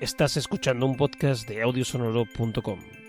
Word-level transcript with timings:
Estás 0.00 0.36
escuchando 0.36 0.86
un 0.86 0.96
podcast 0.96 1.48
de 1.48 1.60
audiosonoro.com. 1.60 3.07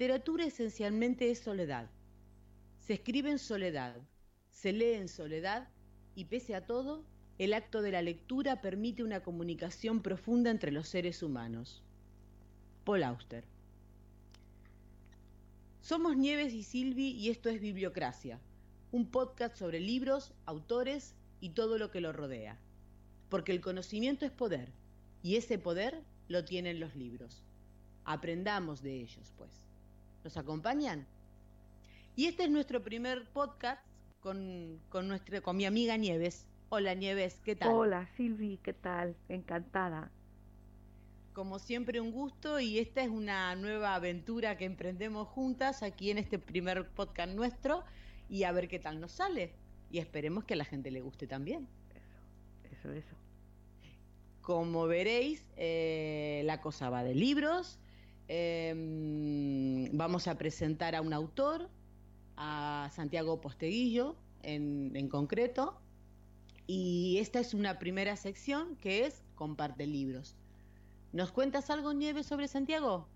literatura 0.00 0.46
esencialmente 0.46 1.30
es 1.30 1.40
soledad. 1.40 1.90
Se 2.78 2.94
escribe 2.94 3.30
en 3.30 3.38
soledad, 3.38 4.00
se 4.48 4.72
lee 4.72 4.94
en 4.94 5.08
soledad 5.08 5.68
y 6.14 6.24
pese 6.24 6.54
a 6.54 6.64
todo, 6.64 7.04
el 7.36 7.52
acto 7.52 7.82
de 7.82 7.92
la 7.92 8.00
lectura 8.00 8.62
permite 8.62 9.04
una 9.04 9.22
comunicación 9.22 10.00
profunda 10.00 10.50
entre 10.50 10.72
los 10.72 10.88
seres 10.88 11.22
humanos. 11.22 11.82
Paul 12.84 13.02
Auster. 13.02 13.44
Somos 15.82 16.16
Nieves 16.16 16.54
y 16.54 16.62
Silvi 16.62 17.10
y 17.10 17.28
esto 17.28 17.50
es 17.50 17.60
Bibliocracia, 17.60 18.40
un 18.92 19.04
podcast 19.10 19.54
sobre 19.58 19.80
libros, 19.80 20.32
autores 20.46 21.14
y 21.40 21.50
todo 21.50 21.76
lo 21.76 21.90
que 21.90 22.00
lo 22.00 22.14
rodea. 22.14 22.58
Porque 23.28 23.52
el 23.52 23.60
conocimiento 23.60 24.24
es 24.24 24.32
poder 24.32 24.72
y 25.22 25.36
ese 25.36 25.58
poder 25.58 26.02
lo 26.26 26.46
tienen 26.46 26.80
los 26.80 26.96
libros. 26.96 27.44
Aprendamos 28.06 28.80
de 28.80 28.98
ellos, 29.02 29.34
pues. 29.36 29.59
¿Nos 30.22 30.36
acompañan? 30.36 31.06
Y 32.14 32.26
este 32.26 32.44
es 32.44 32.50
nuestro 32.50 32.82
primer 32.82 33.26
podcast 33.30 33.82
con, 34.20 34.78
con, 34.90 35.08
nuestra, 35.08 35.40
con 35.40 35.56
mi 35.56 35.64
amiga 35.64 35.96
Nieves. 35.96 36.46
Hola 36.68 36.92
Nieves, 36.92 37.40
¿qué 37.42 37.56
tal? 37.56 37.70
Hola 37.70 38.06
Silvi, 38.16 38.58
¿qué 38.62 38.74
tal? 38.74 39.16
Encantada. 39.30 40.10
Como 41.32 41.58
siempre 41.58 42.02
un 42.02 42.12
gusto 42.12 42.60
y 42.60 42.78
esta 42.78 43.02
es 43.02 43.08
una 43.08 43.54
nueva 43.54 43.94
aventura 43.94 44.58
que 44.58 44.66
emprendemos 44.66 45.26
juntas 45.26 45.82
aquí 45.82 46.10
en 46.10 46.18
este 46.18 46.38
primer 46.38 46.90
podcast 46.90 47.32
nuestro 47.32 47.82
y 48.28 48.42
a 48.44 48.52
ver 48.52 48.68
qué 48.68 48.78
tal 48.78 49.00
nos 49.00 49.12
sale. 49.12 49.54
Y 49.90 49.98
esperemos 50.00 50.44
que 50.44 50.52
a 50.52 50.58
la 50.58 50.66
gente 50.66 50.90
le 50.90 51.00
guste 51.00 51.26
también. 51.26 51.66
Eso, 52.70 52.92
eso. 52.92 53.16
Como 54.42 54.86
veréis, 54.86 55.48
eh, 55.56 56.42
la 56.44 56.60
cosa 56.60 56.90
va 56.90 57.02
de 57.04 57.14
libros. 57.14 57.78
Eh, 58.32 59.90
vamos 59.92 60.28
a 60.28 60.38
presentar 60.38 60.94
a 60.94 61.00
un 61.00 61.12
autor, 61.12 61.68
a 62.36 62.88
Santiago 62.92 63.40
Posteguillo 63.40 64.14
en, 64.44 64.92
en, 64.94 65.08
concreto. 65.08 65.80
Y 66.68 67.18
esta 67.18 67.40
es 67.40 67.54
una 67.54 67.80
primera 67.80 68.14
sección 68.14 68.76
que 68.76 69.04
es 69.04 69.24
Comparte 69.34 69.84
libros. 69.88 70.36
¿Nos 71.12 71.32
cuentas 71.32 71.70
algo, 71.70 71.92
Nieves, 71.92 72.26
sobre 72.26 72.46
Santiago? 72.46 73.08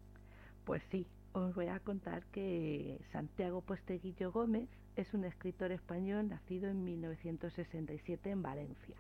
Pues 0.65 0.83
sí, 0.91 1.07
os 1.33 1.55
voy 1.55 1.69
a 1.69 1.79
contar 1.79 2.25
que 2.33 3.01
Santiago 3.13 3.61
Posteguillo 3.61 4.33
Gómez 4.33 4.69
es 4.97 5.15
un 5.15 5.25
escritor 5.25 5.71
español 5.71 6.29
nacido 6.29 6.69
en 6.69 6.83
1967 6.83 8.31
en 8.31 8.43
Valencia. 8.43 8.97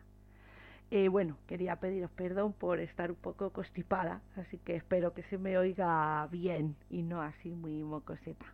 Eh, 0.90 1.08
bueno, 1.08 1.36
quería 1.46 1.76
pediros 1.76 2.10
perdón 2.12 2.52
por 2.52 2.78
estar 2.78 3.10
un 3.10 3.16
poco 3.16 3.50
constipada, 3.50 4.20
así 4.36 4.58
que 4.58 4.76
espero 4.76 5.12
que 5.14 5.22
se 5.24 5.38
me 5.38 5.58
oiga 5.58 6.26
bien 6.30 6.76
y 6.90 7.02
no 7.02 7.22
así 7.22 7.50
muy 7.50 7.82
mocoseta. 7.82 8.46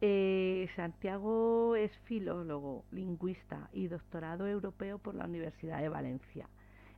Eh, 0.00 0.68
Santiago 0.76 1.76
es 1.76 1.90
filólogo, 2.04 2.84
lingüista 2.90 3.70
y 3.72 3.88
doctorado 3.88 4.46
europeo 4.46 4.98
por 4.98 5.14
la 5.14 5.24
Universidad 5.24 5.80
de 5.80 5.88
Valencia. 5.88 6.48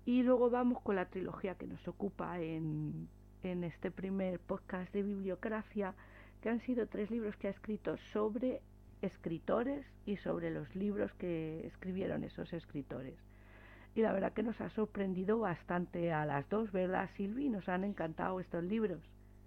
Y 0.06 0.22
luego 0.22 0.50
vamos 0.50 0.80
con 0.82 0.94
la 0.94 1.06
trilogía 1.06 1.56
que 1.56 1.66
nos 1.66 1.86
ocupa 1.88 2.40
en, 2.40 3.08
en 3.42 3.64
este 3.64 3.90
primer 3.90 4.38
podcast 4.38 4.92
de 4.92 5.02
bibliografía, 5.02 5.94
que 6.40 6.48
han 6.48 6.60
sido 6.60 6.86
tres 6.86 7.10
libros 7.10 7.36
que 7.36 7.48
ha 7.48 7.50
escrito 7.50 7.96
sobre 8.12 8.62
escritores 9.02 9.84
y 10.06 10.16
sobre 10.18 10.50
los 10.50 10.72
libros 10.76 11.12
que 11.14 11.66
escribieron 11.66 12.22
esos 12.22 12.52
escritores. 12.52 13.16
Y 13.96 14.02
la 14.02 14.12
verdad 14.12 14.32
que 14.32 14.44
nos 14.44 14.60
ha 14.60 14.70
sorprendido 14.70 15.40
bastante 15.40 16.12
a 16.12 16.24
las 16.24 16.48
dos, 16.48 16.70
¿verdad, 16.70 17.10
Silvi? 17.16 17.48
Nos 17.48 17.68
han 17.68 17.82
encantado 17.82 18.38
estos 18.38 18.62
libros. 18.62 19.00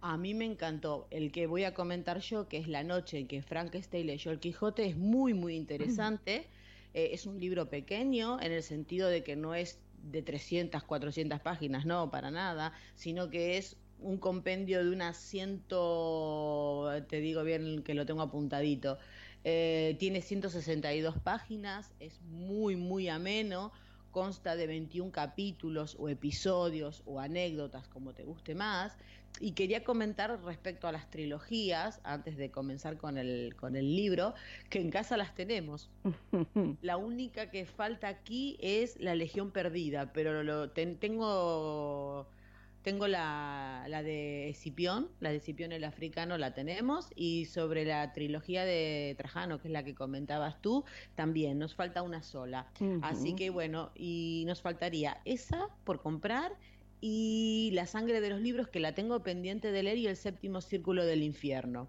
A 0.07 0.17
mí 0.17 0.35
me 0.35 0.45
encantó 0.45 1.07
el 1.09 1.31
que 1.31 1.47
voy 1.47 1.63
a 1.63 1.73
comentar 1.73 2.19
yo, 2.19 2.47
que 2.47 2.57
es 2.57 2.67
La 2.67 2.83
noche 2.83 3.17
en 3.17 3.27
que 3.27 3.41
Frankenstein 3.41 4.05
leyó 4.05 4.29
el 4.29 4.39
Quijote, 4.39 4.85
es 4.85 4.95
muy, 4.95 5.33
muy 5.33 5.55
interesante. 5.55 6.45
eh, 6.93 7.09
es 7.13 7.25
un 7.25 7.39
libro 7.39 7.71
pequeño 7.71 8.39
en 8.39 8.51
el 8.51 8.61
sentido 8.61 9.09
de 9.09 9.23
que 9.23 9.35
no 9.35 9.55
es 9.55 9.79
de 10.03 10.21
300, 10.21 10.83
400 10.83 11.39
páginas, 11.39 11.87
no, 11.87 12.11
para 12.11 12.29
nada, 12.29 12.71
sino 12.93 13.31
que 13.31 13.57
es 13.57 13.77
un 13.99 14.19
compendio 14.19 14.83
de 14.83 14.91
unas 14.91 15.17
ciento, 15.17 16.87
te 17.09 17.19
digo 17.19 17.43
bien 17.43 17.81
que 17.81 17.95
lo 17.95 18.05
tengo 18.05 18.21
apuntadito, 18.21 18.99
eh, 19.43 19.95
tiene 19.97 20.21
162 20.21 21.17
páginas, 21.17 21.95
es 21.99 22.21
muy, 22.21 22.75
muy 22.75 23.09
ameno, 23.09 23.71
consta 24.11 24.55
de 24.55 24.67
21 24.67 25.11
capítulos 25.11 25.97
o 25.99 26.09
episodios 26.09 27.01
o 27.05 27.19
anécdotas, 27.19 27.87
como 27.87 28.13
te 28.13 28.23
guste 28.23 28.53
más. 28.53 28.95
Y 29.39 29.51
quería 29.51 29.83
comentar 29.83 30.39
respecto 30.43 30.87
a 30.87 30.91
las 30.91 31.09
trilogías, 31.09 31.99
antes 32.03 32.37
de 32.37 32.51
comenzar 32.51 32.97
con 32.97 33.17
el, 33.17 33.55
con 33.57 33.75
el 33.75 33.95
libro, 33.95 34.33
que 34.69 34.79
en 34.79 34.89
casa 34.89 35.17
las 35.17 35.35
tenemos. 35.35 35.89
La 36.81 36.97
única 36.97 37.49
que 37.49 37.65
falta 37.65 38.07
aquí 38.07 38.57
es 38.61 38.99
La 38.99 39.15
Legión 39.15 39.51
Perdida, 39.51 40.13
pero 40.13 40.43
lo 40.43 40.69
ten, 40.71 40.97
tengo 40.97 42.27
tengo 42.85 43.07
la, 43.07 43.83
la 43.89 44.03
de 44.03 44.47
Escipión, 44.47 45.09
la 45.19 45.31
de 45.31 45.38
Escipión 45.38 45.71
el 45.71 45.83
africano 45.83 46.38
la 46.38 46.53
tenemos, 46.53 47.09
y 47.15 47.45
sobre 47.45 47.83
la 47.83 48.13
trilogía 48.13 48.63
de 48.63 49.15
Trajano, 49.17 49.59
que 49.59 49.69
es 49.69 49.71
la 49.71 49.83
que 49.83 49.95
comentabas 49.95 50.61
tú, 50.61 50.85
también 51.15 51.57
nos 51.57 51.73
falta 51.73 52.03
una 52.03 52.21
sola. 52.21 52.67
Así 53.01 53.33
que 53.33 53.49
bueno, 53.49 53.89
y 53.95 54.43
nos 54.45 54.61
faltaría 54.61 55.17
esa 55.25 55.67
por 55.83 55.99
comprar 55.99 56.51
y 57.07 57.69
La 57.73 57.85
sangre 57.85 58.19
de 58.19 58.31
los 58.31 58.41
libros, 58.41 58.67
que 58.67 58.79
la 58.79 58.95
tengo 58.95 59.21
pendiente 59.21 59.71
de 59.71 59.83
leer, 59.83 59.99
y 59.99 60.07
El 60.07 60.17
séptimo 60.17 60.59
círculo 60.59 61.05
del 61.05 61.21
infierno. 61.21 61.87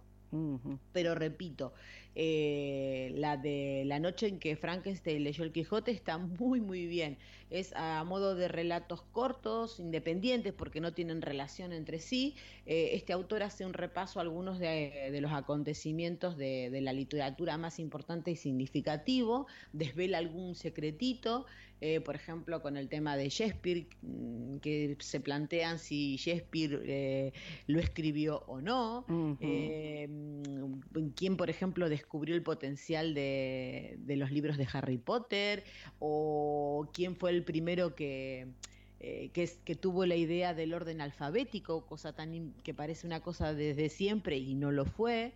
Pero 0.92 1.14
repito, 1.14 1.72
eh, 2.14 3.12
la 3.14 3.38
de 3.38 3.84
la 3.86 3.98
noche 3.98 4.26
en 4.26 4.38
que 4.38 4.54
Frankenstein 4.56 5.24
leyó 5.24 5.44
el 5.44 5.52
Quijote 5.52 5.90
está 5.90 6.18
muy 6.18 6.60
muy 6.60 6.86
bien. 6.86 7.16
Es 7.48 7.72
a 7.74 8.04
modo 8.04 8.34
de 8.34 8.48
relatos 8.48 9.00
cortos, 9.00 9.80
independientes, 9.80 10.52
porque 10.52 10.82
no 10.82 10.92
tienen 10.92 11.22
relación 11.22 11.72
entre 11.72 11.98
sí. 11.98 12.34
Eh, 12.66 12.90
este 12.92 13.14
autor 13.14 13.42
hace 13.42 13.64
un 13.64 13.72
repaso 13.72 14.18
a 14.18 14.22
algunos 14.22 14.58
de, 14.58 15.16
los 15.22 15.32
acontecimientos 15.32 16.36
de, 16.36 16.68
de, 16.68 16.80
la 16.82 16.92
literatura 16.92 17.56
más 17.56 17.78
importante 17.78 18.32
y 18.32 18.36
significativo, 18.36 19.46
desvela 19.72 20.18
algún 20.18 20.54
secretito. 20.54 21.46
Eh, 21.80 22.00
por 22.00 22.14
ejemplo, 22.14 22.62
con 22.62 22.76
el 22.76 22.88
tema 22.88 23.16
de 23.16 23.28
Shakespeare, 23.28 23.86
mm, 24.02 24.56
que 24.58 24.96
se 25.00 25.20
plantean 25.20 25.78
si 25.78 26.16
Shakespeare 26.16 26.80
eh, 26.84 27.32
lo 27.66 27.80
escribió 27.80 28.42
o 28.46 28.60
no, 28.60 29.04
eh, 29.40 30.08
mm, 30.08 31.08
quién, 31.14 31.36
por 31.36 31.50
ejemplo, 31.50 31.88
descubrió 31.88 32.34
el 32.34 32.42
potencial 32.42 33.12
de, 33.14 33.96
de 33.98 34.16
los 34.16 34.30
libros 34.30 34.56
de 34.56 34.66
Harry 34.72 34.98
Potter, 34.98 35.64
o 35.98 36.88
quién 36.94 37.16
fue 37.16 37.30
el 37.30 37.44
primero 37.44 37.94
que 37.94 38.48
eh, 38.98 39.28
que, 39.34 39.50
que, 39.64 39.74
tuvo 39.74 40.06
la 40.06 40.16
idea 40.16 40.54
del 40.54 40.72
orden 40.72 41.02
alfabético, 41.02 41.84
cosa 41.84 42.14
tan 42.14 42.54
que 42.62 42.72
parece 42.72 43.06
una 43.06 43.20
cosa 43.20 43.52
desde 43.52 43.90
siempre 43.90 44.38
y 44.38 44.54
no 44.54 44.72
lo 44.72 44.86
fue. 44.86 45.34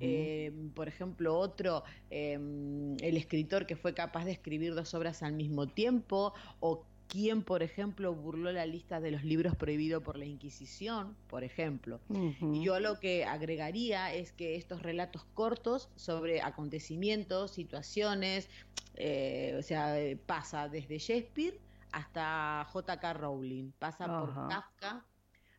Eh, 0.00 0.52
por 0.74 0.88
ejemplo, 0.88 1.36
otro, 1.36 1.84
em, 2.10 2.96
el 3.00 3.16
escritor 3.16 3.66
que 3.66 3.76
fue 3.76 3.94
capaz 3.94 4.24
de 4.24 4.32
escribir 4.32 4.74
dos 4.74 4.94
obras 4.94 5.24
al 5.24 5.32
mismo 5.32 5.66
tiempo, 5.66 6.34
o 6.60 6.84
quien, 7.08 7.42
por 7.42 7.64
ejemplo, 7.64 8.14
burló 8.14 8.52
la 8.52 8.66
lista 8.66 9.00
de 9.00 9.10
los 9.10 9.24
libros 9.24 9.56
prohibidos 9.56 10.02
por 10.04 10.16
la 10.16 10.24
Inquisición, 10.24 11.16
por 11.28 11.42
ejemplo. 11.42 12.00
Y 12.40 12.62
yo 12.62 12.78
lo 12.78 13.00
que 13.00 13.24
agregaría 13.24 14.14
es 14.14 14.30
que 14.30 14.54
estos 14.54 14.82
relatos 14.82 15.24
cortos 15.34 15.88
sobre 15.96 16.42
acontecimientos, 16.42 17.50
situaciones, 17.50 18.48
eh, 18.94 19.56
o 19.58 19.62
sea, 19.62 19.96
pasa 20.26 20.68
desde 20.68 20.98
Shakespeare 20.98 21.58
hasta 21.92 22.64
J.K. 22.68 23.12
Rowling, 23.14 23.72
pasa 23.78 24.06
por 24.06 24.32
Kafka, 24.48 25.04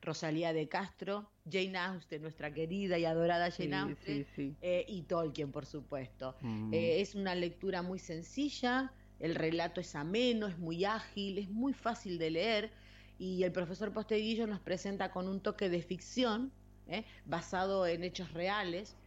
Rosalía 0.02 0.52
de 0.54 0.68
Castro, 0.68 1.30
Jane 1.50 1.78
Austen, 1.78 2.22
nuestra 2.22 2.54
querida 2.54 2.98
y 2.98 3.06
adorada 3.06 3.52
Jane 3.52 3.76
Austen, 3.76 4.58
eh, 4.62 4.86
y 4.88 5.04
Tolkien, 5.04 5.52
por 5.52 5.66
supuesto. 5.66 6.36
Mm. 6.42 6.74
Eh, 6.74 7.02
es 7.02 7.14
una 7.16 7.36
lectura 7.36 7.82
muy 7.82 8.00
sencilla, 8.00 8.92
el 9.20 9.36
relato 9.36 9.80
es 9.80 9.96
ameno, 9.96 10.48
es 10.48 10.58
muy 10.58 10.86
ágil, 10.86 11.38
es 11.38 11.50
muy 11.50 11.74
fácil 11.74 12.18
de 12.18 12.32
leer, 12.32 12.72
y 13.20 13.44
el 13.44 13.52
profesor 13.52 13.94
Posteguillo 13.94 14.48
nos 14.48 14.60
presenta 14.60 15.12
con 15.12 15.28
un 15.28 15.42
toque 15.42 15.70
de 15.70 15.84
ficción, 15.84 16.52
eh, 16.88 17.06
basado 17.26 17.86
en 17.86 18.04
hechos 18.04 18.34
reales, 18.34 18.98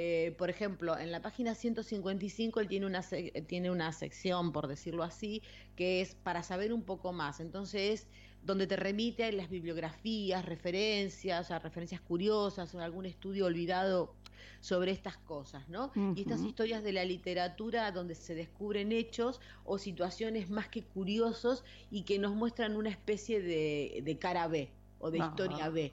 eh, 0.00 0.30
por 0.38 0.48
ejemplo, 0.48 0.96
en 0.96 1.10
la 1.10 1.20
página 1.22 1.56
155 1.56 2.60
él 2.60 2.68
tiene 2.68 2.86
una, 2.86 3.02
tiene 3.48 3.68
una 3.68 3.90
sección, 3.92 4.52
por 4.52 4.68
decirlo 4.68 5.02
así, 5.02 5.42
que 5.74 6.00
es 6.00 6.14
para 6.14 6.44
saber 6.44 6.72
un 6.72 6.84
poco 6.84 7.12
más. 7.12 7.40
Entonces, 7.40 8.06
donde 8.44 8.68
te 8.68 8.76
remite 8.76 9.24
a 9.24 9.32
las 9.32 9.50
bibliografías, 9.50 10.44
referencias, 10.44 11.50
a 11.50 11.58
referencias 11.58 12.00
curiosas, 12.00 12.72
o 12.76 12.80
algún 12.80 13.06
estudio 13.06 13.46
olvidado 13.46 14.14
sobre 14.60 14.92
estas 14.92 15.16
cosas, 15.16 15.68
¿no? 15.68 15.90
Y 16.14 16.20
estas 16.20 16.42
historias 16.42 16.84
de 16.84 16.92
la 16.92 17.04
literatura 17.04 17.90
donde 17.90 18.14
se 18.14 18.36
descubren 18.36 18.92
hechos 18.92 19.40
o 19.64 19.78
situaciones 19.78 20.48
más 20.48 20.68
que 20.68 20.84
curiosos 20.84 21.64
y 21.90 22.02
que 22.02 22.20
nos 22.20 22.36
muestran 22.36 22.76
una 22.76 22.90
especie 22.90 23.42
de, 23.42 24.18
cara 24.20 24.46
B 24.46 24.70
o 25.00 25.10
de 25.10 25.18
historia 25.18 25.70
B. 25.70 25.92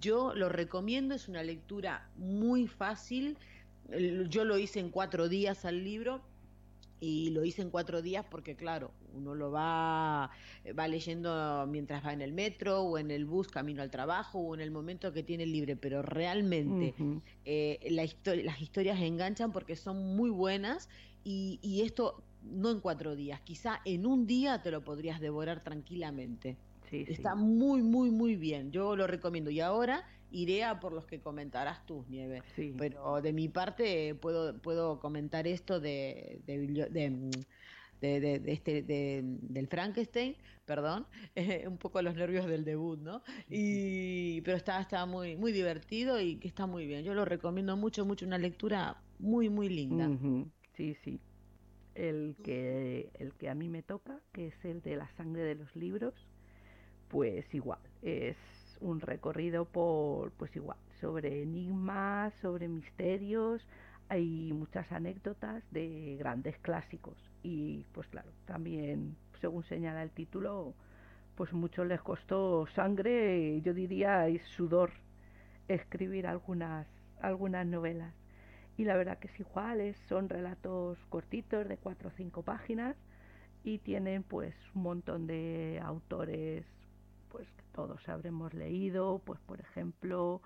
Yo 0.00 0.34
lo 0.34 0.48
recomiendo, 0.48 1.14
es 1.14 1.28
una 1.28 1.42
lectura 1.42 2.08
muy 2.16 2.66
fácil. 2.66 3.36
Yo 4.28 4.44
lo 4.44 4.58
hice 4.58 4.80
en 4.80 4.90
cuatro 4.90 5.28
días 5.28 5.64
al 5.64 5.84
libro 5.84 6.20
y 7.00 7.30
lo 7.30 7.44
hice 7.44 7.62
en 7.62 7.70
cuatro 7.70 8.02
días 8.02 8.24
porque 8.28 8.56
claro, 8.56 8.90
uno 9.14 9.34
lo 9.34 9.50
va, 9.50 10.30
va 10.78 10.88
leyendo 10.88 11.66
mientras 11.68 12.04
va 12.04 12.12
en 12.12 12.22
el 12.22 12.32
metro 12.32 12.80
o 12.80 12.98
en 12.98 13.10
el 13.10 13.26
bus 13.26 13.48
camino 13.48 13.82
al 13.82 13.90
trabajo 13.90 14.38
o 14.38 14.54
en 14.54 14.60
el 14.60 14.70
momento 14.70 15.12
que 15.12 15.22
tiene 15.22 15.46
libre, 15.46 15.76
pero 15.76 16.02
realmente 16.02 16.94
eh, 17.44 17.78
las 17.90 18.60
historias 18.60 19.00
enganchan 19.00 19.52
porque 19.52 19.76
son 19.76 20.16
muy 20.16 20.30
buenas 20.30 20.88
y, 21.22 21.58
y 21.62 21.82
esto 21.82 22.22
no 22.42 22.70
en 22.70 22.80
cuatro 22.80 23.16
días, 23.16 23.40
quizá 23.40 23.80
en 23.84 24.06
un 24.06 24.26
día 24.26 24.62
te 24.62 24.70
lo 24.70 24.84
podrías 24.84 25.20
devorar 25.20 25.62
tranquilamente. 25.62 26.56
Está 26.90 27.34
muy, 27.34 27.82
muy, 27.82 28.10
muy 28.10 28.36
bien. 28.36 28.70
Yo 28.70 28.96
lo 28.96 29.06
recomiendo. 29.06 29.50
Y 29.50 29.60
ahora 29.60 30.04
iré 30.30 30.64
a 30.64 30.80
por 30.80 30.92
los 30.92 31.06
que 31.06 31.20
comentarás 31.20 31.84
tú, 31.86 32.04
Nieve. 32.08 32.42
Pero 32.76 33.20
de 33.22 33.32
mi 33.32 33.48
parte 33.48 34.14
puedo, 34.14 34.58
puedo 34.58 35.00
comentar 35.00 35.46
esto 35.46 35.80
de, 35.80 36.40
de, 36.46 37.30
de, 38.00 38.42
este, 38.46 38.82
del 38.82 39.68
Frankenstein, 39.68 40.36
perdón, 40.64 41.06
un 41.66 41.78
poco 41.78 42.02
los 42.02 42.14
nervios 42.14 42.46
del 42.46 42.64
debut, 42.64 42.98
¿no? 43.00 43.22
Y, 43.48 44.40
pero 44.42 44.56
está, 44.56 44.80
está 44.80 45.06
muy, 45.06 45.36
muy 45.36 45.52
divertido 45.52 46.20
y 46.20 46.36
que 46.36 46.48
está 46.48 46.66
muy 46.66 46.86
bien. 46.86 47.04
Yo 47.04 47.14
lo 47.14 47.24
recomiendo 47.24 47.76
mucho, 47.76 48.04
mucho, 48.04 48.26
una 48.26 48.38
lectura 48.38 49.02
muy, 49.18 49.48
muy 49.48 49.68
linda. 49.68 50.10
Sí, 50.76 50.96
sí. 51.02 51.20
El 51.94 52.36
que, 52.44 53.10
el 53.14 53.32
que 53.34 53.48
a 53.48 53.54
mí 53.54 53.68
me 53.68 53.82
toca, 53.82 54.20
que 54.32 54.48
es 54.48 54.64
el 54.64 54.82
de 54.82 54.96
la 54.96 55.08
sangre 55.16 55.42
de 55.44 55.54
los 55.54 55.74
libros, 55.74 56.12
pues 57.08 57.52
igual, 57.54 57.80
es 58.02 58.36
un 58.80 59.00
recorrido 59.00 59.64
por, 59.64 60.32
pues 60.32 60.54
igual, 60.56 60.78
sobre 61.00 61.42
enigmas, 61.42 62.34
sobre 62.34 62.68
misterios, 62.68 63.66
hay 64.08 64.52
muchas 64.52 64.90
anécdotas 64.92 65.62
de 65.70 66.16
grandes 66.18 66.58
clásicos. 66.58 67.16
Y 67.42 67.84
pues 67.92 68.06
claro, 68.08 68.30
también 68.44 69.16
según 69.40 69.64
señala 69.64 70.02
el 70.02 70.10
título, 70.10 70.74
pues 71.34 71.52
mucho 71.52 71.84
les 71.84 72.00
costó 72.00 72.66
sangre, 72.68 73.60
yo 73.62 73.74
diría, 73.74 74.28
y 74.28 74.38
sudor 74.38 74.90
escribir 75.68 76.26
algunas, 76.26 76.86
algunas 77.20 77.66
novelas. 77.66 78.14
Y 78.78 78.84
la 78.84 78.96
verdad 78.96 79.18
que 79.18 79.28
es 79.28 79.40
igual, 79.40 79.94
son 80.08 80.28
relatos 80.28 80.98
cortitos 81.08 81.66
de 81.68 81.78
cuatro 81.78 82.08
o 82.08 82.12
cinco 82.12 82.42
páginas 82.42 82.96
y 83.64 83.78
tienen 83.78 84.22
pues 84.22 84.54
un 84.74 84.82
montón 84.82 85.26
de 85.26 85.80
autores 85.82 86.64
pues 87.36 87.52
que 87.52 87.64
todos 87.74 88.08
habremos 88.08 88.54
leído, 88.54 89.20
pues 89.26 89.38
por 89.40 89.60
ejemplo 89.60 90.40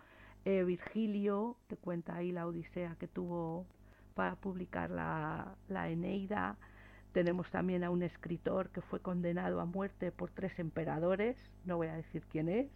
eh, 0.44 0.64
Virgilio, 0.64 1.56
te 1.68 1.76
cuenta 1.76 2.16
ahí 2.16 2.32
la 2.32 2.49
odisea 2.49 2.97
que 2.99 3.06
tuvo 3.06 3.64
para 4.14 4.35
publicar 4.35 4.90
la, 4.90 5.54
la 5.68 5.88
Eneida. 5.88 6.56
Tenemos 7.12 7.49
también 7.52 7.85
a 7.85 7.90
un 7.90 8.02
escritor 8.02 8.70
que 8.70 8.80
fue 8.80 8.99
condenado 8.99 9.61
a 9.61 9.66
muerte 9.66 10.11
por 10.11 10.32
tres 10.32 10.59
emperadores, 10.59 11.37
no 11.64 11.76
voy 11.76 11.87
a 11.87 11.94
decir 11.94 12.25
quién 12.28 12.49
es. 12.49 12.68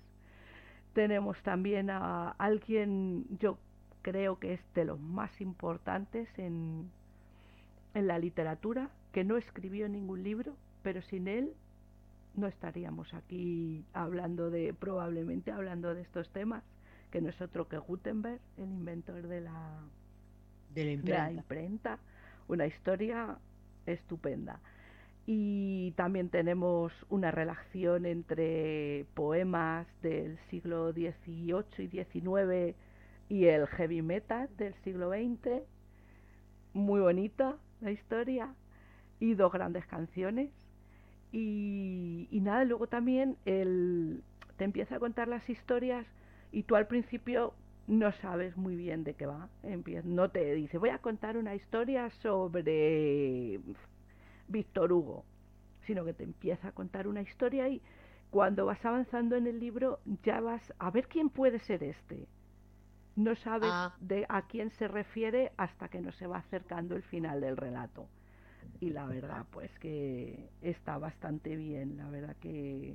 Tenemos 0.92 1.42
también 1.42 1.90
a 1.90 2.30
alguien, 2.38 3.26
yo 3.40 3.58
creo 4.02 4.38
que 4.38 4.52
es 4.52 4.60
de 4.74 4.84
los 4.84 5.00
más 5.00 5.40
importantes 5.40 6.28
en, 6.38 6.88
en 7.94 8.06
la 8.06 8.20
literatura, 8.20 8.90
que 9.10 9.24
no 9.24 9.36
escribió 9.38 9.88
ningún 9.88 10.22
libro, 10.22 10.54
pero 10.84 11.02
sin 11.02 11.26
él 11.26 11.56
no 12.36 12.46
estaríamos 12.46 13.12
aquí 13.14 13.84
hablando 13.92 14.50
de, 14.50 14.74
probablemente 14.74 15.52
hablando 15.52 15.94
de 15.94 16.02
estos 16.02 16.30
temas, 16.30 16.64
que 17.10 17.20
no 17.20 17.28
es 17.28 17.40
otro 17.40 17.68
que 17.68 17.78
Gutenberg, 17.78 18.40
el 18.56 18.64
inventor 18.64 19.28
de 19.28 19.40
la, 19.40 19.80
de 20.74 20.96
la, 21.04 21.30
imprenta. 21.30 21.98
Una 22.48 22.66
historia 22.66 23.38
estupenda. 23.86 24.60
Y 25.26 25.92
también 25.92 26.28
tenemos 26.28 26.92
una 27.08 27.30
relación 27.30 28.04
entre 28.04 29.06
poemas 29.14 29.86
del 30.02 30.38
siglo 30.50 30.92
XVIII 30.92 31.64
y 31.78 31.88
XIX 31.88 32.76
y 33.30 33.46
el 33.46 33.66
heavy 33.68 34.02
metal 34.02 34.50
del 34.58 34.74
siglo 34.82 35.10
XX. 35.10 35.62
Muy 36.74 37.00
bonita 37.00 37.56
la 37.80 37.92
historia. 37.92 38.54
Y 39.20 39.34
dos 39.34 39.52
grandes 39.52 39.86
canciones 39.86 40.50
y, 41.36 42.40
nada, 42.42 42.64
luego 42.64 42.86
también 42.86 43.36
el, 43.44 44.22
te 44.56 44.64
empieza 44.64 44.96
a 44.96 44.98
contar 45.00 45.26
las 45.26 45.48
historias 45.50 46.06
y 46.52 46.62
tú 46.62 46.76
al 46.76 46.86
principio 46.86 47.54
no 47.88 48.12
sabes 48.12 48.56
muy 48.56 48.76
bien 48.76 49.02
de 49.02 49.14
qué 49.14 49.26
va. 49.26 49.48
no 50.04 50.30
te 50.30 50.54
dice, 50.54 50.78
voy 50.78 50.90
a 50.90 50.98
contar 50.98 51.36
una 51.36 51.56
historia 51.56 52.08
sobre 52.22 53.58
Víctor 54.46 54.92
Hugo, 54.92 55.24
sino 55.86 56.04
que 56.04 56.14
te 56.14 56.22
empieza 56.22 56.68
a 56.68 56.72
contar 56.72 57.08
una 57.08 57.22
historia 57.22 57.68
y 57.68 57.82
cuando 58.30 58.66
vas 58.66 58.84
avanzando 58.84 59.34
en 59.34 59.48
el 59.48 59.58
libro 59.58 59.98
ya 60.22 60.40
vas 60.40 60.72
a 60.78 60.90
ver 60.92 61.08
quién 61.08 61.30
puede 61.30 61.58
ser 61.58 61.82
este. 61.82 62.28
No 63.16 63.34
sabes 63.34 63.70
Ah. 63.72 63.94
de 64.00 64.24
a 64.28 64.42
quién 64.42 64.70
se 64.70 64.86
refiere 64.86 65.50
hasta 65.56 65.88
que 65.88 66.00
no 66.00 66.12
se 66.12 66.26
va 66.28 66.38
acercando 66.38 66.94
el 66.94 67.02
final 67.02 67.40
del 67.40 67.56
relato. 67.56 68.08
Y 68.80 68.90
la 68.90 69.06
verdad, 69.06 69.46
pues 69.50 69.70
que 69.78 70.50
está 70.62 70.98
bastante 70.98 71.56
bien, 71.56 71.96
la 71.96 72.08
verdad 72.10 72.36
que 72.40 72.94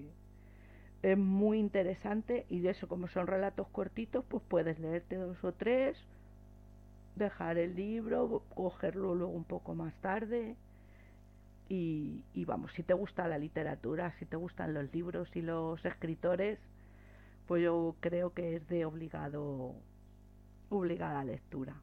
es 1.01 1.17
muy 1.17 1.59
interesante 1.59 2.45
y 2.49 2.59
de 2.59 2.71
eso, 2.71 2.87
como 2.87 3.07
son 3.07 3.27
relatos 3.27 3.67
cortitos, 3.69 4.25
pues 4.27 4.43
puedes 4.47 4.79
leerte 4.79 5.15
dos 5.15 5.41
o 5.43 5.53
tres, 5.53 5.97
dejar 7.15 7.57
el 7.57 7.75
libro, 7.75 8.43
cogerlo 8.53 9.15
luego 9.15 9.33
un 9.33 9.45
poco 9.45 9.75
más 9.75 9.93
tarde 10.01 10.55
y, 11.69 12.23
y 12.33 12.45
vamos, 12.45 12.71
si 12.73 12.83
te 12.83 12.93
gusta 12.93 13.27
la 13.27 13.37
literatura, 13.37 14.13
si 14.19 14.25
te 14.25 14.35
gustan 14.35 14.73
los 14.73 14.93
libros 14.93 15.29
y 15.35 15.41
los 15.41 15.83
escritores, 15.85 16.59
pues 17.47 17.63
yo 17.63 17.95
creo 17.99 18.33
que 18.33 18.57
es 18.57 18.67
de 18.67 18.85
obligado 18.85 19.75
obligada 20.69 21.23
lectura. 21.23 21.75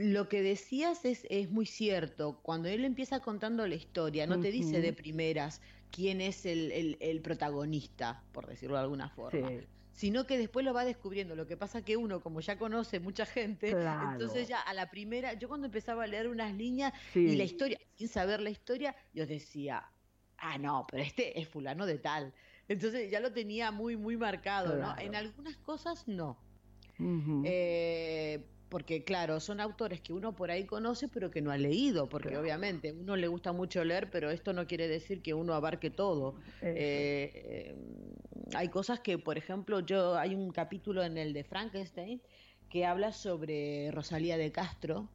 Lo 0.00 0.28
que 0.28 0.42
decías 0.42 1.04
es, 1.04 1.26
es 1.28 1.50
muy 1.50 1.66
cierto. 1.66 2.38
Cuando 2.42 2.68
él 2.68 2.84
empieza 2.84 3.18
contando 3.18 3.66
la 3.66 3.74
historia, 3.74 4.28
no 4.28 4.38
te 4.38 4.52
dice 4.52 4.80
de 4.80 4.92
primeras 4.92 5.60
quién 5.90 6.20
es 6.20 6.46
el, 6.46 6.70
el- 6.70 6.96
el 7.00 7.20
protagonista, 7.20 8.22
por 8.32 8.46
decirlo 8.46 8.76
de 8.76 8.82
alguna 8.82 9.08
forma. 9.08 9.48
Sí. 9.48 9.58
Sino 9.90 10.24
que 10.24 10.38
después 10.38 10.64
lo 10.64 10.72
va 10.72 10.84
descubriendo. 10.84 11.34
Lo 11.34 11.48
que 11.48 11.56
pasa 11.56 11.84
que 11.84 11.96
uno, 11.96 12.20
como 12.20 12.38
ya 12.40 12.56
conoce 12.56 13.00
mucha 13.00 13.26
gente, 13.26 13.72
Claro. 13.72 14.12
entonces 14.12 14.46
ya 14.46 14.60
a 14.60 14.72
la 14.72 14.88
primera, 14.88 15.32
yo 15.34 15.48
cuando 15.48 15.66
empezaba 15.66 16.04
a 16.04 16.06
leer 16.06 16.28
unas 16.28 16.54
líneas 16.54 16.92
Sí. 17.12 17.18
y 17.18 17.34
la 17.36 17.42
historia, 17.42 17.80
sin 17.96 18.06
saber 18.06 18.40
la 18.40 18.50
historia, 18.50 18.94
yo 19.12 19.26
decía, 19.26 19.90
ah, 20.36 20.58
no, 20.58 20.86
pero 20.88 21.02
este 21.02 21.40
es 21.40 21.48
fulano 21.48 21.84
de 21.86 21.98
tal. 21.98 22.32
Entonces 22.68 23.10
ya 23.10 23.18
lo 23.18 23.32
tenía 23.32 23.72
muy, 23.72 23.96
muy 23.96 24.16
marcado, 24.16 24.76
¿no? 24.76 24.94
En 24.98 25.16
algunas 25.16 25.56
cosas 25.56 26.06
no. 26.06 26.38
Eh, 27.44 28.44
porque 28.68 29.02
claro, 29.04 29.40
son 29.40 29.60
autores 29.60 30.00
que 30.00 30.12
uno 30.12 30.34
por 30.34 30.50
ahí 30.50 30.64
conoce 30.66 31.08
pero 31.08 31.30
que 31.30 31.40
no 31.40 31.50
ha 31.50 31.56
leído, 31.58 32.08
porque 32.08 32.28
Claro. 32.28 32.42
obviamente 32.42 32.92
uno 32.92 33.16
le 33.16 33.26
gusta 33.28 33.52
mucho 33.52 33.82
leer, 33.84 34.10
pero 34.10 34.30
esto 34.30 34.52
no 34.52 34.66
quiere 34.66 34.88
decir 34.88 35.22
que 35.22 35.34
uno 35.34 35.54
abarque 35.54 35.90
todo. 35.90 36.34
Eh, 36.62 37.30
eh, 37.34 37.74
hay 38.54 38.68
cosas 38.68 39.00
que, 39.00 39.18
por 39.18 39.38
ejemplo, 39.38 39.80
yo 39.80 40.16
hay 40.16 40.34
un 40.34 40.50
capítulo 40.50 41.02
en 41.02 41.16
el 41.18 41.32
de 41.32 41.44
Frankenstein 41.44 42.20
que 42.68 42.84
habla 42.84 43.12
sobre 43.12 43.90
Rosalía 43.92 44.36
de 44.36 44.52
Castro 44.52 45.08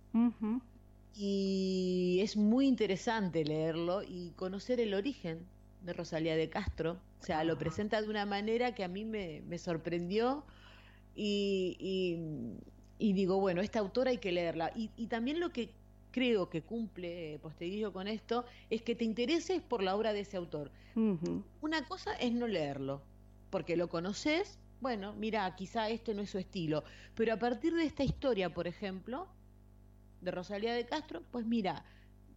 y 1.16 2.20
es 2.22 2.36
muy 2.38 2.68
interesante 2.68 3.44
leerlo 3.46 4.02
y 4.04 4.32
conocer 4.32 4.80
el 4.80 4.94
origen 4.94 5.48
de 5.82 5.94
Rosalía 5.94 6.36
de 6.36 6.50
Castro. 6.50 6.94
O 7.22 7.26
sea, 7.26 7.44
lo 7.44 7.54
Ajá. 7.54 7.60
presenta 7.60 8.02
de 8.02 8.10
una 8.10 8.26
manera 8.26 8.74
que 8.74 8.84
a 8.84 8.88
mí 8.88 9.06
me, 9.06 9.42
me 9.42 9.58
sorprendió 9.60 10.44
y, 11.14 11.78
y- 11.80 12.73
y 13.04 13.12
digo, 13.12 13.40
bueno, 13.40 13.62
esta 13.62 13.80
autora 13.80 14.12
hay 14.12 14.18
que 14.18 14.32
leerla. 14.32 14.72
Y, 14.76 14.90
y 14.96 15.08
también 15.08 15.40
lo 15.42 15.52
que 15.52 15.74
creo 16.12 16.50
que 16.50 16.62
cumple 16.62 17.38
Posteguillo 17.42 17.92
con 17.92 18.08
esto 18.08 18.46
es 18.70 18.82
que 18.82 18.96
te 18.96 19.04
intereses 19.04 19.62
por 19.62 19.84
la 19.84 19.96
obra 19.96 20.14
de 20.14 20.22
ese 20.22 20.38
autor. 20.38 20.72
Una 21.62 21.86
cosa 21.86 22.14
es 22.16 22.32
no 22.32 22.48
leerlo, 22.48 23.02
porque 23.50 23.76
lo 23.76 23.90
conoces, 23.90 24.58
bueno, 24.80 25.14
mira, 25.16 25.54
quizá 25.56 25.90
este 25.90 26.14
no 26.14 26.22
es 26.22 26.30
su 26.30 26.38
estilo, 26.38 26.84
pero 27.16 27.34
a 27.34 27.40
partir 27.40 27.74
de 27.74 27.84
esta 27.84 28.04
historia, 28.04 28.54
por 28.54 28.68
ejemplo, 28.68 29.28
de 30.22 30.32
Rosalía 30.32 30.74
de 30.74 30.86
Castro, 30.86 31.24
pues 31.32 31.46
mira, 31.46 31.84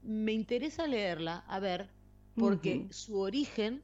me 0.03 0.33
interesa 0.33 0.87
leerla, 0.89 1.45
a 1.47 1.61
ver, 1.61 1.91
porque 2.37 2.87
su 2.91 3.21
origen 3.21 3.83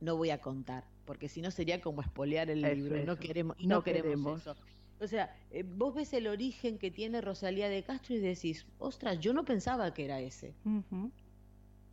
no 0.00 0.16
voy 0.16 0.30
a 0.30 0.40
contar, 0.40 0.84
porque 1.04 1.28
si 1.28 1.40
no 1.42 1.50
sería 1.50 1.80
como 1.80 2.00
espolear 2.02 2.50
el 2.50 2.64
Eso, 2.64 2.74
libro, 2.74 2.96
y 2.96 3.02
no 3.04 3.18
queremos, 3.18 3.56
y 3.58 3.66
No 3.66 3.76
no 3.76 3.82
queremos, 3.82 4.04
queremos. 4.04 4.40
eso. 4.40 4.56
O 5.04 5.08
sea, 5.08 5.36
eh, 5.50 5.62
vos 5.62 5.94
ves 5.94 6.12
el 6.12 6.26
origen 6.26 6.78
que 6.78 6.90
tiene 6.90 7.20
Rosalía 7.20 7.68
de 7.68 7.82
Castro 7.82 8.14
y 8.14 8.18
decís, 8.18 8.66
ostras, 8.78 9.20
yo 9.20 9.32
no 9.32 9.44
pensaba 9.44 9.92
que 9.94 10.04
era 10.04 10.20
ese 10.20 10.54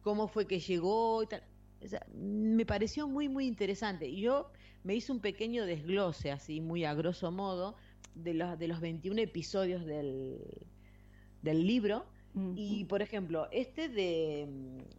cómo 0.01 0.27
fue 0.27 0.47
que 0.47 0.59
llegó 0.59 1.23
y 1.23 1.27
tal. 1.27 1.43
O 1.83 1.87
sea, 1.87 2.05
me 2.13 2.65
pareció 2.65 3.07
muy, 3.07 3.29
muy 3.29 3.47
interesante. 3.47 4.07
Y 4.07 4.21
yo 4.21 4.51
me 4.83 4.95
hice 4.95 5.11
un 5.11 5.19
pequeño 5.19 5.65
desglose, 5.65 6.31
así, 6.31 6.61
muy 6.61 6.85
a 6.85 6.93
grosso 6.93 7.31
modo, 7.31 7.75
de 8.13 8.33
los, 8.33 8.59
de 8.59 8.67
los 8.67 8.81
21 8.81 9.21
episodios 9.21 9.85
del, 9.85 10.39
del 11.41 11.65
libro. 11.65 12.05
Y, 12.55 12.85
por 12.85 13.01
ejemplo, 13.01 13.49
este 13.51 13.89
de, 13.89 14.47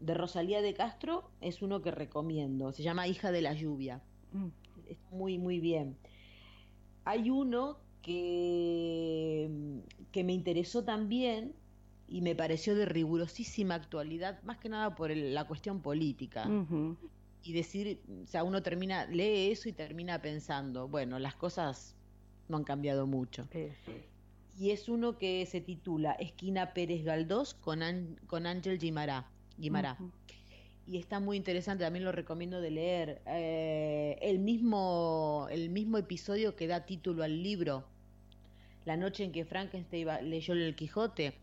de 0.00 0.14
Rosalía 0.14 0.61
de 0.61 0.75
Castro 0.75 1.31
es 1.40 1.62
uno 1.62 1.81
que 1.81 1.90
recomiendo. 1.90 2.73
Se 2.73 2.83
llama 2.83 3.09
Hija 3.09 3.33
de 3.33 3.40
la 3.40 3.54
Lluvia. 3.54 4.02
Mm. 4.33 4.49
Está 4.87 5.09
muy, 5.12 5.38
muy 5.38 5.59
bien. 5.59 5.97
Hay 7.07 7.31
uno 7.31 7.78
que, 8.02 9.50
que 10.11 10.25
me 10.25 10.32
interesó 10.32 10.85
también 10.85 11.54
y 12.09 12.21
me 12.21 12.35
pareció 12.35 12.75
de 12.75 12.85
rigurosísima 12.85 13.75
actualidad, 13.75 14.42
más 14.42 14.59
que 14.59 14.68
nada 14.68 14.94
por 14.94 15.11
el- 15.11 15.35
la 15.35 15.44
cuestión 15.47 15.80
política. 15.80 16.44
Y 17.44 17.52
decir, 17.54 18.00
o 18.23 18.26
sea, 18.26 18.44
uno 18.44 18.62
termina, 18.62 19.06
lee 19.06 19.50
eso 19.50 19.68
y 19.68 19.73
termina 19.73 20.21
pensando, 20.23 20.88
bueno, 20.88 21.18
las 21.18 21.35
cosas 21.35 21.97
no 22.49 22.56
han 22.59 22.64
cambiado 22.64 23.06
mucho. 23.06 23.49
Y 24.61 24.71
es 24.71 24.88
uno 24.88 25.16
que 25.18 25.44
se 25.47 25.61
titula 25.61 26.12
Esquina 26.12 26.73
Pérez 26.75 27.02
Galdós 27.04 27.54
con, 27.54 27.82
An- 27.82 28.21
con 28.26 28.47
Ángel 28.47 28.78
Guimará. 28.78 29.26
Y 30.87 30.99
está 30.99 31.18
muy 31.21 31.37
interesante, 31.37 31.85
también 31.85 32.04
lo 32.04 32.12
recomiendo 32.12 32.61
de 32.61 32.71
leer. 32.71 33.23
Eh, 33.26 34.18
el, 34.21 34.38
mismo, 34.40 35.47
el 35.50 35.71
mismo 35.71 35.97
episodio 35.97 36.54
que 36.54 36.66
da 36.66 36.85
título 36.85 37.23
al 37.25 37.42
libro, 37.42 37.85
La 38.85 38.97
noche 38.97 39.25
en 39.25 39.33
que 39.33 39.45
Frankenstein 39.45 40.09
leyó 40.31 40.55
el 40.55 40.75
Quijote, 40.75 41.35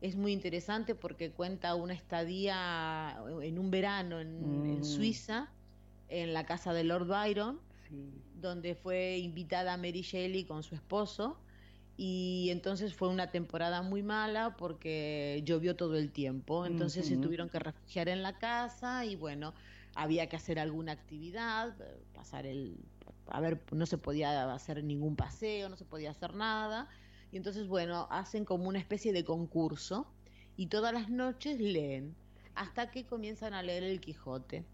es 0.00 0.16
muy 0.16 0.32
interesante 0.32 0.94
porque 0.94 1.30
cuenta 1.32 1.74
una 1.74 1.94
estadía 1.94 3.16
en 3.42 3.58
un 3.58 3.70
verano 3.70 4.20
en, 4.20 4.64
en 4.66 4.80
Mm. 4.80 4.84
Suiza, 4.84 5.50
en 6.08 6.32
la 6.34 6.44
casa 6.46 6.72
de 6.72 6.84
Lord 6.84 7.06
Byron, 7.06 7.60
Sí. 7.88 8.22
donde 8.40 8.74
fue 8.74 9.18
invitada 9.18 9.76
Mary 9.76 10.02
Shelley 10.02 10.44
con 10.44 10.62
su 10.62 10.74
esposo. 10.74 11.38
Y 11.96 12.48
entonces 12.50 12.94
fue 12.94 13.08
una 13.08 13.30
temporada 13.30 13.80
muy 13.82 14.02
mala 14.02 14.56
porque 14.58 15.42
llovió 15.46 15.76
todo 15.76 15.96
el 15.96 16.12
tiempo. 16.12 16.66
Entonces 16.66 17.06
se 17.06 17.16
tuvieron 17.16 17.48
que 17.48 17.58
refugiar 17.58 18.08
en 18.08 18.22
la 18.22 18.38
casa 18.38 19.06
y 19.06 19.16
bueno, 19.16 19.54
había 19.94 20.28
que 20.28 20.36
hacer 20.36 20.58
alguna 20.58 20.92
actividad, 20.92 21.74
pasar 22.12 22.44
el... 22.46 22.76
A 23.28 23.40
ver, 23.40 23.62
no 23.72 23.86
se 23.86 23.98
podía 23.98 24.52
hacer 24.52 24.82
ningún 24.84 25.16
paseo, 25.16 25.68
no 25.68 25.76
se 25.76 25.84
podía 25.84 26.10
hacer 26.10 26.34
nada. 26.34 26.88
Y 27.32 27.36
entonces, 27.36 27.66
bueno, 27.66 28.06
hacen 28.10 28.44
como 28.44 28.68
una 28.68 28.78
especie 28.78 29.12
de 29.12 29.24
concurso 29.24 30.06
y 30.56 30.66
todas 30.66 30.92
las 30.92 31.10
noches 31.10 31.60
leen 31.60 32.14
hasta 32.54 32.90
que 32.90 33.04
comienzan 33.04 33.52
a 33.54 33.62
leer 33.62 33.82
el 33.82 34.00
Quijote. 34.00 34.64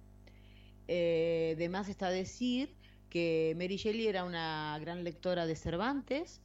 Eh, 0.88 1.54
de 1.58 1.90
está 1.90 2.10
decir 2.10 2.74
que 3.08 3.54
Mary 3.56 3.76
Shelley 3.76 4.06
era 4.06 4.24
una 4.24 4.76
gran 4.80 5.04
lectora 5.04 5.46
de 5.46 5.54
Cervantes 5.56 6.40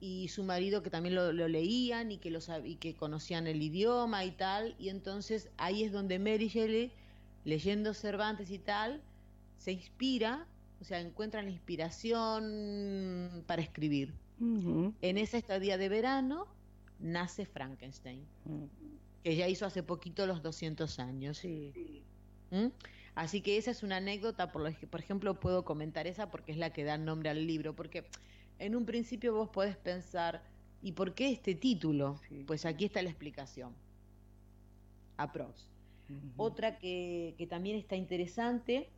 y 0.00 0.28
su 0.28 0.44
marido 0.44 0.82
que 0.82 0.90
también 0.90 1.14
lo, 1.14 1.32
leían 1.32 2.10
y 2.10 2.18
que, 2.18 2.30
lo 2.30 2.40
sab- 2.40 2.66
y 2.66 2.76
que 2.76 2.94
conocían 2.94 3.46
el 3.46 3.62
idioma 3.62 4.24
y 4.24 4.32
tal, 4.32 4.74
y 4.78 4.88
entonces 4.88 5.50
ahí 5.58 5.84
es 5.84 5.92
donde 5.92 6.18
Mary 6.18 6.48
Shelley, 6.48 6.92
leyendo 7.44 7.92
Cervantes 7.92 8.50
y 8.50 8.58
tal, 8.58 9.02
se 9.58 9.72
inspira, 9.72 10.46
o 10.80 10.84
sea, 10.84 11.00
encuentra 11.00 11.42
la 11.42 11.50
inspiración 11.50 13.44
para 13.46 13.62
escribir. 13.62 14.14
En 14.40 15.18
esa 15.18 15.36
estadía 15.36 15.76
de 15.76 15.90
verano 15.90 16.46
nace 16.98 17.44
Frankenstein, 17.44 18.24
Mm. 18.46 18.64
que 19.22 19.36
ya 19.36 19.46
hizo 19.48 19.66
hace 19.66 19.82
poquito 19.82 20.26
los 20.26 20.42
200 20.42 20.98
años. 20.98 21.38
Sí. 21.38 22.02
¿Mm? 22.50 22.68
Así 23.14 23.42
que 23.42 23.58
esa 23.58 23.70
es 23.70 23.82
una 23.82 23.96
anécdota, 23.98 24.50
por, 24.50 24.62
la 24.62 24.72
que, 24.72 24.86
por 24.86 25.00
ejemplo, 25.00 25.38
puedo 25.38 25.64
comentar 25.64 26.06
esa 26.06 26.30
porque 26.30 26.52
es 26.52 26.58
la 26.58 26.72
que 26.72 26.84
da 26.84 26.96
nombre 26.96 27.28
al 27.28 27.46
libro, 27.46 27.76
porque 27.76 28.06
en 28.58 28.74
un 28.74 28.86
principio 28.86 29.34
vos 29.34 29.50
podés 29.50 29.76
pensar, 29.76 30.42
¿y 30.80 30.92
por 30.92 31.14
qué 31.14 31.30
este 31.30 31.54
título? 31.54 32.18
Sí. 32.28 32.44
Pues 32.46 32.64
aquí 32.64 32.86
está 32.86 33.02
la 33.02 33.10
explicación. 33.10 33.74
Aprox. 35.18 35.68
Ujú. 36.08 36.32
Otra 36.36 36.78
que, 36.78 37.34
que 37.36 37.46
también 37.46 37.76
está 37.76 37.94
interesante 37.96 38.88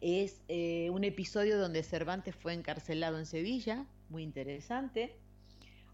es 0.00 0.42
eh, 0.48 0.90
un 0.90 1.04
episodio 1.04 1.58
donde 1.58 1.82
Cervantes 1.82 2.34
fue 2.34 2.54
encarcelado 2.54 3.18
en 3.18 3.26
Sevilla, 3.26 3.86
muy 4.08 4.22
interesante. 4.22 5.16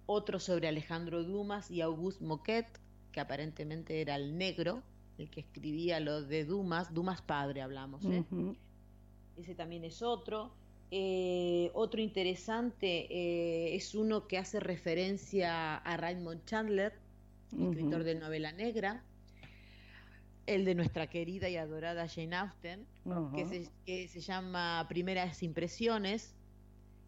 Otro 0.06 0.38
sobre 0.38 0.68
Alejandro 0.68 1.24
Dumas 1.24 1.70
y 1.70 1.80
Auguste 1.80 2.24
Moquet, 2.24 2.66
que 3.12 3.20
aparentemente 3.20 4.00
era 4.00 4.16
el 4.16 4.36
negro, 4.36 4.82
el 5.16 5.30
que 5.30 5.40
escribía 5.40 6.00
lo 6.00 6.22
de 6.22 6.44
Dumas, 6.44 6.92
Dumas 6.92 7.22
padre 7.22 7.62
hablamos, 7.62 8.04
¿eh? 8.04 8.24
Ese 9.36 9.54
también 9.54 9.84
es 9.84 10.02
otro. 10.02 10.52
Eh, 10.90 11.70
otro 11.74 12.00
interesante 12.00 13.74
es 13.74 13.94
uno 13.94 14.28
que 14.28 14.38
hace 14.38 14.60
referencia 14.60 15.76
a 15.76 15.96
Raymond 15.96 16.44
Chandler, 16.44 16.92
escritor 17.58 18.04
de 18.04 18.16
novela 18.16 18.52
negra. 18.52 19.02
El 20.46 20.64
de 20.64 20.74
nuestra 20.74 21.06
querida 21.08 21.48
y 21.48 21.56
adorada 21.56 22.06
Jane 22.08 22.36
Austen, 22.36 22.86
que 23.34 23.46
se, 23.46 23.68
que 23.86 24.08
se 24.08 24.20
llama 24.20 24.84
Primeras 24.88 25.42
Impresiones 25.42 26.34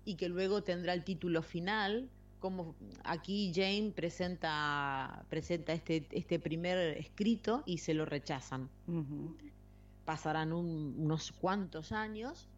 y 0.04 0.14
que 0.16 0.28
luego 0.28 0.62
tendrá 0.62 0.92
el 0.94 1.04
título 1.04 1.42
final. 1.42 2.08
Como 2.40 2.74
aquí 3.04 3.50
Jane 3.54 3.92
presenta, 3.94 5.24
presenta 5.30 5.72
este, 5.72 6.06
este 6.12 6.38
primer 6.38 6.96
escrito 6.98 7.62
y 7.66 7.78
se 7.78 7.94
lo 7.94 8.04
rechazan. 8.04 8.68
Pasarán 10.04 10.52
un- 10.52 10.94
unos 10.98 11.32
cuantos 11.32 11.92
años, 11.92 12.48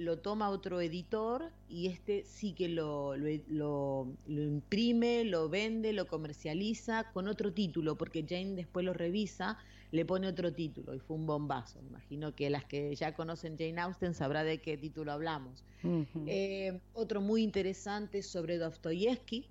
lo 0.00 0.18
toma 0.18 0.48
otro 0.50 0.80
editor 0.80 1.50
y 1.68 1.86
este 1.88 2.24
sí 2.24 2.52
que 2.54 2.68
lo, 2.68 3.16
lo, 3.16 3.28
lo- 3.48 4.16
lo 4.26 4.42
imprime, 4.42 5.24
lo 5.24 5.48
vende, 5.48 5.92
lo 5.92 6.06
comercializa 6.06 7.10
con 7.12 7.28
otro 7.28 7.52
título, 7.52 7.96
porque 7.96 8.24
Jane 8.28 8.54
después 8.54 8.84
lo 8.84 8.92
revisa, 8.94 9.58
le 9.92 10.04
pone 10.04 10.26
otro 10.28 10.52
título 10.52 10.94
y 10.94 11.00
fue 11.00 11.16
un 11.16 11.26
bombazo. 11.26 11.80
Imagino 11.82 12.34
que 12.34 12.48
las 12.50 12.64
que 12.64 12.94
ya 12.94 13.14
conocen 13.14 13.56
Jane 13.58 13.80
Austen 13.80 14.14
sabrá 14.14 14.42
de 14.44 14.60
qué 14.60 14.76
título 14.76 15.12
hablamos. 15.12 15.64
Eh, 16.26 16.80
otro 16.94 17.20
muy 17.20 17.42
interesante 17.42 18.22
sobre 18.22 18.58
Dostoyevsky, 18.58 19.48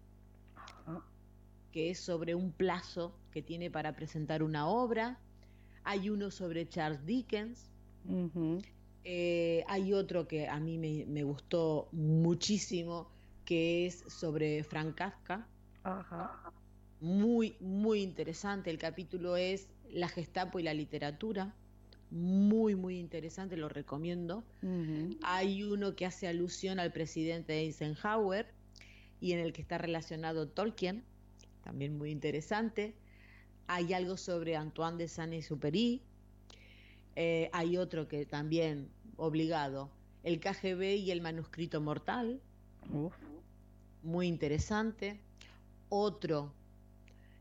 que 1.72 1.89
es 1.91 2.00
sobre 2.00 2.34
un 2.36 2.51
plazo 2.51 3.13
que 3.32 3.41
tiene 3.41 3.70
para 3.70 3.96
presentar 3.96 4.41
una 4.44 4.68
obra. 4.68 5.20
Hay 5.84 6.10
uno 6.10 6.32
sobre 6.32 6.68
Charles 6.68 7.06
Dickens. 7.06 7.70
Eh, 9.03 9.63
hay 9.68 9.94
otro 9.94 10.27
que 10.27 10.48
a 10.48 10.60
mí 10.60 10.77
me, 10.77 11.06
me 11.06 11.24
gustó 11.24 11.88
muchísimo, 11.91 13.10
que 13.46 13.86
es 13.86 14.03
sobre 14.08 14.63
Frank 14.63 14.96
Kafka. 14.96 15.48
Ajá. 15.84 16.51
Muy, 17.01 17.56
muy 17.60 18.01
interesante. 18.01 18.70
El 18.70 18.77
capítulo 18.77 19.38
es 19.38 19.70
La 19.89 20.10
Gestapo 20.10 20.60
y 20.60 20.63
la 20.63 20.74
literatura. 20.74 21.56
Muy, 22.12 22.75
muy 22.75 22.98
interesante, 22.98 23.56
lo 23.56 23.70
recomiendo. 23.70 24.44
Hay 25.22 25.63
uno 25.63 25.96
que 25.96 26.06
hace 26.06 26.27
alusión 26.27 26.79
al 26.79 26.91
presidente 26.91 27.60
Eisenhower 27.60 28.48
y 29.22 29.34
en 29.34 29.39
el 29.39 29.53
que 29.53 29.62
está 29.62 29.77
relacionado 29.77 30.48
Tolkien, 30.48 31.03
también 31.63 31.98
muy 31.98 32.10
interesante. 32.10 32.96
Hay 33.68 33.94
algo 33.94 34.18
sobre 34.18 34.56
Antoine 34.56 34.98
de 34.98 35.08
Saint-Exupéry. 35.08 36.01
Eh, 37.16 37.50
hay 37.54 37.78
otro 37.78 38.08
que 38.08 38.25
también 38.25 38.89
obligado, 39.18 39.89
el 40.24 40.39
KGB 40.39 40.96
y 40.98 41.12
el 41.12 41.22
manuscrito 41.22 41.82
mortal, 41.82 42.42
Uf. 42.92 43.13
muy 44.04 44.28
interesante. 44.28 45.20
Otro, 45.89 46.54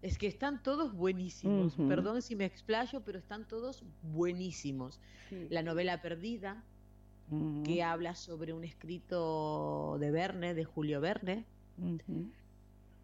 es 0.02 0.16
que 0.16 0.26
están 0.26 0.62
todos 0.62 0.94
buenísimos. 0.94 1.74
Perdón 1.76 2.22
si 2.22 2.36
me 2.36 2.44
explayo, 2.44 3.02
pero 3.04 3.18
están 3.18 3.46
todos 3.46 3.84
buenísimos. 4.02 5.00
Sí. 5.28 5.46
La 5.50 5.62
novela 5.62 6.00
perdida, 6.00 6.64
que 7.64 7.82
habla 7.82 8.14
sobre 8.14 8.52
un 8.54 8.64
escrito 8.64 9.98
de 10.00 10.10
Verne, 10.10 10.54
de 10.54 10.64
Julio 10.64 11.00
Verne. 11.00 11.44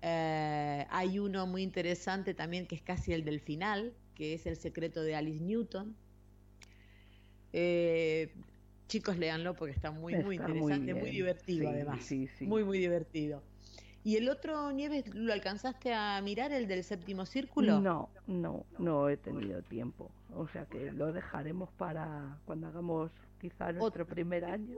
Eh, 0.03 0.87
hay 0.89 1.19
uno 1.19 1.47
muy 1.47 1.63
interesante 1.63 2.35
también 2.35 2.67
que 2.67 2.75
es 2.75 2.83
casi 2.83 3.13
el 3.13 3.25
del 3.25 3.41
final, 3.41 3.93
que 4.15 4.35
es 4.35 4.47
El 4.47 4.57
secreto 4.57 5.03
de 5.03 5.17
Alice 5.17 5.43
Newton. 5.43 5.97
Eh, 7.57 8.33
chicos, 8.89 9.17
léanlo 9.17 9.55
porque 9.55 9.73
está 9.73 9.93
muy, 9.93 10.17
muy 10.17 10.37
Está 10.37 10.49
muy 10.49 10.57
interesante, 10.75 10.95
muy, 10.95 11.11
divertido 11.11 11.61
Sí, 11.71 11.75
además. 11.75 12.05
sí, 12.05 12.27
sí. 12.37 12.47
Muy, 12.47 12.65
muy 12.65 12.79
divertido. 12.79 13.43
¿Y 14.03 14.17
el 14.17 14.29
otro, 14.29 14.73
Nieves, 14.73 15.15
lo 15.15 15.33
alcanzaste 15.33 15.95
a 15.95 16.21
mirar, 16.21 16.51
el 16.53 16.67
del 16.67 16.83
séptimo 16.83 17.25
círculo? 17.27 17.81
No, 17.81 18.11
no, 18.27 18.67
no 18.79 19.09
he 19.09 19.17
tenido 19.17 19.63
tiempo. 19.63 20.11
O 20.35 20.49
sea 20.49 20.67
que 20.67 20.91
lo 20.93 21.13
dejaremos 21.13 21.71
para 21.73 22.37
cuando 22.45 22.67
hagamos 22.67 23.13
quizá 23.41 23.73
nuestro 23.73 24.05
primer 24.05 24.45
año. 24.45 24.77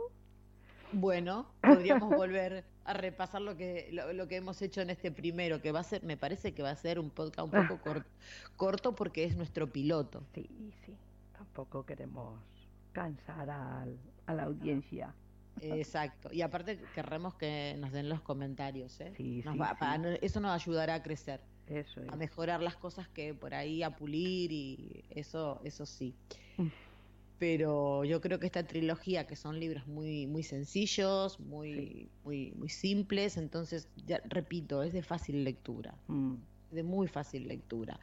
Bueno, 0.93 1.47
podríamos 1.63 2.11
volver 2.17 2.65
a 2.85 2.93
repasar 2.93 3.41
lo 3.43 3.57
que 3.57 3.89
lo, 3.91 4.13
lo 4.13 4.29
que 4.29 4.37
hemos 4.37 4.61
hecho 4.63 4.83
en 4.83 4.91
este 4.91 5.11
primero, 5.11 5.61
que 5.61 5.73
va 5.73 5.81
a 5.81 5.83
ser, 5.83 6.05
me 6.05 6.17
parece 6.17 6.53
que 6.53 6.63
va 6.63 6.71
a 6.71 6.77
ser 6.77 6.99
un 7.01 7.11
podcast 7.11 7.53
un 7.53 7.67
poco 7.67 7.81
cor- 7.83 8.07
corto 8.55 8.95
porque 8.95 9.25
es 9.25 9.35
nuestro 9.37 9.67
piloto. 9.73 10.23
Sí, 10.35 10.47
sí. 10.85 10.95
Tampoco 11.33 11.85
queremos 11.85 12.39
cansar 12.97 13.51
a 13.51 14.35
la 14.35 14.43
audiencia. 14.45 15.15
Exacto. 15.61 16.33
Y 16.33 16.41
aparte 16.43 16.79
querremos 16.95 17.35
que 17.35 17.77
nos 17.79 17.93
den 17.93 18.09
los 18.09 18.23
comentarios, 18.23 18.99
¿eh? 19.01 19.13
Sí, 19.17 19.43
Nos 19.45 19.53
sí, 19.55 19.59
va- 19.59 20.01
eso 20.23 20.41
nos 20.41 20.53
ayudará 20.63 20.95
a 20.95 21.03
crecer, 21.03 21.41
Eso 21.67 22.01
es. 22.01 22.09
a 22.11 22.17
mejorar 22.17 22.63
las 22.63 22.77
cosas 22.77 23.07
que 23.09 23.35
por 23.35 23.53
ahí, 23.55 23.83
a 23.83 23.91
pulir 23.97 24.51
y 24.53 25.05
eso, 25.11 25.61
eso 25.65 25.85
sí. 25.85 26.15
Pero 27.39 28.05
yo 28.05 28.23
creo 28.23 28.39
que 28.39 28.47
esta 28.47 28.67
trilogía, 28.67 29.27
que 29.27 29.37
son 29.37 29.61
libros 29.61 29.87
muy, 29.87 30.27
muy 30.27 30.43
sencillos, 30.43 31.39
muy, 31.39 32.09
muy, 32.25 32.53
muy 32.53 32.71
simples, 32.71 33.37
entonces, 33.37 33.89
ya 34.07 34.23
repito, 34.25 34.83
es 34.83 34.95
de 34.95 35.03
fácil 35.03 35.45
lectura. 35.45 35.95
Mm, 36.09 36.37
de 36.71 36.83
muy 36.83 37.09
fácil 37.09 37.47
lectura. 37.47 38.01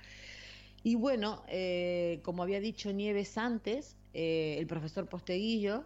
Y 0.84 0.96
bueno, 0.96 1.44
eh, 1.48 2.20
como 2.24 2.44
había 2.44 2.60
dicho 2.60 2.92
Nieves 2.94 3.38
antes, 3.40 3.96
eh, 4.14 4.56
el 4.60 4.68
profesor 4.68 5.08
Posteguillo, 5.08 5.84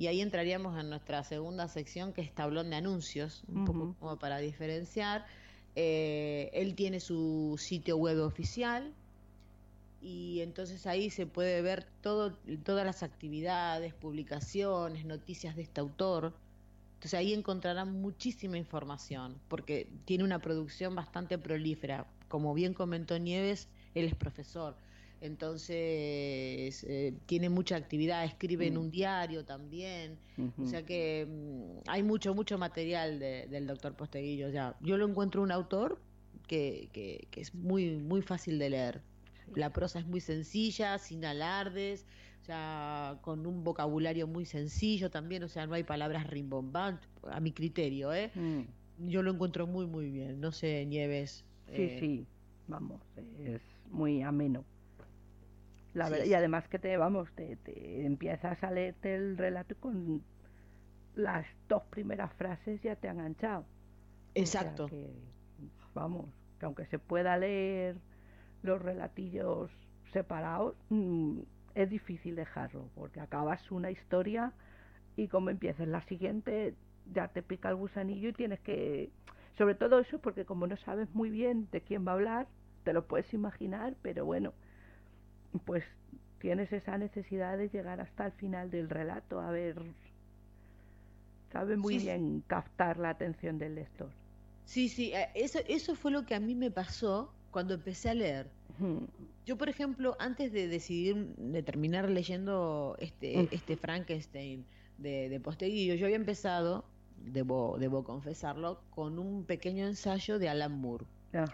y 0.00 0.06
ahí 0.06 0.22
entraríamos 0.22 0.80
en 0.80 0.88
nuestra 0.88 1.22
segunda 1.24 1.68
sección 1.68 2.14
que 2.14 2.22
es 2.22 2.34
tablón 2.34 2.70
de 2.70 2.76
anuncios, 2.76 3.42
un 3.48 3.66
poco 3.66 3.94
como 4.00 4.18
para 4.18 4.38
diferenciar. 4.38 5.26
Eh, 5.76 6.50
él 6.54 6.74
tiene 6.74 7.00
su 7.00 7.56
sitio 7.58 7.98
web 7.98 8.18
oficial 8.24 8.94
y 10.00 10.40
entonces 10.40 10.86
ahí 10.86 11.10
se 11.10 11.26
puede 11.26 11.60
ver 11.60 11.86
todo, 12.00 12.32
todas 12.64 12.86
las 12.86 13.02
actividades, 13.02 13.92
publicaciones, 13.92 15.04
noticias 15.04 15.54
de 15.54 15.62
este 15.62 15.82
autor. 15.82 16.32
Entonces 16.94 17.14
ahí 17.14 17.34
encontrarán 17.34 18.00
muchísima 18.00 18.56
información, 18.56 19.38
porque 19.48 19.86
tiene 20.06 20.24
una 20.24 20.38
producción 20.38 20.94
bastante 20.94 21.36
prolífera. 21.36 22.06
Como 22.28 22.54
bien 22.54 22.72
comentó 22.72 23.18
Nieves, 23.18 23.68
él 23.94 24.06
es 24.06 24.14
profesor, 24.14 24.76
entonces 25.20 26.84
eh, 26.84 27.14
tiene 27.26 27.48
mucha 27.48 27.76
actividad, 27.76 28.24
escribe 28.24 28.66
en 28.66 28.74
Mm. 28.74 28.78
un 28.80 28.90
diario 28.90 29.44
también. 29.44 30.18
O 30.58 30.66
sea 30.66 30.84
que 30.84 31.26
mm, 31.28 31.88
hay 31.88 32.02
mucho, 32.02 32.34
mucho 32.34 32.56
material 32.58 33.18
de- 33.18 33.46
del 33.48 33.66
doctor 33.66 33.94
Posteguillo. 33.94 34.48
Ya. 34.48 34.76
Yo 34.80 34.96
lo 34.96 35.06
encuentro 35.06 35.42
un 35.42 35.52
autor 35.52 36.00
que, 36.46 36.88
que- 36.92 37.26
que 37.30 37.40
es 37.40 37.54
muy, 37.54 37.96
muy 37.98 38.22
fácil 38.22 38.58
de 38.58 38.70
leer. 38.70 39.02
La 39.54 39.72
prosa 39.72 39.98
es 39.98 40.06
muy 40.06 40.20
sencilla, 40.20 40.96
sin 40.98 41.24
alardes, 41.24 42.06
o 42.42 42.44
sea, 42.44 43.18
con 43.22 43.46
un 43.46 43.64
vocabulario 43.64 44.26
muy 44.26 44.44
sencillo 44.46 45.10
también, 45.10 45.42
o 45.42 45.48
sea, 45.48 45.66
no 45.66 45.74
hay 45.74 45.82
palabras 45.82 46.26
rimbombantes, 46.28 47.08
a 47.30 47.40
mi 47.40 47.52
criterio, 47.52 48.12
¿eh? 48.14 48.30
Mm, 48.34 49.08
Yo 49.08 49.22
lo 49.22 49.30
encuentro 49.32 49.66
muy, 49.66 49.86
muy 49.86 50.10
bien. 50.10 50.40
No 50.40 50.52
sé, 50.52 50.84
Nieves. 50.86 51.44
Sí, 51.74 51.82
eh, 51.82 51.96
sí, 52.00 52.26
vamos, 52.68 53.00
es 53.44 53.60
muy 53.90 54.22
ameno. 54.22 54.64
La 55.94 56.08
Sí, 56.08 56.10
verdad, 56.10 56.24
sí. 56.24 56.30
y 56.30 56.34
además 56.34 56.68
que 56.68 56.78
te, 56.78 56.96
vamos, 56.96 57.28
te, 57.34 57.56
te 57.56 58.06
empiezas 58.06 58.62
a 58.62 58.70
leerte 58.70 59.14
el 59.14 59.36
relato 59.38 59.74
con 59.80 60.22
las 61.14 61.46
dos 61.68 61.84
primeras 61.90 62.32
frases 62.34 62.80
ya 62.82 62.96
te 62.96 63.08
ha 63.08 63.12
enganchado. 63.12 63.66
O 64.38 64.50
sea 64.52 64.78
Exacto. 64.78 64.86
que, 64.86 65.10
vamos, 65.94 66.26
que 66.58 66.66
aunque 66.66 66.86
se 66.86 66.98
pueda 66.98 67.36
leer 67.38 67.96
los 68.62 68.80
relatillos 68.82 69.70
separados, 70.12 70.76
mm, 70.90 71.40
es 71.74 71.90
difícil 71.90 72.36
dejarlo, 72.36 72.90
porque 72.94 73.20
acabas 73.20 73.70
una 73.70 73.90
historia 73.90 74.52
y 75.16 75.28
como 75.28 75.50
empieces 75.50 75.88
la 75.88 76.02
siguiente, 76.02 76.74
ya 77.12 77.28
te 77.28 77.42
pica 77.42 77.68
el 77.70 77.76
gusanillo 77.76 78.28
y 78.30 78.32
tienes 78.32 78.60
que... 78.60 79.10
Sobre 79.58 79.74
todo 79.74 79.98
eso, 80.00 80.20
porque 80.20 80.44
como 80.46 80.66
no 80.66 80.76
sabes 80.78 81.14
muy 81.14 81.30
bien 81.30 81.68
de 81.72 81.82
quién 81.82 82.06
va 82.06 82.12
a 82.12 82.14
hablar, 82.14 82.48
te 82.84 82.92
lo 82.92 83.06
puedes 83.06 83.32
imaginar, 83.34 83.96
pero 84.02 84.24
bueno, 84.24 84.54
pues 85.64 85.84
tienes 86.38 86.72
esa 86.72 86.96
necesidad 86.98 87.58
de 87.58 87.68
llegar 87.68 88.00
hasta 88.00 88.26
el 88.26 88.32
final 88.32 88.70
del 88.70 88.88
relato, 88.88 89.40
a 89.40 89.50
ver... 89.50 89.82
Sabe 91.52 91.76
muy 91.76 91.94
Sí, 91.94 92.00
sí. 92.00 92.06
bien 92.06 92.42
captar 92.46 92.98
la 92.98 93.10
atención 93.10 93.58
del 93.58 93.74
lector. 93.74 94.10
Sí, 94.64 94.88
sí, 94.88 95.12
eh, 95.12 95.28
eso, 95.34 95.58
eso 95.66 95.96
fue 95.96 96.12
lo 96.12 96.24
que 96.24 96.34
a 96.36 96.40
mí 96.40 96.54
me 96.54 96.70
pasó 96.70 97.32
cuando 97.50 97.74
empecé 97.74 98.10
a 98.10 98.14
leer. 98.14 98.48
Yo, 99.44 99.58
por 99.58 99.68
ejemplo, 99.68 100.16
antes 100.20 100.52
de 100.52 100.68
decidir, 100.68 101.16
de 101.36 101.62
terminar 101.62 102.08
leyendo 102.08 102.96
este, 103.00 103.48
este 103.54 103.76
Frankenstein 103.76 104.64
de, 104.96 105.28
de 105.28 105.40
Posteguillo, 105.40 105.96
yo 105.96 106.06
había 106.06 106.16
empezado, 106.16 106.84
debo, 107.18 107.76
debo 107.78 108.04
confesarlo, 108.04 108.80
con 108.90 109.18
un 109.18 109.44
pequeño 109.44 109.86
ensayo 109.86 110.38
de 110.38 110.48
Alan 110.48 110.72
Moore. 110.80 111.04
Ajá. 111.32 111.52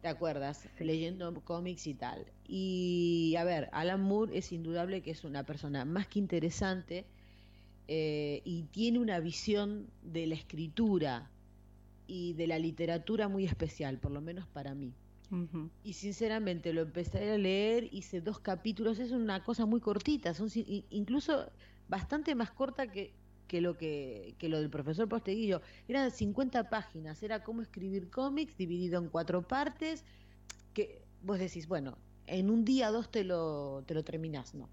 ¿Te 0.00 0.08
acuerdas? 0.08 0.66
Sí. 0.78 0.84
Leyendo 0.84 1.32
cómics 1.44 1.86
y 1.86 1.94
tal. 1.94 2.26
Y 2.46 3.34
a 3.38 3.44
ver, 3.44 3.68
Alan 3.72 4.00
Moore 4.00 4.36
es 4.36 4.52
indudable 4.52 5.02
que 5.02 5.10
es 5.10 5.24
una 5.24 5.44
persona 5.44 5.84
más 5.84 6.06
que 6.06 6.18
interesante 6.18 7.04
eh, 7.86 8.40
y 8.44 8.62
tiene 8.64 8.98
una 8.98 9.20
visión 9.20 9.88
de 10.02 10.26
la 10.26 10.36
escritura 10.36 11.30
y 12.06 12.32
de 12.34 12.46
la 12.46 12.58
literatura 12.58 13.28
muy 13.28 13.44
especial, 13.44 13.98
por 13.98 14.10
lo 14.10 14.20
menos 14.20 14.46
para 14.46 14.74
mí. 14.74 14.92
Y 15.84 15.92
sinceramente 15.92 16.72
lo 16.72 16.82
empecé 16.82 17.30
a 17.30 17.38
leer, 17.38 17.88
hice 17.92 18.20
dos 18.20 18.40
capítulos, 18.40 18.98
es 18.98 19.12
una 19.12 19.44
cosa 19.44 19.64
muy 19.64 19.80
cortita, 19.80 20.34
son 20.34 20.48
incluso 20.90 21.48
bastante 21.88 22.34
más 22.34 22.50
corta 22.50 22.90
que, 22.90 23.12
que 23.50 23.60
lo 23.60 23.76
que, 23.76 24.36
que 24.38 24.48
lo 24.48 24.60
del 24.60 24.70
profesor 24.70 25.08
Posteguillo. 25.08 25.60
Eran 25.88 26.12
50 26.12 26.70
páginas, 26.70 27.20
era 27.24 27.42
cómo 27.42 27.62
escribir 27.62 28.08
cómics 28.08 28.56
dividido 28.56 29.00
en 29.00 29.08
cuatro 29.08 29.42
partes, 29.42 30.04
que 30.72 31.02
vos 31.20 31.40
decís, 31.40 31.66
bueno, 31.66 31.98
en 32.28 32.48
un 32.48 32.64
día 32.64 32.90
o 32.90 32.92
dos 32.92 33.10
te 33.10 33.24
lo, 33.24 33.82
te 33.86 33.94
lo 33.94 34.04
terminás, 34.04 34.54
no. 34.54 34.68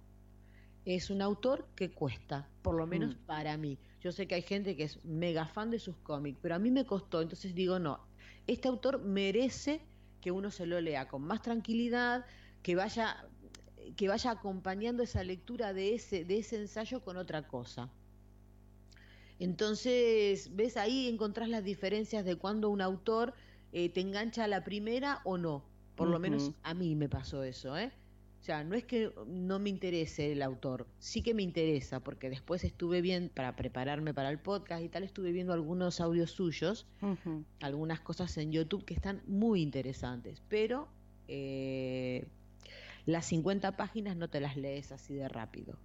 Es 0.85 1.09
un 1.09 1.23
autor 1.23 1.67
que 1.75 1.89
cuesta, 1.89 2.47
por 2.61 2.75
lo 2.75 2.85
menos 2.85 3.15
Mm. 3.15 3.25
para 3.25 3.57
mí. 3.57 3.79
Yo 3.99 4.11
sé 4.11 4.27
que 4.27 4.35
hay 4.35 4.43
gente 4.43 4.75
que 4.75 4.83
es 4.83 5.03
mega 5.03 5.47
fan 5.47 5.71
de 5.71 5.79
sus 5.79 5.97
cómics, 5.97 6.37
pero 6.39 6.53
a 6.53 6.59
mí 6.59 6.69
me 6.69 6.85
costó, 6.85 7.23
entonces 7.23 7.55
digo, 7.55 7.79
no, 7.79 7.99
este 8.45 8.67
autor 8.67 9.01
merece 9.03 9.81
que 10.21 10.29
uno 10.31 10.51
se 10.51 10.67
lo 10.67 10.79
lea 10.79 11.07
con 11.07 11.23
más 11.23 11.41
tranquilidad, 11.41 12.25
que 12.61 12.75
vaya 12.75 13.25
que 13.95 14.07
vaya 14.07 14.31
acompañando 14.31 15.01
esa 15.01 15.23
lectura 15.23 15.73
de 15.73 15.95
ese 15.95 16.25
de 16.25 16.37
ese 16.39 16.57
ensayo 16.57 17.01
con 17.03 17.17
otra 17.17 17.47
cosa. 17.47 17.89
Entonces, 19.39 20.55
ves 20.55 20.77
ahí 20.77 21.07
encontrás 21.07 21.49
las 21.49 21.63
diferencias 21.63 22.25
de 22.25 22.35
cuando 22.35 22.69
un 22.69 22.81
autor 22.81 23.33
eh, 23.71 23.89
te 23.89 24.01
engancha 24.01 24.45
a 24.45 24.47
la 24.47 24.63
primera 24.63 25.21
o 25.23 25.37
no. 25.37 25.63
Por 25.95 26.09
lo 26.09 26.19
menos 26.19 26.51
a 26.61 26.75
mí 26.75 26.95
me 26.95 27.09
pasó 27.09 27.43
eso, 27.43 27.75
¿eh? 27.75 27.91
O 28.39 28.43
sea, 28.43 28.63
no 28.63 28.75
es 28.75 28.85
que 28.85 29.11
no 29.25 29.59
me 29.59 29.69
interese 29.69 30.31
el 30.31 30.41
autor, 30.41 30.87
sí 30.99 31.21
que 31.21 31.33
me 31.33 31.41
interesa, 31.41 32.01
porque 32.01 32.29
después 32.29 32.63
estuve 32.63 33.01
bien, 33.01 33.29
para 33.33 33.55
prepararme 33.55 34.13
para 34.13 34.29
el 34.29 34.39
podcast 34.39 34.83
y 34.83 34.89
tal, 34.89 35.03
estuve 35.03 35.31
viendo 35.31 35.53
algunos 35.53 35.99
audios 35.99 36.31
suyos 36.31 36.85
algunas 37.61 37.99
cosas 37.99 38.37
en 38.37 38.51
YouTube 38.51 38.85
que 38.85 38.93
están 38.93 39.21
muy 39.25 39.61
interesantes, 39.61 40.41
pero 40.47 40.87
eh, 41.27 42.27
las 43.05 43.25
50 43.25 43.75
páginas 43.75 44.15
no 44.15 44.29
te 44.29 44.39
las 44.39 44.55
lees 44.55 44.91
así 44.91 45.15
de 45.15 45.27
rápido. 45.27 45.77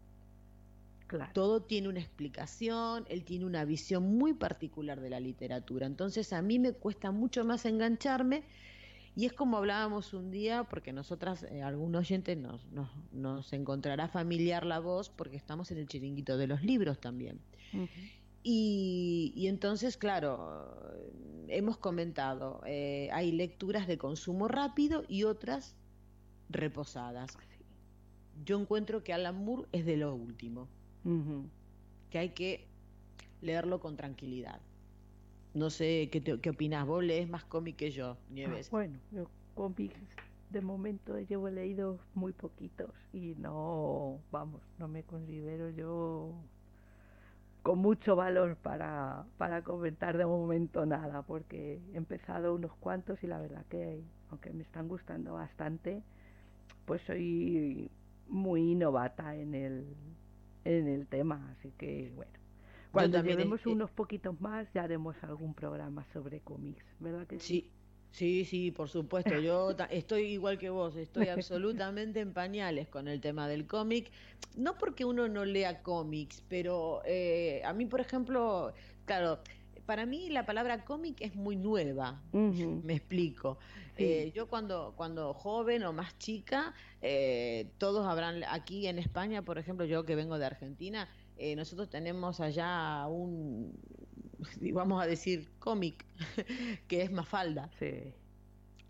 Claro. 1.17 1.33
Todo 1.35 1.63
tiene 1.63 1.89
una 1.89 2.01
explicación, 2.01 3.05
él 3.09 3.25
tiene 3.25 3.45
una 3.45 3.65
visión 3.65 4.17
muy 4.17 4.35
particular 4.35 5.01
de 5.01 5.11
la 5.11 5.21
literatura, 5.21 5.87
entonces 5.87 6.33
a 6.33 6.43
mí 6.43 6.59
me 6.59 6.73
cuesta 6.73 7.11
mucho 7.11 7.45
más 7.45 7.65
engancharme 7.67 8.45
y 9.15 9.27
es 9.27 9.33
como 9.35 9.59
hablábamos 9.59 10.15
un 10.15 10.31
día, 10.31 10.65
porque 10.65 10.93
nosotras, 10.93 11.43
eh, 11.43 11.63
algún 11.63 11.95
oyente 11.95 12.35
nos, 12.35 12.65
nos, 12.73 12.89
nos 13.13 13.53
encontrará 13.53 14.09
familiar 14.09 14.65
la 14.65 14.79
voz, 14.79 15.11
porque 15.11 15.37
estamos 15.37 15.71
en 15.71 15.79
el 15.79 15.87
chiringuito 15.87 16.39
de 16.39 16.47
los 16.47 16.63
libros 16.63 16.99
también. 16.99 17.39
Y, 18.43 19.33
y 19.37 19.49
entonces, 19.49 19.99
claro, 19.99 20.65
hemos 21.49 21.77
comentado, 21.77 22.63
eh, 22.67 23.11
hay 23.13 23.33
lecturas 23.33 23.87
de 23.87 23.99
consumo 23.99 24.49
rápido 24.49 25.05
y 25.09 25.25
otras 25.25 25.77
reposadas. 26.49 27.33
Sí. 27.33 27.65
Yo 28.47 28.59
encuentro 28.59 29.05
que 29.05 29.13
Alan 29.13 29.45
Moore 29.45 29.69
es 29.73 29.85
de 29.85 29.99
lo 29.99 30.15
último, 30.15 30.69
Que 32.11 32.19
hay 32.19 32.31
que 32.31 32.67
leerlo 33.41 33.81
con 33.81 33.97
tranquilidad. 33.97 34.61
No 35.55 35.69
sé 35.71 36.09
qué, 36.11 36.21
te- 36.21 36.41
qué 36.41 36.51
opinás, 36.51 36.87
vos 36.87 37.03
lees 37.05 37.29
más 37.29 37.45
cómic 37.45 37.77
que 37.77 37.91
yo, 37.91 38.13
Ah, 38.13 38.17
Nieves. 38.31 38.71
bueno, 38.71 38.99
yo 39.11 39.27
cómics 39.55 39.99
de 40.51 40.61
momento 40.61 41.19
llevo 41.19 41.49
leídos 41.51 42.01
muy 42.15 42.33
poquitos 42.33 42.91
y 43.13 43.35
no, 43.39 44.19
vamos, 44.31 44.61
no 44.79 44.87
me 44.89 45.03
considero 45.03 45.71
yo 45.71 46.35
con 47.63 47.79
mucho 47.79 48.17
valor 48.17 48.57
para, 48.57 49.25
para 49.39 49.63
comentar 49.63 50.17
de 50.19 50.27
momento 50.27 50.85
nada, 50.85 51.23
porque 51.23 51.81
he 51.93 51.97
empezado 51.97 52.55
unos 52.55 52.73
cuantos 52.75 53.23
y 53.23 53.27
la 53.27 53.39
verdad 53.39 53.65
que, 53.69 54.03
aunque 54.31 54.53
me 54.53 54.63
están 54.63 54.89
gustando 54.89 55.35
bastante, 55.35 56.03
pues 56.87 57.01
soy 57.07 57.91
muy 58.29 58.75
novata 58.75 59.37
en 59.37 59.55
el, 59.55 59.85
en 60.65 60.89
el 60.89 61.07
tema, 61.07 61.51
así 61.53 61.73
que 61.73 62.13
bueno. 62.15 62.33
Cuando 62.91 63.23
llevemos 63.23 63.65
eh, 63.67 63.71
unos 63.71 63.91
poquitos 63.91 64.39
más 64.41 64.71
ya 64.75 64.83
haremos 64.83 65.17
algún 65.23 65.55
programa 65.55 66.05
sobre 66.13 66.41
cómics, 66.41 66.85
¿verdad 66.99 67.27
que 67.27 67.39
sí? 67.39 67.65
Sí, 68.11 68.45
sí, 68.45 68.45
sí, 68.45 68.71
por 68.71 68.89
supuesto. 68.91 69.39
Yo 69.39 69.71
estoy 69.91 70.25
igual 70.25 70.59
que 70.59 70.69
vos, 70.69 70.97
estoy 70.97 71.29
absolutamente 71.29 72.21
en 72.21 72.35
pañales 72.35 72.89
con 72.89 73.09
el 73.09 73.21
tema 73.21 73.49
del 73.49 73.67
cómic. 73.67 74.11
No 74.57 74.77
porque 74.77 75.07
uno 75.07 75.29
no 75.29 75.47
lea 75.47 75.83
cómics, 75.83 76.43
pero 76.49 77.01
eh, 77.07 77.63
a 77.65 77.73
mí, 77.73 77.87
por 77.87 78.01
ejemplo, 78.03 78.75
claro, 79.07 79.41
para 79.87 80.07
mí 80.07 80.29
la 80.31 80.47
palabra 80.47 80.85
cómic 80.85 81.21
es 81.21 81.35
muy 81.35 81.57
nueva. 81.57 82.21
Me 82.33 82.95
explico. 82.95 83.59
Sí. 83.97 84.05
Eh, 84.05 84.33
yo 84.35 84.49
cuando, 84.49 84.95
cuando 84.97 85.35
joven 85.35 85.83
o 85.85 85.93
más 85.93 86.17
chica, 86.19 86.75
eh, 87.01 87.71
todos 87.79 88.07
habrán, 88.07 88.43
aquí 88.49 88.87
en 88.87 88.99
España, 88.99 89.43
por 89.43 89.59
ejemplo, 89.59 89.85
yo 89.85 90.05
que 90.05 90.15
vengo 90.15 90.39
de 90.39 90.47
Argentina, 90.47 91.09
eh, 91.37 91.57
nosotros 91.57 91.91
tenemos 91.91 92.41
allá 92.41 93.07
un, 93.09 93.77
vamos 94.73 95.03
a 95.03 95.07
decir, 95.07 95.51
cómic, 95.59 96.05
que 96.89 97.03
es 97.03 97.11
Mafalda. 97.11 97.71
Sí. 97.79 98.15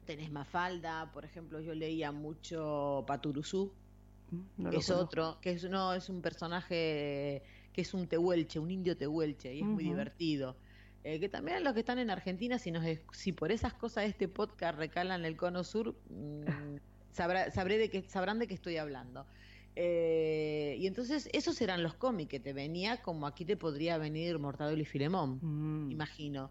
Tenés 0.05 0.31
Mafalda, 0.31 1.11
por 1.13 1.25
ejemplo, 1.25 1.61
yo 1.61 1.75
leía 1.75 2.13
mucho 2.13 3.05
Paturuzú, 3.07 3.73
No 4.57 4.71
que 4.71 4.77
lo 4.77 4.81
es 4.81 4.87
conozco. 4.87 5.05
otro, 5.05 5.39
que 5.41 5.53
es, 5.53 5.65
no, 5.65 5.95
es 5.95 6.09
un 6.09 6.21
personaje 6.23 7.43
que 7.73 7.81
es 7.81 7.95
un 7.95 8.07
tehuelche, 8.07 8.59
un 8.59 8.71
indio 8.71 8.97
tehuelche, 8.97 9.55
y 9.55 9.61
es 9.61 9.67
muy 9.67 9.85
divertido. 9.85 10.57
Eh, 11.05 11.19
que 11.19 11.29
también 11.29 11.65
los 11.65 11.73
que 11.75 11.81
están 11.81 11.99
en 11.99 12.11
Argentina, 12.11 12.59
si, 12.59 12.71
nos, 12.71 12.85
si 13.13 13.33
por 13.33 13.51
esas 13.51 13.75
cosas 13.75 14.05
este 14.05 14.29
podcast 14.29 14.79
recalan 14.79 15.25
el 15.25 15.37
cono 15.37 15.65
sur, 15.65 15.97
mm, 16.09 16.43
sabrá- 17.13 17.51
sabré 17.51 17.79
de 17.79 17.89
qué, 17.91 18.03
sabrán 18.09 18.39
de 18.39 18.47
qué 18.47 18.55
estoy 18.55 18.77
hablando. 18.77 19.27
Eh, 19.75 20.77
y 20.79 20.87
entonces 20.87 21.29
esos 21.33 21.61
eran 21.63 21.83
los 21.83 21.95
cómics 21.95 22.31
que 22.31 22.39
te 22.41 22.53
venía, 22.53 22.99
como 23.01 23.27
aquí 23.27 23.45
te 23.47 23.57
podría 23.57 23.97
venir 23.99 24.39
Mortadelo 24.39 24.81
y 24.83 24.85
Filemón, 24.85 25.39
Mm. 25.41 25.91
imagino. 25.91 26.51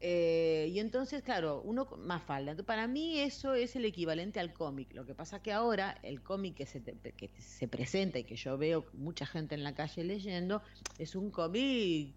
Eh, 0.00 0.68
y 0.72 0.78
entonces, 0.80 1.22
claro, 1.22 1.60
uno 1.62 1.86
más 1.98 2.22
falda. 2.22 2.50
Entonces, 2.52 2.66
para 2.66 2.86
mí 2.88 3.20
eso 3.20 3.54
es 3.54 3.76
el 3.76 3.84
equivalente 3.84 4.40
al 4.40 4.52
cómic. 4.52 4.92
Lo 4.94 5.04
que 5.06 5.14
pasa 5.14 5.40
que 5.42 5.52
ahora 5.52 5.98
el 6.02 6.22
cómic 6.22 6.54
que 6.56 6.66
se, 6.66 6.80
te- 6.80 7.12
que 7.12 7.30
se 7.38 7.68
presenta 7.68 8.18
y 8.18 8.24
que 8.24 8.36
yo 8.36 8.56
veo 8.58 8.86
mucha 8.94 9.24
gente 9.26 9.54
en 9.54 9.62
la 9.62 9.74
calle 9.74 10.02
leyendo 10.04 10.62
es 10.98 11.14
un 11.14 11.30
cómic 11.30 12.14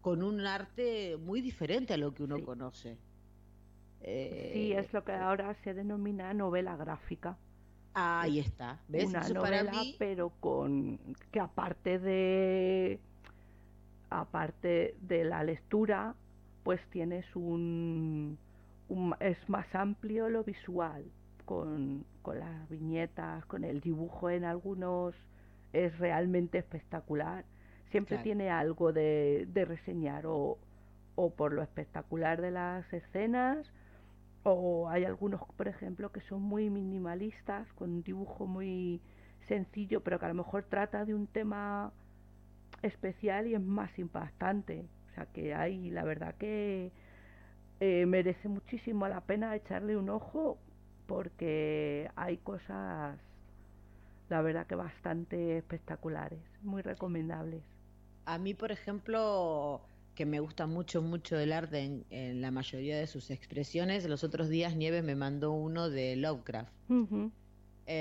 con 0.00 0.22
un 0.22 0.40
arte 0.46 1.16
muy 1.18 1.40
diferente 1.42 1.94
a 1.94 1.96
lo 1.98 2.14
que 2.14 2.22
uno 2.24 2.36
Sí. 2.36 2.42
conoce. 2.42 3.00
Sí, 4.52 4.72
Eh, 4.72 4.72
es 4.72 4.92
lo 4.92 5.04
que 5.04 5.12
ahora 5.12 5.54
se 5.62 5.74
denomina 5.74 6.34
novela 6.34 6.76
gráfica. 6.76 7.38
Ahí 7.94 8.38
está. 8.40 8.84
¿Ves? 8.88 9.04
Una 9.04 9.20
Eso 9.20 9.38
para 9.38 9.62
novela, 9.62 9.72
mí, 9.72 9.96
pero 9.98 10.30
con 10.40 11.14
que 11.32 11.40
aparte 11.40 11.98
de 11.98 13.00
aparte 14.10 14.96
de 15.00 15.24
la 15.24 15.44
lectura, 15.44 16.16
pues 16.62 16.80
tienes 16.90 17.24
un, 17.36 18.38
un- 18.88 19.14
es 19.20 19.48
más 19.48 19.74
amplio 19.74 20.28
lo 20.28 20.44
visual, 20.44 21.12
con, 21.44 22.06
con 22.22 22.38
las 22.40 22.68
viñetas, 22.68 23.46
con 23.46 23.64
el 23.64 23.80
dibujo 23.80 24.30
en 24.30 24.44
algunos 24.44 25.14
es 25.72 25.98
realmente 25.98 26.58
espectacular. 26.58 27.44
Siempre 27.90 28.16
Claro. 28.16 28.24
tiene 28.24 28.50
algo 28.50 28.92
de, 28.92 29.46
de 29.52 29.64
reseñar 29.64 30.26
o, 30.26 30.58
o 31.16 31.30
por 31.34 31.52
lo 31.52 31.62
espectacular 31.62 32.40
de 32.40 32.50
las 32.52 32.92
escenas 32.92 33.66
o 34.44 34.88
hay 34.90 35.04
algunos, 35.04 35.40
por 35.56 35.68
ejemplo, 35.68 36.12
que 36.12 36.20
son 36.22 36.42
muy 36.42 36.70
minimalistas, 36.70 37.72
con 37.74 37.90
un 37.90 38.02
dibujo 38.02 38.46
muy 38.46 39.00
sencillo, 39.48 40.02
pero 40.02 40.18
que 40.18 40.26
a 40.26 40.28
lo 40.28 40.34
mejor 40.34 40.64
trata 40.64 41.04
de 41.04 41.14
un 41.14 41.26
tema 41.26 41.92
especial 42.82 43.46
y 43.48 43.54
es 43.54 43.60
más 43.62 43.98
impactante. 43.98 44.86
O 45.10 45.14
sea 45.14 45.26
que 45.26 45.54
hay, 45.54 45.90
la 45.90 46.04
verdad 46.04 46.34
que 46.36 46.92
eh, 47.80 48.06
merece 48.06 48.48
muchísimo 48.48 49.08
la 49.08 49.20
pena 49.22 49.56
echarle 49.56 49.96
un 49.96 50.10
ojo 50.10 50.58
porque 51.06 52.10
hay 52.16 52.38
cosas, 52.38 53.18
la 54.30 54.40
verdad 54.42 54.66
que 54.66 54.74
bastante 54.76 55.58
espectaculares, 55.58 56.40
muy 56.62 56.80
recomendables. 56.82 57.62
A 58.26 58.38
mí, 58.38 58.54
por 58.54 58.70
ejemplo, 58.72 59.80
que 60.14 60.26
me 60.26 60.40
gusta 60.40 60.66
mucho, 60.66 61.02
mucho 61.02 61.38
el 61.38 61.52
arte 61.52 61.80
en, 61.80 62.04
en 62.10 62.40
la 62.40 62.50
mayoría 62.50 62.98
de 62.98 63.06
sus 63.06 63.30
expresiones, 63.30 64.04
los 64.08 64.22
otros 64.24 64.48
días 64.48 64.76
Nieves 64.76 65.02
me 65.04 65.14
mandó 65.16 65.52
uno 65.52 65.88
de 65.90 66.16
Lovecraft. 66.16 66.72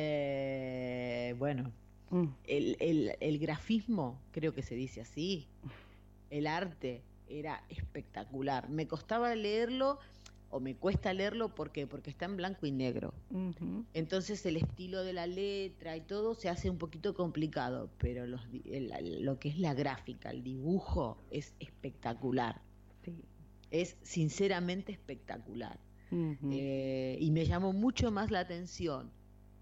Eh, 0.02 1.36
bueno, 1.38 1.72
Mm. 2.12 2.26
el, 2.46 2.76
el- 2.80 3.12
el 3.20 3.38
grafismo, 3.40 4.20
creo 4.32 4.54
que 4.54 4.64
se 4.64 4.74
dice 4.76 5.02
así, 5.02 5.48
el 6.32 6.48
arte 6.48 7.04
era 7.28 7.64
espectacular. 7.70 8.68
Me 8.70 8.88
costaba 8.88 9.36
leerlo, 9.36 10.00
o 10.52 10.60
me 10.60 10.76
cuesta 10.76 11.14
leerlo, 11.14 11.54
¿por 11.54 11.72
qué? 11.72 11.86
Porque 11.88 12.10
está 12.10 12.26
en 12.26 12.36
blanco 12.38 12.66
y 12.66 12.72
negro. 12.72 13.14
Entonces 13.94 14.46
el 14.46 14.58
estilo 14.58 15.04
de 15.04 15.14
la 15.14 15.28
letra 15.28 15.96
y 15.96 16.02
todo 16.02 16.34
se 16.34 16.50
hace 16.50 16.70
un 16.70 16.78
poquito 16.78 17.14
complicado, 17.14 17.90
pero 18.00 18.26
los 18.28 18.50
di- 18.52 18.64
el- 18.66 19.24
lo 19.24 19.40
que 19.40 19.50
es 19.50 19.60
la 19.60 19.74
gráfica, 19.74 20.32
el 20.32 20.44
dibujo, 20.44 21.18
es 21.32 21.54
espectacular. 21.60 22.62
Sí. 23.04 23.24
Es 23.72 23.98
sinceramente 24.02 24.92
espectacular. 24.92 25.80
Eh, 26.52 27.18
y 27.22 27.30
me 27.32 27.46
llamó 27.46 27.72
mucho 27.72 28.12
más 28.12 28.32
la 28.32 28.40
atención 28.40 29.12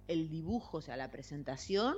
el 0.08 0.30
dibujo, 0.30 0.78
o 0.78 0.82
sea, 0.82 0.96
la 0.96 1.12
presentación, 1.12 1.98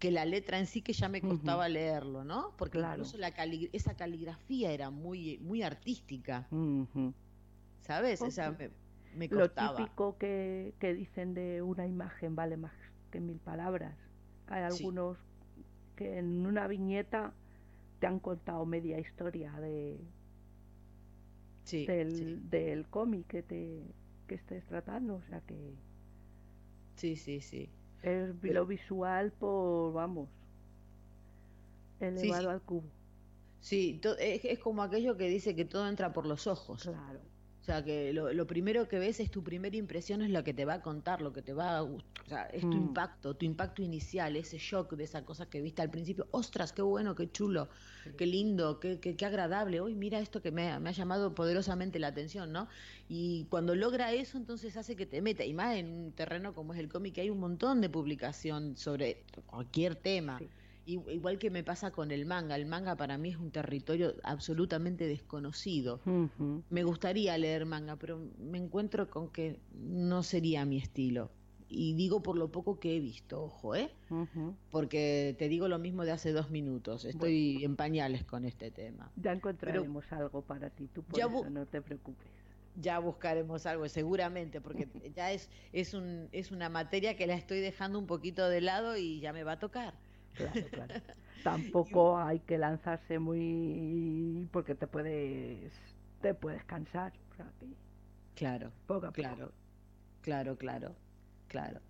que 0.00 0.10
la 0.10 0.24
letra 0.24 0.58
en 0.58 0.66
sí 0.66 0.82
que 0.82 0.92
ya 0.92 1.08
me 1.08 1.20
costaba 1.20 1.68
leerlo, 1.68 2.24
¿no? 2.24 2.52
Porque 2.56 2.78
incluso 2.94 3.16
la 3.18 3.28
esa 3.72 3.96
caligrafía 3.96 4.72
era 4.72 4.90
muy, 4.90 5.38
muy 5.38 5.62
artística. 5.62 6.48
¿Sabes? 7.80 8.20
O 8.22 8.30
sea, 8.30 8.52
me, 8.52 8.70
me 9.14 9.28
costaba. 9.28 9.72
Lo 9.72 9.76
típico 9.76 10.18
que, 10.18 10.74
que, 10.78 10.94
dicen 10.94 11.34
de 11.34 11.62
una 11.62 11.86
imagen 11.86 12.36
vale 12.36 12.56
más 12.56 12.72
que 13.10 13.20
mil 13.20 13.38
palabras. 13.38 13.96
Hay 14.48 14.62
algunos 14.62 15.18
que 15.96 16.18
en 16.18 16.46
una 16.46 16.66
viñeta 16.66 17.32
te 17.98 18.06
han 18.06 18.20
contado 18.20 18.64
media 18.66 18.98
historia 18.98 19.52
de 19.60 19.98
del, 21.70 22.48
del 22.48 22.86
cómic 22.86 23.26
que 23.26 23.42
te 23.42 23.82
que 24.26 24.36
estés 24.36 24.64
tratando, 24.66 25.16
o 25.16 25.22
sea 25.22 25.40
que 25.40 25.74
sí, 26.96 27.16
sí, 27.16 27.40
sí. 27.40 27.70
Es 28.02 28.42
lo 28.42 28.66
visual 28.66 29.32
por 29.32 29.92
vamos 29.92 30.28
elevado 32.00 32.50
al 32.50 32.62
cubo. 32.62 32.88
Sí, 33.60 34.00
es, 34.20 34.44
es 34.44 34.58
como 34.60 34.82
aquello 34.82 35.16
que 35.16 35.28
dice 35.28 35.56
que 35.56 35.64
todo 35.64 35.88
entra 35.88 36.12
por 36.12 36.26
los 36.26 36.46
ojos. 36.46 36.82
Claro. 36.82 37.20
O 37.68 37.70
sea, 37.70 37.84
que 37.84 38.14
lo, 38.14 38.46
primero 38.46 38.88
que 38.88 38.98
ves 38.98 39.20
es 39.20 39.30
tu 39.30 39.44
primera 39.44 39.76
impresión, 39.76 40.22
es 40.22 40.30
lo 40.30 40.42
que 40.42 40.54
te 40.54 40.64
va 40.64 40.74
a 40.74 40.80
contar, 40.80 41.20
lo 41.20 41.34
que 41.34 41.42
te 41.42 41.52
va 41.52 41.76
a... 41.76 41.82
O 41.82 42.00
sea, 42.26 42.44
es 42.46 42.62
tu 42.62 42.68
mm. 42.68 42.72
impacto, 42.88 43.34
tu 43.34 43.44
impacto 43.44 43.82
inicial, 43.82 44.36
ese 44.36 44.56
shock 44.56 44.94
de 44.94 45.04
esa 45.04 45.22
cosa 45.26 45.50
que 45.50 45.60
viste 45.60 45.82
al 45.82 45.90
principio. 45.90 46.26
¡Ostras, 46.30 46.72
qué 46.72 46.80
bueno, 46.80 47.14
qué 47.14 47.30
chulo, 47.30 47.68
qué 48.16 48.24
lindo, 48.24 48.80
qué, 48.80 48.98
qué, 48.98 49.26
agradable! 49.26 49.80
Hoy 49.80 49.94
mira 49.94 50.18
esto 50.18 50.40
que 50.40 50.50
me, 50.50 50.80
me, 50.80 50.88
ha 50.88 50.92
llamado 50.92 51.34
poderosamente 51.34 51.98
la 51.98 52.06
atención, 52.06 52.52
¿no? 52.52 52.68
Y 53.06 53.44
cuando 53.50 53.74
logra 53.74 54.14
eso, 54.14 54.38
entonces 54.38 54.74
hace 54.78 54.96
que 54.96 55.04
te 55.04 55.20
meta. 55.20 55.44
Y 55.44 55.52
más 55.52 55.76
en 55.76 55.90
un 55.90 56.12
terreno 56.12 56.54
como 56.54 56.72
es 56.72 56.80
el 56.80 56.88
cómic, 56.88 57.16
que 57.16 57.20
hay 57.20 57.28
un 57.28 57.38
montón 57.38 57.82
de 57.82 57.90
publicación 57.90 58.78
sobre 58.78 59.24
cualquier 59.44 59.94
tema. 59.94 60.40
Igual 60.88 61.38
que 61.38 61.50
me 61.50 61.62
pasa 61.62 61.90
con 61.90 62.10
el 62.10 62.24
manga. 62.24 62.56
El 62.56 62.64
manga 62.64 62.96
para 62.96 63.18
mí 63.18 63.28
es 63.28 63.36
un 63.36 63.50
territorio 63.50 64.14
absolutamente 64.22 65.06
desconocido. 65.06 66.00
Me 66.70 66.82
gustaría 66.82 67.36
leer 67.36 67.66
manga, 67.66 67.96
pero 67.96 68.18
me 68.38 68.56
encuentro 68.56 69.10
con 69.10 69.28
que 69.28 69.58
no 69.74 70.22
sería 70.22 70.64
mi 70.64 70.78
estilo. 70.78 71.30
Y 71.68 71.92
digo 71.92 72.22
por 72.22 72.38
lo 72.38 72.50
poco 72.50 72.80
que 72.80 72.96
he 72.96 73.00
visto, 73.00 73.44
ojo, 73.44 73.74
¿eh? 73.74 73.90
Porque 74.70 75.36
te 75.38 75.50
digo 75.50 75.68
lo 75.68 75.78
mismo 75.78 76.06
de 76.06 76.12
hace 76.12 76.32
dos 76.32 76.48
minutos. 76.50 77.04
Estoy 77.04 77.62
en 77.62 77.76
pañales 77.76 78.24
con 78.24 78.46
este 78.46 78.70
tema. 78.70 79.12
Ya 79.16 79.32
encontraremos 79.32 80.10
algo 80.10 80.40
para 80.40 80.70
ti, 80.70 80.88
tú 80.88 81.02
por 81.02 81.20
eso 81.20 81.50
no 81.50 81.66
te 81.66 81.82
preocupes 81.82 82.26
ya 82.80 83.00
buscaremos 83.00 83.66
algo 83.66 83.88
seguramente 83.88 84.60
porque 84.60 84.86
ya 85.16 85.32
es 85.32 85.50
es 85.72 85.94
un 85.94 86.28
es 86.30 86.52
una 86.52 86.68
materia 86.68 87.16
que 87.16 87.26
la 87.26 87.34
estoy 87.34 87.58
dejando 87.58 87.98
un 87.98 88.06
poquito 88.06 88.48
de 88.48 88.60
lado 88.60 88.96
y 88.96 89.18
ya 89.18 89.32
me 89.32 89.42
va 89.42 89.52
a 89.52 89.58
tocar 89.58 89.94
Tampoco 91.44 92.18
hay 92.18 92.40
que 92.40 92.58
lanzarse 92.58 93.18
muy 93.18 94.48
porque 94.52 94.74
te 94.74 94.86
puedes 94.86 95.72
te 96.20 96.34
puedes 96.34 96.64
cansar. 96.64 97.12
claro, 98.34 98.72
claro, 99.12 99.52
claro, 100.20 100.56
claro, 100.56 100.94
claro. 101.48 101.80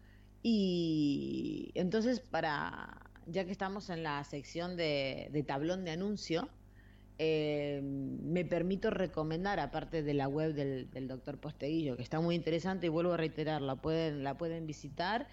Y 0.42 1.72
entonces 1.74 2.20
para 2.20 3.08
ya 3.26 3.44
que 3.44 3.52
estamos 3.52 3.90
en 3.90 4.02
la 4.02 4.22
sección 4.24 4.76
de, 4.76 5.44
tablón 5.46 5.84
de 5.84 5.90
anuncio, 5.90 6.48
eh, 7.18 7.80
me 7.82 8.44
permito 8.44 8.90
recomendar, 8.90 9.60
aparte 9.60 10.02
de 10.02 10.14
la 10.14 10.28
web 10.28 10.54
del, 10.54 10.90
del 10.90 11.08
doctor 11.08 11.38
Posteguillo, 11.38 11.96
que 11.96 12.02
está 12.02 12.20
muy 12.20 12.34
interesante 12.34 12.86
y 12.86 12.88
vuelvo 12.88 13.12
a 13.12 13.16
reiterar, 13.16 13.60
la 13.60 13.76
pueden, 13.76 14.24
la 14.24 14.36
pueden 14.38 14.66
visitar 14.66 15.26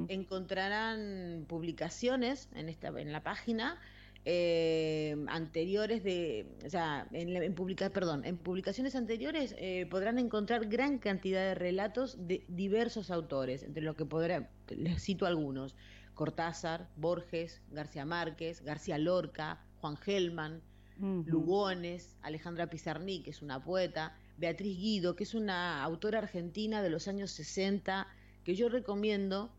Encontrarán 0.09 1.45
publicaciones 1.47 2.49
en, 2.53 2.69
esta, 2.69 2.89
en 2.89 3.11
la 3.11 3.23
página 3.23 3.79
eh, 4.27 5.15
anteriores 5.27 6.03
de, 6.03 6.47
o 6.65 6.69
sea, 6.69 7.07
en, 7.11 7.35
en 7.35 7.53
perdón, 7.53 8.25
en 8.25 8.37
publicaciones 8.37 8.95
anteriores 8.95 9.55
eh, 9.59 9.85
podrán 9.89 10.17
encontrar 10.17 10.65
gran 10.67 10.97
cantidad 10.97 11.41
de 11.41 11.53
relatos 11.53 12.27
de 12.27 12.43
diversos 12.47 13.11
autores, 13.11 13.61
entre 13.61 13.83
los 13.83 13.95
que 13.95 14.05
podré, 14.05 14.47
les 14.69 15.03
cito 15.03 15.27
algunos, 15.27 15.75
Cortázar, 16.15 16.89
Borges, 16.95 17.61
García 17.69 18.05
Márquez, 18.05 18.63
García 18.63 18.97
Lorca, 18.97 19.63
Juan 19.79 19.97
Gelman, 19.97 20.61
Lugones, 20.97 22.15
Alejandra 22.21 22.69
Pizarní, 22.69 23.21
que 23.21 23.31
es 23.31 23.41
una 23.41 23.63
poeta, 23.63 24.17
Beatriz 24.37 24.77
Guido, 24.77 25.15
que 25.15 25.25
es 25.25 25.35
una 25.35 25.83
autora 25.83 26.19
argentina 26.19 26.81
de 26.81 26.89
los 26.89 27.07
años 27.07 27.31
60, 27.31 28.07
que 28.43 28.55
yo 28.55 28.69
recomiendo 28.69 29.53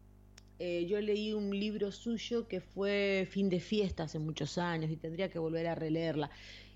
eh, 0.59 0.87
yo 0.87 1.01
leí 1.01 1.35
un 1.35 1.51
libro 1.51 1.93
suyo 1.93 2.49
que 2.49 2.61
fue 2.61 3.29
Fin 3.31 3.51
de 3.51 3.61
Fiesta 3.61 4.05
hace 4.05 4.19
muchos 4.19 4.57
años 4.57 4.91
y 4.91 4.97
tendría 4.97 5.29
que 5.29 5.39
volver 5.39 5.67
a 5.67 5.75
releerla. 5.75 6.31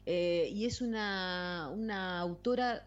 Eh, 0.07 0.51
y 0.53 0.67
es 0.67 0.81
una, 0.81 1.71
una 1.73 2.21
autora 2.21 2.87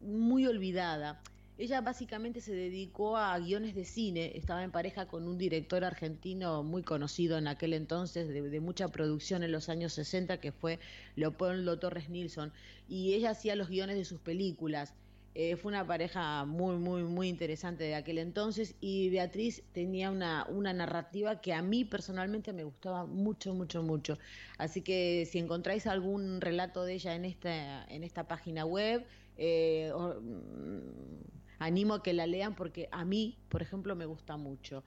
muy 0.00 0.46
olvidada. 0.46 1.20
Ella 1.58 1.82
básicamente 1.82 2.40
se 2.40 2.54
dedicó 2.54 3.18
a 3.18 3.38
guiones 3.38 3.74
de 3.74 3.84
cine, 3.84 4.32
estaba 4.34 4.64
en 4.64 4.70
pareja 4.70 5.06
con 5.06 5.28
un 5.28 5.36
director 5.36 5.84
argentino 5.84 6.62
muy 6.62 6.82
conocido 6.82 7.36
en 7.36 7.46
aquel 7.46 7.74
entonces, 7.74 8.28
de, 8.28 8.40
de, 8.40 8.60
mucha 8.60 8.88
producción 8.88 9.42
en 9.42 9.52
los 9.52 9.68
años 9.68 9.92
60, 9.92 10.40
que 10.40 10.52
fue 10.52 10.78
Leopoldo 11.16 11.78
Torres 11.78 12.08
Nilsson, 12.08 12.50
y 12.88 13.12
ella 13.12 13.32
hacía 13.32 13.56
los 13.56 13.68
guiones 13.68 13.96
de 13.96 14.06
sus 14.06 14.20
películas. 14.20 14.94
Eh, 15.34 15.54
fue 15.54 15.70
una 15.70 15.86
pareja 15.86 16.44
muy, 16.44 16.76
muy, 16.76 17.04
muy 17.04 17.28
interesante 17.28 17.84
de 17.84 17.94
aquel 17.94 18.18
entonces 18.18 18.74
y 18.80 19.10
Beatriz 19.10 19.62
tenía 19.72 20.10
una, 20.10 20.44
una 20.48 20.72
narrativa 20.72 21.40
que 21.40 21.52
a 21.52 21.62
mí 21.62 21.84
personalmente 21.84 22.52
me 22.52 22.64
gustaba 22.64 23.06
mucho, 23.06 23.54
mucho, 23.54 23.82
mucho. 23.84 24.18
Así 24.58 24.82
que 24.82 25.28
si 25.30 25.38
encontráis 25.38 25.86
algún 25.86 26.40
relato 26.40 26.84
de 26.84 26.94
ella 26.94 27.14
en 27.14 27.24
esta, 27.24 27.84
en 27.84 28.02
esta 28.02 28.26
página 28.26 28.64
web, 28.64 29.06
eh, 29.36 29.92
mm, 29.94 31.60
animo 31.60 31.94
a 31.94 32.02
que 32.02 32.12
la 32.12 32.26
lean 32.26 32.56
porque 32.56 32.88
a 32.90 33.04
mí, 33.04 33.38
por 33.48 33.62
ejemplo, 33.62 33.94
me 33.94 34.06
gusta 34.06 34.36
mucho. 34.36 34.82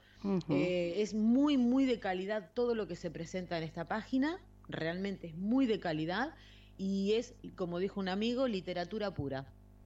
Eh, 0.49 0.95
es 0.97 1.13
muy, 1.13 1.57
muy 1.57 1.85
de 1.85 1.99
calidad 1.99 2.51
todo 2.53 2.75
lo 2.75 2.87
que 2.87 2.97
se 2.97 3.09
presenta 3.09 3.57
en 3.57 3.63
esta 3.63 3.87
página, 3.87 4.41
realmente 4.67 5.27
es 5.27 5.35
muy 5.35 5.67
de 5.67 5.79
calidad 5.79 6.33
y 6.77 7.13
es, 7.13 7.35
como 7.55 7.79
dijo 7.79 7.99
un 7.99 8.09
amigo, 8.09 8.47
literatura 8.47 9.13
pura. 9.13 9.45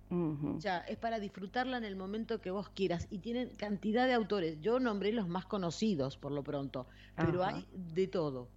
O 0.09 0.61
sea, 0.61 0.79
es 0.79 0.97
para 0.97 1.19
disfrutarla 1.19 1.77
en 1.77 1.83
el 1.83 1.95
momento 1.95 2.39
que 2.39 2.51
vos 2.51 2.69
quieras. 2.69 3.07
Y 3.09 3.19
tienen 3.19 3.49
cantidad 3.57 4.07
de 4.07 4.13
autores. 4.13 4.57
Yo 4.61 4.79
nombré 4.79 5.11
los 5.11 5.27
más 5.27 5.45
conocidos 5.45 6.17
por 6.17 6.31
lo 6.31 6.43
pronto, 6.43 6.87
pero 7.15 7.43
hay 7.43 7.65
de 7.73 8.07
todo. 8.07 8.47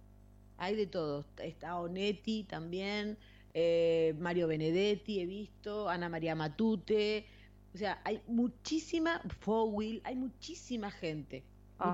Hay 0.57 0.75
de 0.75 0.87
todo. 0.87 1.25
Está 1.37 1.79
Onetti 1.79 2.43
también, 2.43 3.17
eh, 3.53 4.15
Mario 4.19 4.47
Benedetti 4.47 5.19
he 5.19 5.25
visto, 5.25 5.89
Ana 5.89 6.07
María 6.07 6.35
Matute. 6.35 7.25
O 7.73 7.77
sea, 7.77 8.01
hay 8.03 8.21
muchísima, 8.27 9.21
Fowil, 9.39 10.01
hay 10.03 10.15
muchísima 10.15 10.91
gente 10.91 11.43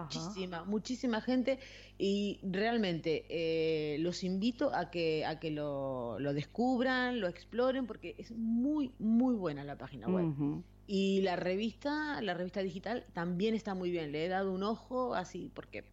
muchísima, 0.03 0.63
muchísima 0.65 1.21
gente 1.21 1.59
y 1.97 2.39
realmente 2.43 3.25
eh, 3.29 3.97
los 3.99 4.23
invito 4.23 4.73
a 4.73 4.89
que, 4.91 5.25
a 5.25 5.39
que 5.39 5.51
lo, 5.51 6.19
lo, 6.19 6.33
descubran, 6.33 7.19
lo 7.19 7.27
exploren, 7.27 7.87
porque 7.87 8.15
es 8.17 8.31
muy, 8.31 8.91
muy 8.99 9.35
buena 9.35 9.63
la 9.63 9.77
página 9.77 10.07
web. 10.07 10.25
Y 10.87 11.21
la 11.21 11.35
revista, 11.35 12.21
la 12.21 12.33
revista 12.33 12.61
digital 12.61 13.05
también 13.13 13.55
está 13.55 13.73
muy 13.73 13.91
bien, 13.91 14.11
le 14.11 14.25
he 14.25 14.29
dado 14.29 14.53
un 14.53 14.63
ojo 14.63 15.15
así, 15.15 15.51
porque 15.53 15.83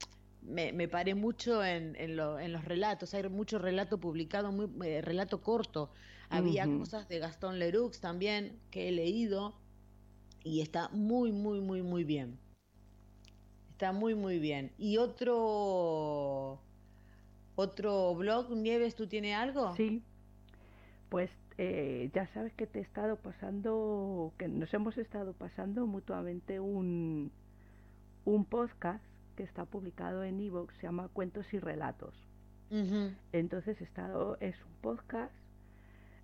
me, 0.43 0.73
me 0.73 0.87
paré 0.89 1.15
mucho 1.15 1.65
en, 1.65 1.97
en, 1.97 2.17
lo- 2.17 2.39
en 2.39 2.53
los 2.53 2.65
relatos, 2.65 3.13
hay 3.15 3.29
mucho 3.29 3.59
relato 3.59 3.99
publicado, 3.99 4.53
muy, 4.53 4.69
eh, 4.87 5.01
relato 5.03 5.41
corto. 5.43 5.91
Había 6.31 6.65
cosas 6.79 7.09
de 7.09 7.19
Gastón 7.19 7.59
Leroux 7.59 7.91
también 8.01 8.59
que 8.71 8.89
he 8.89 8.93
leído 8.93 9.55
y 10.45 10.61
está 10.61 10.89
muy, 10.91 11.33
muy, 11.33 11.61
muy, 11.61 11.83
muy 11.83 12.05
bien. 12.05 12.39
Está 13.75 13.91
muy, 13.91 14.15
muy 14.15 14.39
bien. 14.39 14.71
Y 14.79 14.99
otro, 14.99 16.61
otro 17.57 18.15
blog, 18.15 18.53
Nieves, 18.53 18.95
¿tú 18.95 19.09
tienes 19.09 19.35
algo? 19.35 19.75
Sí, 19.75 20.01
pues 21.09 21.29
eh, 21.59 22.09
ya 22.15 22.29
sabes 22.29 22.55
que 22.55 22.69
te 22.69 22.79
he 22.79 22.83
estado 22.83 23.17
pasando, 23.17 24.33
que 24.39 24.47
nos 24.47 24.73
hemos 24.75 24.97
estado 24.97 25.33
pasando 25.33 25.89
mutuamente 25.89 26.61
un, 26.61 27.33
un 28.25 28.45
podcast 28.45 29.05
que 29.35 29.43
está 29.43 29.65
publicado 29.65 30.23
en 30.23 30.39
iVoox, 30.39 30.73
se 30.77 30.83
llama 30.83 31.09
Cuentos 31.09 31.53
y 31.53 31.59
Relatos. 31.59 32.15
Entonces 33.33 33.81
estado, 33.81 34.37
es 34.41 34.55
un 34.65 34.73
podcast 34.83 35.35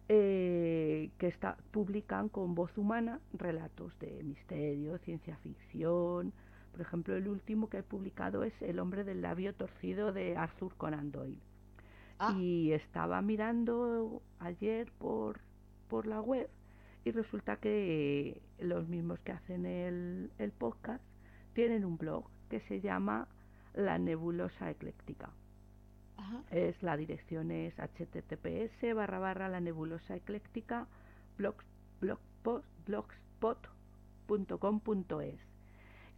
eh, 0.08 1.10
que 1.18 1.26
está, 1.26 1.56
publican 1.72 2.28
con 2.28 2.54
voz 2.54 2.78
humana 2.78 3.20
relatos 3.32 3.96
de 3.98 4.22
misterio, 4.22 4.98
ciencia 4.98 5.36
ficción. 5.38 6.32
Por 6.72 6.80
ejemplo, 6.80 7.14
el 7.16 7.28
último 7.28 7.68
que 7.68 7.78
he 7.78 7.82
publicado 7.82 8.44
es 8.44 8.52
El 8.62 8.78
hombre 8.78 9.04
del 9.04 9.22
labio 9.22 9.54
torcido 9.54 10.12
de 10.12 10.36
Arthur 10.36 10.74
Conan 10.76 11.10
Doyle. 11.10 11.40
Ah, 12.18 12.34
Y 12.38 12.72
estaba 12.72 13.20
mirando 13.22 14.22
ayer 14.38 14.90
por, 14.98 15.40
por 15.88 16.06
la 16.06 16.20
web 16.20 16.48
y 17.04 17.10
resulta 17.12 17.56
que 17.56 18.40
los 18.58 18.86
mismos 18.88 19.18
que 19.20 19.32
hacen 19.32 19.64
el, 19.66 20.30
el 20.38 20.52
podcast 20.52 21.02
tienen 21.54 21.84
un 21.84 21.96
blog 21.96 22.26
que 22.50 22.60
se 22.60 22.80
llama 22.80 23.26
La 23.74 23.98
Nebulosa 23.98 24.70
Ecléctica. 24.70 25.30
ajá. 26.18 26.42
Es 26.50 26.82
la 26.82 26.96
dirección 26.96 27.50
es 27.50 27.74
https 27.76 28.94
barra 28.94 29.18
barra 29.18 29.48
la 29.48 29.60
nebulosa 29.60 30.14
ecléctica 30.16 30.86
blogs- 31.38 31.64
blogpost- 32.02 32.64
blogspot.com.es 34.28 35.40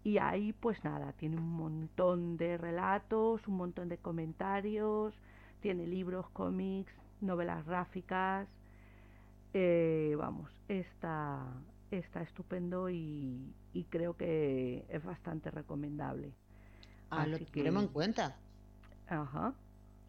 y 0.05 0.19
ahí 0.19 0.53
pues 0.53 0.83
nada, 0.85 1.13
tiene 1.13 1.37
un 1.37 1.51
montón 1.53 2.37
de 2.37 2.59
relatos, 2.59 3.47
un 3.47 3.57
montón 3.57 3.89
de 3.89 3.99
comentarios, 3.99 5.15
tiene 5.61 5.87
libros, 5.87 6.29
cómics, 6.31 6.93
novelas 7.21 7.65
gráficas, 7.67 8.49
eh, 9.55 10.15
vamos, 10.19 10.51
está, 10.69 11.47
está 11.91 12.23
estupendo 12.23 12.89
y, 12.91 13.55
y 13.73 13.85
creo 13.85 14.17
que 14.17 14.85
es 14.89 15.05
bastante 15.05 15.51
recomendable. 15.51 16.33
Ah, 17.11 17.27
lo 17.27 17.39
que- 17.39 17.45
tendremos 17.47 17.85
en 17.85 17.89
cuenta. 17.91 18.37
Ajá. 19.09 19.55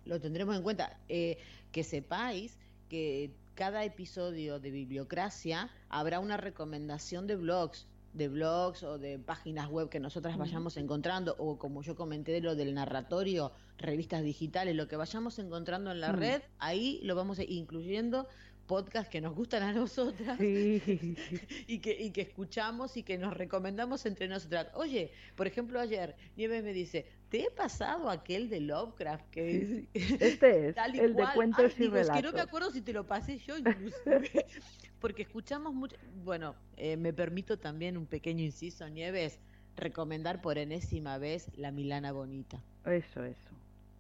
Lo 0.06 0.20
tendremos 0.20 0.56
en 0.56 0.64
cuenta. 0.64 0.98
Eh, 1.10 1.38
que 1.72 1.84
sepáis 1.84 2.58
que 2.90 3.34
cada 3.56 3.84
episodio 3.84 4.60
de 4.60 4.72
Bibliocracia 4.72 5.70
habrá 5.90 6.20
una 6.20 6.38
recomendación 6.38 7.28
de 7.28 7.36
blogs, 7.36 7.88
de 8.14 8.28
blogs 8.28 8.84
o 8.84 8.98
de 9.00 9.18
páginas 9.20 9.70
web 9.70 9.90
que 9.90 10.00
nosotras 10.00 10.38
vayamos 10.38 10.78
encontrando, 10.78 11.36
o 11.40 11.58
como 11.58 11.82
yo 11.82 11.96
comenté 11.96 12.32
de 12.32 12.42
lo 12.42 12.56
del 12.56 12.74
narratorio, 12.74 13.52
revistas 13.78 14.24
digitales, 14.24 14.76
lo 14.76 14.88
que 14.88 14.96
vayamos 14.96 15.40
encontrando 15.40 15.92
en 15.92 16.00
la 16.00 16.14
Mm. 16.14 16.16
red, 16.18 16.42
ahí 16.60 17.00
lo 17.04 17.16
vamos 17.16 17.40
a- 17.40 17.44
incluyendo 17.44 18.28
podcasts 18.68 19.10
que 19.10 19.20
nos 19.20 19.36
gustan 19.36 19.62
a 19.64 19.74
nosotras 19.74 20.38
Sí. 20.38 20.82
y 21.68 21.80
que, 21.80 21.92
y 22.02 22.12
que 22.12 22.22
escuchamos 22.22 22.96
y 22.96 23.04
que 23.04 23.18
nos 23.18 23.34
recomendamos 23.36 24.06
entre 24.06 24.28
nosotras. 24.30 24.68
Oye, 24.76 25.12
por 25.36 25.48
ejemplo, 25.48 25.80
ayer 25.82 26.16
Nieves 26.38 26.64
me 26.64 26.72
dice, 26.72 27.06
¿te 27.30 27.42
he 27.44 27.52
pasado 27.52 28.10
aquel 28.10 28.48
de 28.48 28.62
Lovecraft 28.62 29.30
que 29.32 29.88
Sí, 29.94 30.00
Este 30.22 30.70
es 30.70 30.76
tal 30.76 30.96
y 30.96 31.00
el 31.00 31.14
de 31.14 31.24
cual. 31.24 31.36
cuentos 31.36 31.66
Ay, 31.66 31.74
y 31.78 31.82
digo, 31.82 31.98
es 31.98 32.10
que 32.10 32.22
no 32.22 32.32
me 32.32 32.40
acuerdo 32.42 32.72
si 32.72 32.82
te 32.82 32.94
lo 32.94 33.06
pasé 33.06 33.38
yo 33.40 33.58
inclusive. 33.58 34.46
Porque 35.04 35.24
escuchamos 35.24 35.74
mucho. 35.74 35.98
Bueno, 36.24 36.56
eh, 36.78 36.96
me 36.96 37.12
permito 37.12 37.60
también 37.60 37.98
un 37.98 38.06
pequeño 38.06 38.42
inciso, 38.42 38.88
Nieves, 38.88 39.38
recomendar 39.76 40.42
por 40.42 40.58
enésima 40.58 41.18
vez 41.18 41.52
La 41.58 41.72
Milana 41.72 42.14
Bonita. 42.14 42.64
Eso, 42.86 43.26
eso. 43.26 43.50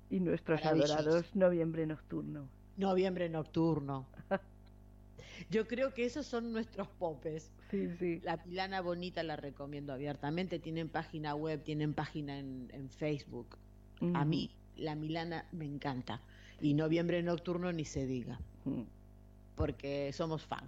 Y 0.10 0.22
nuestros 0.22 0.64
adorados 0.64 1.36
Noviembre 1.36 1.86
Nocturno. 1.86 2.48
Noviembre 2.78 3.28
Nocturno. 3.28 4.06
Yo 5.52 5.68
creo 5.68 5.94
que 5.94 6.06
esos 6.06 6.26
son 6.26 6.54
nuestros 6.54 6.88
popes. 6.88 7.52
Sí, 7.70 7.90
sí. 8.00 8.22
La 8.24 8.38
Milana 8.38 8.80
Bonita 8.80 9.24
la 9.24 9.36
recomiendo 9.36 9.92
abiertamente. 9.92 10.58
Tienen 10.58 10.88
página 10.88 11.36
web, 11.36 11.64
tienen 11.64 11.94
página 11.94 12.40
en, 12.40 12.70
en 12.72 12.90
Facebook. 12.90 13.58
A 14.14 14.24
mí, 14.24 14.52
La 14.78 14.96
Milana 14.96 15.50
me 15.52 15.66
encanta. 15.66 16.22
Y 16.62 16.76
Noviembre 16.76 17.22
Nocturno 17.24 17.74
ni 17.74 17.84
se 17.84 18.06
diga, 18.06 18.40
Ujú. 18.64 18.86
porque 19.58 20.14
somos 20.14 20.46
fan. 20.46 20.64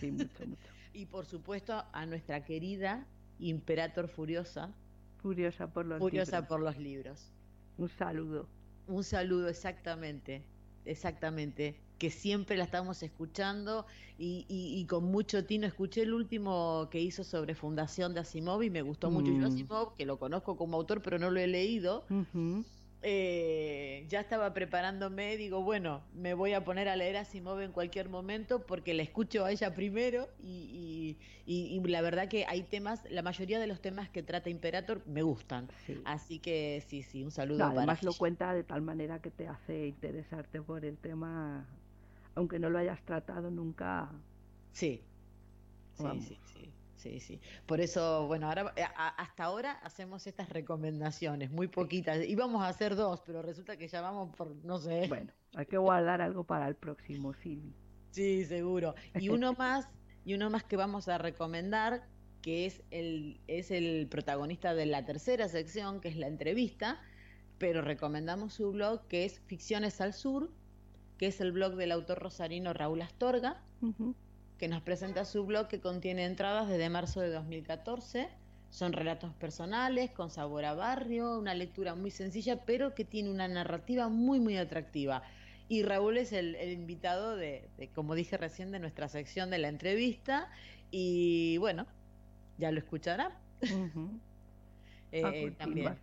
Sí, 0.00 0.10
mucho, 0.12 0.46
mucho. 0.46 0.60
Y 0.94 1.06
por 1.06 1.26
supuesto 1.26 1.84
a 1.92 2.06
nuestra 2.06 2.44
querida 2.44 3.06
Imperator 3.38 4.08
Furiosa, 4.08 4.72
Furiosa 5.20 5.66
por 5.72 5.84
los 5.84 5.98
Furiosa 5.98 6.36
libros. 6.38 6.48
por 6.48 6.60
los 6.60 6.78
libros. 6.78 7.32
Un 7.76 7.88
saludo. 7.90 8.48
Un 8.86 9.04
saludo 9.04 9.48
exactamente, 9.48 10.42
exactamente, 10.86 11.80
que 11.98 12.10
siempre 12.10 12.56
la 12.56 12.64
estamos 12.64 13.02
escuchando 13.02 13.84
y, 14.18 14.46
y- 14.48 14.78
y 14.80 14.86
con 14.86 15.04
mucho 15.04 15.44
tino. 15.44 15.66
Escuché 15.66 16.02
el 16.02 16.14
último 16.14 16.88
que 16.90 17.00
hizo 17.00 17.24
sobre 17.24 17.54
Fundación 17.54 18.14
de 18.14 18.20
Asimov 18.20 18.62
y 18.62 18.70
me 18.70 18.82
gustó 18.82 19.10
mucho. 19.10 19.32
Yo 19.32 19.40
Mm. 19.48 19.52
Asimov, 19.52 19.96
que 19.96 20.06
lo 20.06 20.18
conozco 20.18 20.56
como 20.56 20.76
autor, 20.76 21.02
pero 21.02 21.18
no 21.18 21.30
lo 21.30 21.40
he 21.40 21.46
leído, 21.46 22.06
Ujú. 22.08 22.64
Eh, 23.08 24.04
ya 24.08 24.18
estaba 24.18 24.52
preparándome, 24.52 25.36
digo, 25.36 25.62
bueno, 25.62 26.02
me 26.12 26.34
voy 26.34 26.54
a 26.54 26.64
poner 26.64 26.88
a 26.88 26.96
leer 26.96 27.16
Asimov 27.16 27.60
en 27.60 27.70
cualquier 27.70 28.08
momento 28.08 28.66
porque 28.66 28.94
la 28.94 29.04
escucho 29.04 29.44
a 29.44 29.52
ella 29.52 29.72
primero 29.74 30.28
y, 30.42 31.16
y- 31.46 31.52
y- 31.54 31.76
y 31.76 31.80
la 31.88 32.00
verdad 32.02 32.26
que 32.26 32.46
hay 32.48 32.64
temas, 32.64 33.04
la 33.08 33.22
mayoría 33.22 33.60
de 33.60 33.68
los 33.68 33.80
temas 33.80 34.10
que 34.10 34.24
trata 34.24 34.50
Imperator 34.50 35.06
me 35.06 35.22
gustan. 35.22 35.68
Sí. 35.86 36.02
Así 36.04 36.40
que 36.40 36.82
sí, 36.84 37.04
sí, 37.04 37.22
un 37.22 37.30
saludo 37.30 37.58
No, 37.58 37.66
para 37.66 37.78
además 37.78 38.02
lo 38.02 38.12
cuenta 38.14 38.52
de 38.52 38.64
tal 38.64 38.82
manera 38.82 39.20
que 39.20 39.30
te 39.30 39.46
hace 39.46 39.86
interesarte 39.86 40.60
por 40.60 40.84
el 40.84 40.98
tema, 40.98 41.64
aunque 42.34 42.58
no 42.58 42.70
lo 42.70 42.78
hayas 42.78 43.00
tratado 43.04 43.52
nunca. 43.52 44.10
Sí, 44.72 45.00
sí, 45.94 46.38
sí, 46.44 46.70
sí, 47.06 47.20
sí. 47.20 47.40
Por 47.66 47.80
eso, 47.80 48.26
bueno, 48.26 48.48
ahora 48.48 48.74
a- 48.76 49.06
a- 49.06 49.08
hasta 49.08 49.44
ahora 49.44 49.72
hacemos 49.82 50.26
estas 50.26 50.48
recomendaciones, 50.48 51.50
muy 51.50 51.68
poquitas. 51.68 52.24
Íbamos 52.26 52.62
a 52.62 52.68
hacer 52.68 52.96
dos, 52.96 53.22
pero 53.24 53.42
resulta 53.42 53.76
que 53.76 53.88
ya 53.88 54.00
vamos 54.00 54.34
por, 54.36 54.54
no 54.64 54.78
sé. 54.78 55.06
Bueno, 55.08 55.32
hay 55.54 55.66
que 55.66 55.78
guardar 55.78 56.20
algo 56.20 56.44
para 56.44 56.66
el 56.68 56.74
próximo, 56.74 57.32
Silvi. 57.34 57.72
Sí, 58.10 58.44
seguro. 58.44 58.94
Y 59.18 59.28
uno 59.28 59.52
más, 59.58 59.88
y 60.24 60.34
uno 60.34 60.50
más 60.50 60.64
que 60.64 60.76
vamos 60.76 61.08
a 61.08 61.18
recomendar, 61.18 62.08
que 62.42 62.66
es 62.66 62.82
el, 62.90 63.40
es 63.46 63.70
el 63.70 64.08
protagonista 64.08 64.74
de 64.74 64.86
la 64.86 65.04
tercera 65.04 65.48
sección, 65.48 66.00
que 66.00 66.08
es 66.08 66.16
la 66.16 66.26
entrevista, 66.26 67.00
pero 67.58 67.82
recomendamos 67.82 68.54
su 68.54 68.72
blog, 68.72 69.06
que 69.08 69.24
es 69.24 69.40
Ficciones 69.40 70.00
al 70.00 70.12
Sur, 70.12 70.50
que 71.18 71.26
es 71.28 71.40
el 71.40 71.52
blog 71.52 71.76
del 71.76 71.92
autor 71.92 72.18
rosarino 72.18 72.72
Raúl 72.72 73.00
Astorga, 73.02 73.62
Ujú. 73.80 74.14
Que 74.58 74.68
nos 74.68 74.82
presenta 74.82 75.24
su 75.24 75.44
blog 75.44 75.68
que 75.68 75.80
contiene 75.80 76.24
entradas 76.24 76.68
desde 76.68 76.88
marzo 76.88 77.20
de 77.20 77.30
2014. 77.30 78.28
Son 78.70 78.92
relatos 78.92 79.32
personales, 79.34 80.10
con 80.10 80.30
sabor 80.30 80.64
a 80.64 80.74
barrio, 80.74 81.38
una 81.38 81.54
lectura 81.54 81.94
muy 81.94 82.10
sencilla, 82.10 82.64
pero 82.64 82.94
que 82.94 83.04
tiene 83.04 83.30
una 83.30 83.48
narrativa 83.48 84.08
muy, 84.08 84.40
muy 84.40 84.56
atractiva. 84.56 85.22
Y 85.68 85.82
Raúl 85.82 86.16
es 86.16 86.32
el, 86.32 86.54
el 86.56 86.72
invitado 86.72 87.36
de, 87.36 87.68
de, 87.76 87.88
como 87.88 88.14
dije 88.14 88.36
recién, 88.36 88.70
de 88.70 88.78
nuestra 88.78 89.08
sección 89.08 89.50
de 89.50 89.58
la 89.58 89.68
entrevista. 89.68 90.48
Y 90.90 91.58
bueno, 91.58 91.86
ya 92.58 92.70
lo 92.70 92.78
escuchará. 92.78 93.36
Eh, 95.12 95.54
también. 95.56 95.96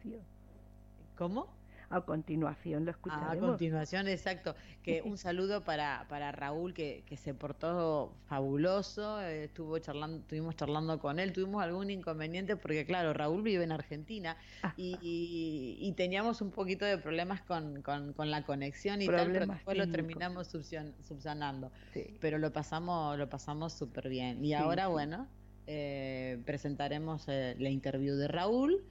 ¿Cómo? 1.16 1.54
A 1.96 2.02
continuación 2.02 2.86
lo 2.86 2.90
A 2.90 2.94
escucharemos. 2.94 3.50
continuación, 3.52 4.08
exacto. 4.08 4.56
Que 4.82 5.02
un 5.06 5.18
saludo 5.18 5.64
para, 5.64 6.06
para 6.10 6.32
Raúl 6.32 6.74
que, 6.74 7.04
que 7.06 7.18
se 7.18 7.34
portó 7.34 8.14
fabuloso, 8.26 9.22
eh, 9.22 9.46
estuvo 9.46 9.78
charlando, 9.80 10.18
estuvimos 10.20 10.56
charlando 10.56 11.00
con 11.00 11.20
él, 11.20 11.34
tuvimos 11.34 11.64
algún 11.64 11.90
inconveniente 11.90 12.56
porque 12.56 12.86
claro, 12.86 13.14
Raúl 13.14 13.42
vive 13.44 13.64
en 13.64 13.72
Argentina 13.72 14.38
y, 14.76 14.98
y- 15.02 15.78
y 15.80 15.92
teníamos 15.94 16.42
un 16.42 16.52
poquito 16.52 16.86
de 16.86 16.98
problemas 16.98 17.42
con, 17.42 17.82
con- 17.82 18.14
con 18.14 18.32
la 18.32 18.44
conexión 18.44 19.02
y 19.02 19.08
tal, 19.08 19.32
pero 19.32 19.46
después 19.46 19.78
lo 19.78 19.88
terminamos 19.90 20.54
subsan- 20.54 20.94
subsanando. 21.04 21.72
Sí. 21.94 22.18
Pero 22.20 22.38
lo 22.38 22.52
pasamos, 22.52 23.18
lo 23.18 23.30
pasamos 23.30 23.74
súper 23.74 24.10
bien. 24.10 24.44
Y 24.44 24.48
Sí, 24.50 24.54
ahora, 24.54 24.86
sí. 24.86 24.92
bueno, 24.92 25.28
eh, 25.68 26.40
presentaremos 26.46 27.26
eh, 27.28 27.56
la 27.60 27.70
interview 27.70 28.16
de 28.16 28.28
Raúl 28.28 28.84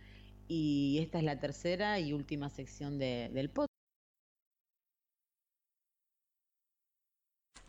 y 0.54 0.98
esta 0.98 1.16
es 1.18 1.24
la 1.24 1.40
tercera 1.40 1.98
y 1.98 2.12
última 2.12 2.50
sección 2.50 2.98
de- 2.98 3.30
del 3.32 3.48
podcast. 3.48 3.68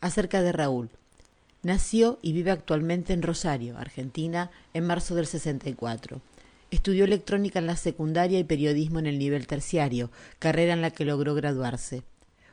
Acerca 0.00 0.42
de 0.42 0.52
Raúl. 0.52 0.90
Nació 1.62 2.18
y 2.20 2.34
vive 2.34 2.50
actualmente 2.50 3.14
en 3.14 3.22
Rosario, 3.22 3.78
Argentina, 3.78 4.50
en 4.74 4.86
marzo 4.86 5.14
del 5.14 5.26
64. 5.26 6.20
Estudió 6.70 7.04
electrónica 7.04 7.58
en 7.58 7.66
la 7.66 7.76
secundaria 7.76 8.38
y 8.38 8.44
periodismo 8.44 8.98
en 8.98 9.06
el 9.06 9.18
nivel 9.18 9.46
terciario, 9.46 10.10
carrera 10.38 10.74
en 10.74 10.82
la 10.82 10.90
que 10.90 11.06
logró 11.06 11.34
graduarse. 11.34 12.02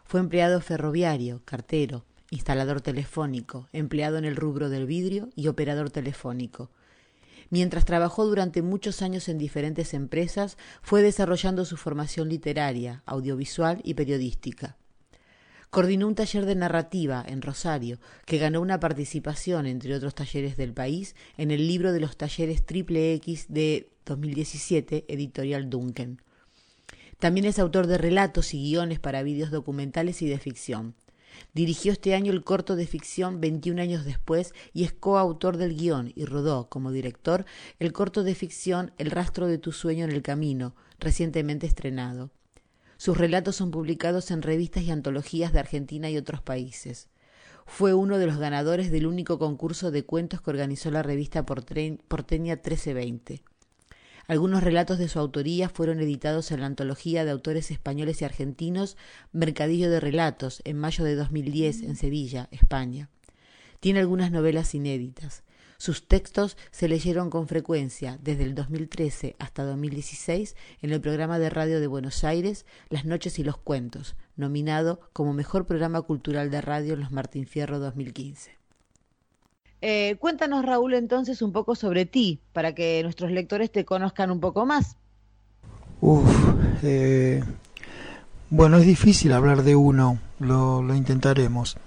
Fue 0.05 0.21
empleado 0.21 0.61
ferroviario, 0.61 1.41
cartero, 1.43 2.05
instalador 2.29 2.79
telefónico, 2.79 3.67
empleado 3.73 4.17
en 4.17 4.23
el 4.23 4.37
rubro 4.37 4.69
del 4.69 4.85
vidrio 4.85 5.27
y 5.35 5.47
operador 5.49 5.89
telefónico. 5.89 6.69
Mientras 7.51 7.83
trabajó 7.83 8.25
durante 8.25 8.61
muchos 8.61 9.01
años 9.01 9.27
en 9.27 9.37
diferentes 9.37 9.93
empresas, 9.93 10.57
fue 10.81 11.01
desarrollando 11.01 11.65
su 11.65 11.75
formación 11.75 12.29
literaria, 12.29 13.03
audiovisual 13.05 13.81
y 13.83 13.93
periodística. 13.93 14.77
Coordinó 15.69 16.07
un 16.07 16.15
taller 16.15 16.45
de 16.45 16.55
narrativa 16.55 17.23
en 17.27 17.41
Rosario, 17.41 17.99
que 18.25 18.37
ganó 18.37 18.61
una 18.61 18.79
participación, 18.79 19.65
entre 19.65 19.93
otros 19.93 20.15
talleres 20.15 20.55
del 20.55 20.73
país, 20.73 21.13
en 21.37 21.51
el 21.51 21.67
libro 21.67 21.91
de 21.91 21.99
los 21.99 22.15
talleres 22.15 22.65
Triple 22.65 23.13
X 23.15 23.47
de 23.49 23.89
2017, 24.05 25.03
editorial 25.09 25.69
Duncan. 25.69 26.21
También 27.19 27.45
es 27.45 27.59
autor 27.59 27.87
de 27.87 27.97
relatos 27.97 28.53
y 28.53 28.63
guiones 28.63 28.99
para 28.99 29.23
vídeos 29.23 29.51
documentales 29.51 30.21
y 30.21 30.29
de 30.29 30.39
ficción. 30.39 30.95
Dirigió 31.53 31.91
este 31.91 32.15
año 32.15 32.31
el 32.31 32.43
corto 32.43 32.75
de 32.75 32.87
ficción 32.87 33.41
21 33.41 33.81
años 33.81 34.05
después 34.05 34.53
y 34.73 34.83
es 34.83 34.93
coautor 34.93 35.57
del 35.57 35.75
guion 35.75 36.11
y 36.15 36.25
rodó 36.25 36.69
como 36.69 36.91
director 36.91 37.45
el 37.79 37.93
corto 37.93 38.23
de 38.23 38.35
ficción 38.35 38.93
El 38.97 39.11
rastro 39.11 39.47
de 39.47 39.57
tu 39.57 39.71
sueño 39.71 40.05
en 40.05 40.11
el 40.11 40.21
camino, 40.21 40.75
recientemente 40.99 41.67
estrenado. 41.67 42.31
Sus 42.97 43.17
relatos 43.17 43.55
son 43.55 43.71
publicados 43.71 44.29
en 44.31 44.43
revistas 44.43 44.83
y 44.83 44.91
antologías 44.91 45.53
de 45.53 45.59
Argentina 45.59 46.09
y 46.09 46.17
otros 46.17 46.41
países. 46.41 47.09
Fue 47.65 47.93
uno 47.93 48.17
de 48.17 48.27
los 48.27 48.37
ganadores 48.37 48.91
del 48.91 49.07
único 49.07 49.39
concurso 49.39 49.91
de 49.91 50.05
cuentos 50.05 50.41
que 50.41 50.51
organizó 50.51 50.91
la 50.91 51.03
revista 51.03 51.45
porteña 51.45 52.55
1320. 52.55 53.43
Algunos 54.27 54.63
relatos 54.63 54.97
de 54.97 55.07
su 55.07 55.19
autoría 55.19 55.69
fueron 55.69 55.99
editados 55.99 56.51
en 56.51 56.61
la 56.61 56.67
antología 56.67 57.25
de 57.25 57.31
autores 57.31 57.71
españoles 57.71 58.21
y 58.21 58.25
argentinos 58.25 58.97
Mercadillo 59.31 59.89
de 59.89 59.99
Relatos 59.99 60.61
en 60.65 60.77
mayo 60.77 61.03
de 61.03 61.15
2010 61.15 61.81
en 61.81 61.95
Sevilla, 61.95 62.47
España. 62.51 63.09
Tiene 63.79 63.99
algunas 63.99 64.31
novelas 64.31 64.75
inéditas. 64.75 65.43
Sus 65.81 66.07
textos 66.07 66.57
se 66.69 66.87
leyeron 66.87 67.31
con 67.31 67.47
frecuencia 67.47 68.19
desde 68.21 68.43
el 68.43 68.53
2013 68.53 69.35
hasta 69.39 69.63
2016 69.63 70.55
en 70.83 70.91
el 70.91 71.01
programa 71.01 71.39
de 71.39 71.49
radio 71.49 71.79
de 71.79 71.87
Buenos 71.87 72.23
Aires 72.23 72.67
Las 72.89 73.05
noches 73.05 73.39
y 73.39 73.43
los 73.43 73.57
cuentos, 73.57 74.15
nominado 74.35 75.01
como 75.11 75.33
mejor 75.33 75.65
programa 75.65 76.03
cultural 76.03 76.51
de 76.51 76.61
radio 76.61 76.93
en 76.93 76.99
los 76.99 77.11
Martín 77.11 77.47
Fierro 77.47 77.79
2015. 77.79 78.60
Eh, 79.81 80.15
cuéntanos, 80.19 80.63
Raúl, 80.63 80.93
entonces 80.93 81.41
un 81.41 81.51
poco 81.51 81.75
sobre 81.75 82.05
ti, 82.05 82.39
para 82.53 82.75
que 82.75 83.01
nuestros 83.03 83.31
lectores 83.31 83.71
te 83.71 83.83
conozcan 83.83 84.29
un 84.29 84.39
poco 84.39 84.65
más. 84.65 84.95
Uf, 86.01 86.29
eh, 86.83 87.43
bueno, 88.49 88.77
es 88.77 88.85
difícil 88.85 89.33
hablar 89.33 89.63
de 89.63 89.75
uno, 89.75 90.19
lo, 90.39 90.83
lo 90.83 90.95
intentaremos. 90.95 91.77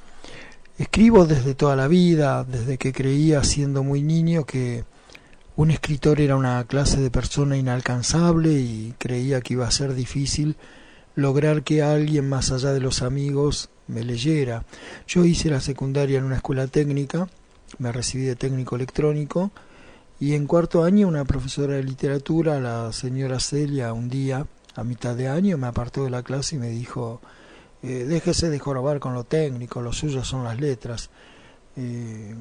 Escribo 0.77 1.25
desde 1.25 1.55
toda 1.55 1.77
la 1.77 1.87
vida, 1.87 2.43
desde 2.43 2.79
que 2.79 2.93
creía 2.93 3.45
siendo 3.45 3.85
muy 3.85 4.03
niño 4.03 4.45
que 4.45 4.85
un 5.57 5.71
escritor 5.71 6.21
era 6.21 6.35
una 6.35 6.65
clase 6.65 7.01
de 7.01 7.13
persona 7.13 7.57
inalcanzable 7.57 8.51
y 8.53 8.95
creía 8.99 9.41
que 9.41 9.53
iba 9.53 9.69
a 9.69 9.71
ser 9.71 9.95
difícil 9.95 10.57
lograr 11.15 11.63
que 11.63 11.83
alguien 11.83 12.29
más 12.29 12.51
allá 12.51 12.73
de 12.73 12.81
los 12.81 13.03
amigos 13.03 13.71
me 13.87 14.03
leyera. 14.03 14.65
Yo 15.07 15.25
hice 15.25 15.51
la 15.51 15.61
secundaria 15.61 16.19
en 16.19 16.25
una 16.25 16.37
escuela 16.37 16.67
técnica, 16.67 17.29
me 17.79 17.93
recibí 17.93 18.25
de 18.25 18.37
técnico 18.37 18.77
electrónico 18.77 19.51
y 20.21 20.35
en 20.35 20.47
cuarto 20.47 20.85
año 20.85 21.09
una 21.09 21.25
profesora 21.25 21.75
de 21.75 21.85
literatura, 21.85 22.61
la 22.61 22.93
señora 22.93 23.41
Celia, 23.41 23.93
un 23.93 24.09
día 24.09 24.47
a 24.75 24.85
mitad 24.85 25.15
de 25.15 25.29
año 25.29 25.59
me 25.59 25.67
apartó 25.67 26.05
de 26.05 26.11
la 26.11 26.23
clase 26.23 26.57
y 26.57 26.59
me 26.59 26.69
dijo 26.69 27.21
eh, 27.87 28.05
déjese 28.05 28.49
de 28.49 28.59
jorobar 28.59 28.99
con 28.99 29.13
lo 29.13 29.25
técnico, 29.25 29.83
lo 29.83 29.93
suyo 29.93 30.25
son 30.25 30.43
las 30.43 30.59
letras. 30.59 31.11
Eh, 31.77 32.35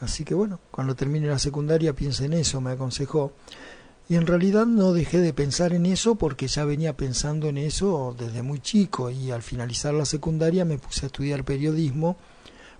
así 0.00 0.24
que 0.24 0.34
bueno, 0.34 0.60
cuando 0.70 0.94
termine 0.94 1.26
la 1.26 1.38
secundaria 1.38 1.92
piense 1.92 2.24
en 2.24 2.32
eso, 2.32 2.62
me 2.62 2.70
aconsejó. 2.70 3.32
Y 4.08 4.16
en 4.16 4.26
realidad 4.26 4.64
no 4.64 4.94
dejé 4.94 5.18
de 5.18 5.34
pensar 5.34 5.74
en 5.74 5.84
eso 5.84 6.14
porque 6.14 6.48
ya 6.48 6.64
venía 6.64 6.96
pensando 6.96 7.48
en 7.48 7.58
eso 7.58 8.16
desde 8.18 8.42
muy 8.42 8.60
chico 8.60 9.10
y 9.10 9.30
al 9.30 9.42
finalizar 9.42 9.92
la 9.92 10.06
secundaria 10.06 10.64
me 10.64 10.78
puse 10.78 11.04
a 11.04 11.08
estudiar 11.08 11.44
periodismo 11.44 12.16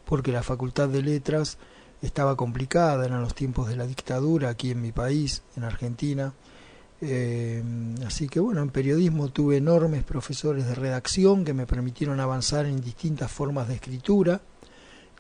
porque 0.07 0.33
la 0.33 0.43
facultad 0.43 0.89
de 0.89 1.03
letras 1.03 1.59
estaba 2.03 2.37
complicada, 2.37 3.07
eran 3.07 3.23
los 3.23 3.35
tiempos 3.35 3.69
de 3.69 3.77
la 3.77 3.87
dictadura 3.87 4.51
aquí 4.51 4.71
en 4.73 4.83
mi 4.83 4.93
país, 4.93 5.43
en 5.57 5.65
Argentina, 5.65 6.35
eh, 7.05 7.63
así 8.07 8.29
que 8.29 8.39
bueno, 8.39 8.63
en 8.63 8.71
periodismo 8.71 9.29
tuve 9.29 9.57
enormes 9.57 10.05
profesores 10.05 10.67
de 10.67 10.77
redacción 10.77 11.45
que 11.45 11.53
me 11.53 11.67
permitieron 11.67 12.21
avanzar 12.21 12.65
en 12.67 12.81
distintas 12.81 13.31
formas 13.31 13.67
de 13.67 13.75
escritura 13.75 14.41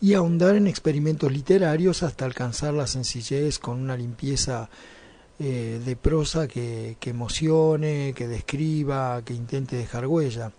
y 0.01 0.15
ahondar 0.15 0.55
en 0.55 0.69
experimentos 0.69 1.33
literarios 1.33 2.05
hasta 2.05 2.25
alcanzar 2.25 2.75
la 2.75 2.87
sencillez 2.87 3.59
con 3.59 3.81
una 3.81 3.97
limpieza 3.97 4.71
eh, 5.41 5.81
de 5.85 5.97
prosa 5.97 6.47
que, 6.47 6.97
que 7.01 7.11
emocione, 7.11 8.13
que 8.15 8.29
describa, 8.29 9.23
que 9.25 9.35
intente 9.35 9.75
dejar 9.75 10.07
huella. 10.07 10.53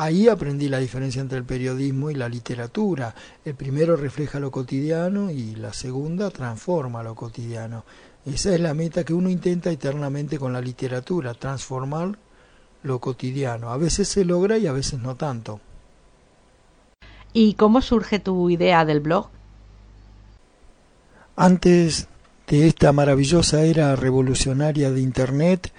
Ahí 0.00 0.28
aprendí 0.28 0.68
la 0.68 0.78
diferencia 0.78 1.20
entre 1.20 1.38
el 1.38 1.44
periodismo 1.44 2.08
y 2.08 2.14
la 2.14 2.28
literatura. 2.28 3.16
El 3.44 3.56
primero 3.56 3.96
refleja 3.96 4.38
lo 4.38 4.52
cotidiano 4.52 5.28
y 5.28 5.56
la 5.56 5.72
segunda 5.72 6.30
transforma 6.30 7.02
lo 7.02 7.16
cotidiano. 7.16 7.84
Esa 8.24 8.54
es 8.54 8.60
la 8.60 8.74
meta 8.74 9.02
que 9.02 9.12
uno 9.12 9.28
intenta 9.28 9.72
eternamente 9.72 10.38
con 10.38 10.52
la 10.52 10.60
literatura, 10.60 11.34
transformar 11.34 12.16
lo 12.84 13.00
cotidiano. 13.00 13.70
A 13.72 13.76
veces 13.76 14.06
se 14.06 14.24
logra 14.24 14.56
y 14.56 14.68
a 14.68 14.72
veces 14.72 15.00
no 15.00 15.16
tanto. 15.16 15.58
¿Y 17.32 17.54
cómo 17.54 17.80
surge 17.80 18.20
tu 18.20 18.50
idea 18.50 18.84
del 18.84 19.00
blog? 19.00 19.30
Antes 21.34 22.06
de 22.46 22.68
esta 22.68 22.92
maravillosa 22.92 23.64
era 23.64 23.96
revolucionaria 23.96 24.92
de 24.92 25.00
Internet, 25.00 25.72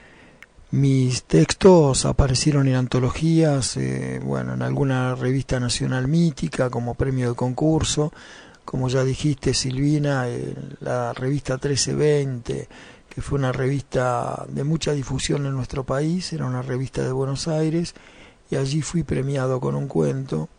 mis 0.72 1.24
textos 1.24 2.06
aparecieron 2.06 2.68
en 2.68 2.76
antologías, 2.76 3.76
eh, 3.78 4.20
bueno, 4.24 4.54
en 4.54 4.62
alguna 4.62 5.16
revista 5.16 5.60
nacional 5.60 6.08
mítica 6.08 6.70
como 6.70 6.94
premio 6.94 7.30
de 7.30 7.36
concurso, 7.36 8.14
como 8.66 8.88
ya 8.88 9.04
dijiste 9.04 9.56
Silvina, 9.56 10.28
la 10.82 11.12
revista 11.14 11.54
1320, 11.54 12.68
que 13.10 13.22
fue 13.22 13.40
una 13.40 13.52
revista 13.52 14.46
de 14.48 14.64
mucha 14.64 14.94
difusión 14.94 15.48
en 15.48 15.56
nuestro 15.56 15.84
país, 15.84 16.32
era 16.34 16.46
una 16.46 16.62
revista 16.62 17.04
de 17.04 17.12
Buenos 17.12 17.48
Aires, 17.48 17.96
y 18.52 18.56
allí 18.56 18.84
fui 18.84 19.02
premiado 19.04 19.60
con 19.60 19.74
un 19.74 19.88
cuento, 19.88 20.50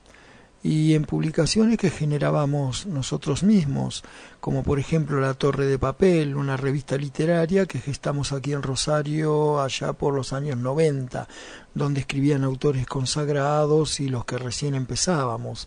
y 0.62 0.94
en 0.94 1.04
publicaciones 1.04 1.78
que 1.78 1.90
generábamos 1.90 2.86
nosotros 2.86 3.42
mismos, 3.42 4.04
como 4.40 4.62
por 4.62 4.78
ejemplo 4.78 5.20
La 5.20 5.34
Torre 5.34 5.66
de 5.66 5.78
Papel, 5.78 6.36
una 6.36 6.56
revista 6.56 6.96
literaria 6.96 7.64
que 7.66 7.78
gestamos 7.78 8.32
aquí 8.32 8.52
en 8.52 8.62
Rosario 8.62 9.60
allá 9.60 9.94
por 9.94 10.14
los 10.14 10.34
años 10.34 10.58
90, 10.58 11.26
donde 11.74 12.00
escribían 12.00 12.44
autores 12.44 12.86
consagrados 12.86 14.00
y 14.00 14.08
los 14.08 14.26
que 14.26 14.36
recién 14.36 14.74
empezábamos. 14.74 15.66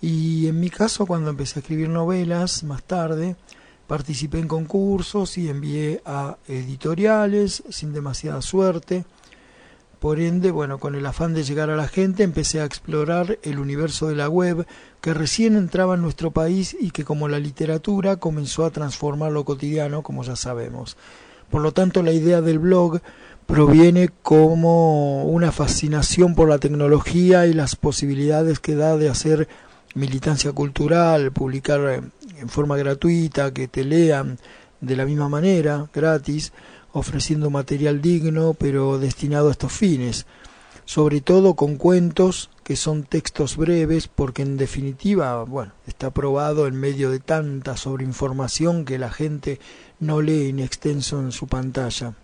Y 0.00 0.46
en 0.46 0.58
mi 0.60 0.70
caso, 0.70 1.06
cuando 1.06 1.30
empecé 1.30 1.58
a 1.58 1.60
escribir 1.60 1.88
novelas, 1.88 2.62
más 2.62 2.82
tarde, 2.84 3.36
participé 3.86 4.38
en 4.38 4.48
concursos 4.48 5.36
y 5.36 5.48
envié 5.48 6.00
a 6.06 6.36
editoriales 6.46 7.62
sin 7.68 7.92
demasiada 7.92 8.40
suerte. 8.40 9.04
Por 9.98 10.20
ende, 10.20 10.52
bueno, 10.52 10.78
con 10.78 10.94
el 10.94 11.04
afán 11.06 11.34
de 11.34 11.42
llegar 11.42 11.70
a 11.70 11.76
la 11.76 11.88
gente, 11.88 12.22
empecé 12.22 12.60
a 12.60 12.64
explorar 12.64 13.38
el 13.42 13.58
universo 13.58 14.06
de 14.06 14.14
la 14.14 14.28
web 14.28 14.64
que 15.00 15.12
recién 15.12 15.56
entraba 15.56 15.94
en 15.94 16.02
nuestro 16.02 16.30
país 16.30 16.76
y 16.78 16.92
que 16.92 17.04
como 17.04 17.26
la 17.26 17.40
literatura 17.40 18.16
comenzó 18.16 18.64
a 18.64 18.70
transformar 18.70 19.32
lo 19.32 19.44
cotidiano, 19.44 20.02
como 20.02 20.22
ya 20.22 20.36
sabemos. 20.36 20.96
Por 21.50 21.62
lo 21.62 21.72
tanto, 21.72 22.02
la 22.04 22.12
idea 22.12 22.40
del 22.42 22.60
blog 22.60 23.00
proviene 23.46 24.10
como 24.22 25.24
una 25.24 25.50
fascinación 25.50 26.36
por 26.36 26.48
la 26.48 26.58
tecnología 26.58 27.46
y 27.46 27.52
las 27.52 27.74
posibilidades 27.74 28.60
que 28.60 28.76
da 28.76 28.96
de 28.96 29.08
hacer 29.08 29.48
militancia 29.94 30.52
cultural, 30.52 31.32
publicar 31.32 32.02
en 32.38 32.48
forma 32.48 32.76
gratuita, 32.76 33.52
que 33.52 33.66
te 33.66 33.84
lean 33.84 34.38
de 34.80 34.94
la 34.94 35.06
misma 35.06 35.28
manera, 35.28 35.88
gratis, 35.92 36.52
ofreciendo 36.92 37.50
material 37.50 38.00
digno, 38.00 38.54
pero 38.54 38.98
destinado 38.98 39.48
a 39.48 39.52
estos 39.52 39.72
fines, 39.72 40.26
sobre 40.84 41.20
todo 41.20 41.54
con 41.54 41.76
cuentos 41.76 42.50
que 42.64 42.76
son 42.76 43.04
textos 43.04 43.56
breves, 43.56 44.08
porque 44.08 44.42
en 44.42 44.56
definitiva, 44.56 45.42
bueno, 45.44 45.72
está 45.86 46.10
probado 46.10 46.66
en 46.66 46.74
medio 46.76 47.10
de 47.10 47.18
tanta 47.18 47.76
sobreinformación 47.76 48.84
que 48.84 48.98
la 48.98 49.10
gente 49.10 49.60
no 50.00 50.22
lee 50.22 50.48
en 50.48 50.60
extenso 50.60 51.20
en 51.20 51.32
su 51.32 51.46
pantalla. 51.46 52.14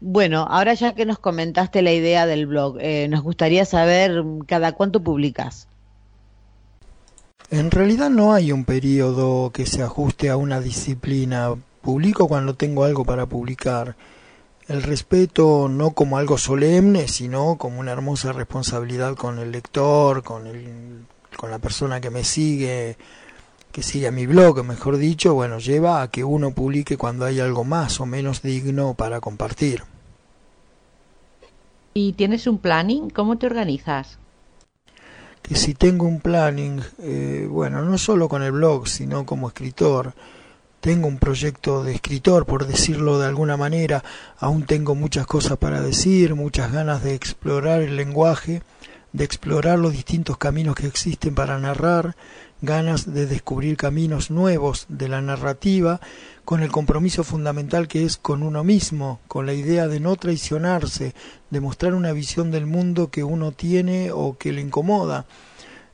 Bueno, 0.00 0.46
ahora 0.48 0.72
ya 0.74 0.94
que 0.94 1.04
nos 1.04 1.18
comentaste 1.18 1.82
la 1.82 1.92
idea 1.92 2.26
del 2.26 2.46
blog, 2.46 2.78
eh, 2.80 3.06
nos 3.08 3.22
gustaría 3.22 3.66
saber 3.66 4.24
cada 4.46 4.72
cuánto 4.72 5.02
publicas. 5.02 5.68
En 7.50 7.70
realidad 7.70 8.10
no 8.10 8.32
hay 8.32 8.52
un 8.52 8.64
periodo 8.64 9.50
que 9.50 9.66
se 9.66 9.82
ajuste 9.82 10.30
a 10.30 10.36
una 10.36 10.60
disciplina. 10.60 11.54
Publico 11.80 12.28
cuando 12.28 12.54
tengo 12.54 12.84
algo 12.84 13.04
para 13.04 13.26
publicar. 13.26 13.96
El 14.68 14.82
respeto 14.82 15.68
no 15.68 15.90
como 15.92 16.16
algo 16.18 16.38
solemne, 16.38 17.08
sino 17.08 17.56
como 17.58 17.80
una 17.80 17.92
hermosa 17.92 18.32
responsabilidad 18.32 19.16
con 19.16 19.38
el 19.38 19.50
lector, 19.50 20.22
con, 20.22 20.46
el, 20.46 21.04
con 21.36 21.50
la 21.50 21.58
persona 21.58 22.00
que 22.00 22.10
me 22.10 22.22
sigue, 22.22 22.96
que 23.72 23.82
sigue 23.82 24.08
a 24.08 24.12
mi 24.12 24.26
blog, 24.26 24.64
mejor 24.64 24.96
dicho, 24.96 25.34
bueno, 25.34 25.58
lleva 25.58 26.02
a 26.02 26.10
que 26.10 26.24
uno 26.24 26.52
publique 26.52 26.96
cuando 26.96 27.24
hay 27.24 27.40
algo 27.40 27.64
más 27.64 28.00
o 28.00 28.06
menos 28.06 28.42
digno 28.42 28.94
para 28.94 29.20
compartir. 29.20 29.82
¿Y 31.94 32.12
tienes 32.12 32.46
un 32.46 32.58
planning? 32.58 33.10
¿Cómo 33.10 33.38
te 33.38 33.46
organizas? 33.46 34.18
Que 35.42 35.56
si 35.56 35.74
tengo 35.74 36.06
un 36.06 36.20
planning, 36.20 36.80
eh, 37.00 37.46
bueno, 37.50 37.82
no 37.82 37.98
solo 37.98 38.28
con 38.28 38.42
el 38.42 38.52
blog, 38.52 38.86
sino 38.86 39.26
como 39.26 39.48
escritor, 39.48 40.14
tengo 40.80 41.08
un 41.08 41.18
proyecto 41.18 41.84
de 41.84 41.94
escritor, 41.94 42.46
por 42.46 42.66
decirlo 42.66 43.18
de 43.18 43.26
alguna 43.26 43.56
manera, 43.56 44.02
aún 44.38 44.64
tengo 44.64 44.94
muchas 44.94 45.26
cosas 45.26 45.58
para 45.58 45.80
decir, 45.80 46.34
muchas 46.34 46.72
ganas 46.72 47.04
de 47.04 47.14
explorar 47.14 47.82
el 47.82 47.96
lenguaje, 47.96 48.62
de 49.12 49.24
explorar 49.24 49.78
los 49.78 49.92
distintos 49.92 50.38
caminos 50.38 50.74
que 50.74 50.86
existen 50.86 51.34
para 51.34 51.58
narrar, 51.58 52.16
ganas 52.62 53.12
de 53.12 53.26
descubrir 53.26 53.76
caminos 53.76 54.30
nuevos 54.30 54.86
de 54.88 55.08
la 55.08 55.20
narrativa, 55.20 56.00
con 56.44 56.62
el 56.62 56.70
compromiso 56.70 57.24
fundamental 57.24 57.86
que 57.86 58.04
es 58.04 58.16
con 58.16 58.42
uno 58.42 58.64
mismo, 58.64 59.20
con 59.28 59.46
la 59.46 59.52
idea 59.52 59.86
de 59.86 60.00
no 60.00 60.16
traicionarse, 60.16 61.14
de 61.50 61.60
mostrar 61.60 61.94
una 61.94 62.12
visión 62.12 62.50
del 62.50 62.66
mundo 62.66 63.10
que 63.10 63.22
uno 63.22 63.52
tiene 63.52 64.12
o 64.12 64.36
que 64.38 64.52
le 64.52 64.62
incomoda. 64.62 65.26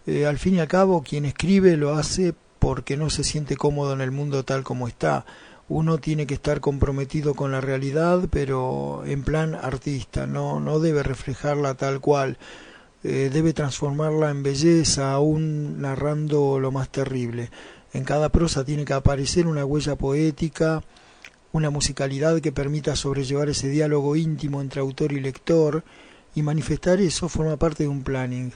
Eh, 0.06 0.26
al 0.26 0.38
fin 0.38 0.54
y 0.54 0.60
al 0.60 0.68
cabo, 0.68 1.02
quien 1.02 1.24
escribe 1.24 1.76
lo 1.76 1.94
hace 1.94 2.34
porque 2.66 2.96
no 2.96 3.10
se 3.10 3.22
siente 3.22 3.56
cómodo 3.56 3.92
en 3.92 4.00
el 4.00 4.10
mundo 4.10 4.44
tal 4.44 4.64
como 4.64 4.88
está. 4.88 5.24
Uno 5.68 5.98
tiene 5.98 6.26
que 6.26 6.34
estar 6.34 6.58
comprometido 6.58 7.34
con 7.36 7.52
la 7.52 7.60
realidad, 7.60 8.26
pero 8.28 9.04
en 9.06 9.22
plan 9.22 9.54
artista, 9.54 10.26
no, 10.26 10.58
no 10.58 10.80
debe 10.80 11.04
reflejarla 11.04 11.74
tal 11.74 12.00
cual. 12.00 12.38
Eh, 13.04 13.30
debe 13.32 13.52
transformarla 13.52 14.30
en 14.30 14.42
belleza, 14.42 15.12
aún 15.12 15.80
narrando 15.80 16.58
lo 16.58 16.72
más 16.72 16.88
terrible. 16.88 17.52
En 17.92 18.02
cada 18.02 18.30
prosa 18.30 18.64
tiene 18.64 18.84
que 18.84 18.94
aparecer 18.94 19.46
una 19.46 19.64
huella 19.64 19.94
poética, 19.94 20.82
una 21.52 21.70
musicalidad 21.70 22.40
que 22.40 22.50
permita 22.50 22.96
sobrellevar 22.96 23.48
ese 23.48 23.68
diálogo 23.68 24.16
íntimo 24.16 24.60
entre 24.60 24.80
autor 24.80 25.12
y 25.12 25.20
lector, 25.20 25.84
y 26.34 26.42
manifestar 26.42 27.00
eso 27.00 27.28
forma 27.28 27.58
parte 27.58 27.84
de 27.84 27.90
un 27.90 28.02
planning. 28.02 28.50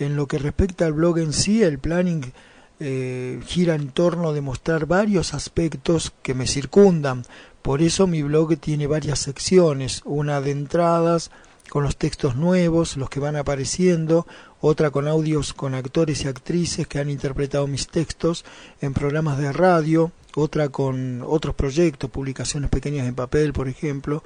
En 0.00 0.16
lo 0.16 0.26
que 0.26 0.38
respecta 0.38 0.86
al 0.86 0.94
blog 0.94 1.18
en 1.18 1.32
sí, 1.32 1.62
el 1.62 1.78
planning 1.78 2.32
eh, 2.80 3.40
gira 3.46 3.74
en 3.74 3.90
torno 3.90 4.32
de 4.32 4.40
mostrar 4.40 4.86
varios 4.86 5.34
aspectos 5.34 6.12
que 6.22 6.34
me 6.34 6.46
circundan. 6.46 7.24
Por 7.62 7.82
eso 7.82 8.06
mi 8.06 8.22
blog 8.22 8.58
tiene 8.58 8.86
varias 8.86 9.20
secciones, 9.20 10.02
una 10.04 10.40
de 10.40 10.50
entradas, 10.50 11.30
con 11.70 11.82
los 11.82 11.96
textos 11.96 12.36
nuevos, 12.36 12.96
los 12.96 13.10
que 13.10 13.20
van 13.20 13.36
apareciendo, 13.36 14.26
otra 14.60 14.90
con 14.90 15.08
audios 15.08 15.52
con 15.54 15.74
actores 15.74 16.24
y 16.24 16.28
actrices 16.28 16.86
que 16.86 16.98
han 16.98 17.10
interpretado 17.10 17.66
mis 17.66 17.88
textos 17.88 18.44
en 18.80 18.92
programas 18.94 19.38
de 19.38 19.52
radio, 19.52 20.12
otra 20.34 20.68
con 20.68 21.22
otros 21.26 21.54
proyectos, 21.54 22.10
publicaciones 22.10 22.70
pequeñas 22.70 23.06
en 23.06 23.14
papel, 23.14 23.52
por 23.52 23.68
ejemplo, 23.68 24.22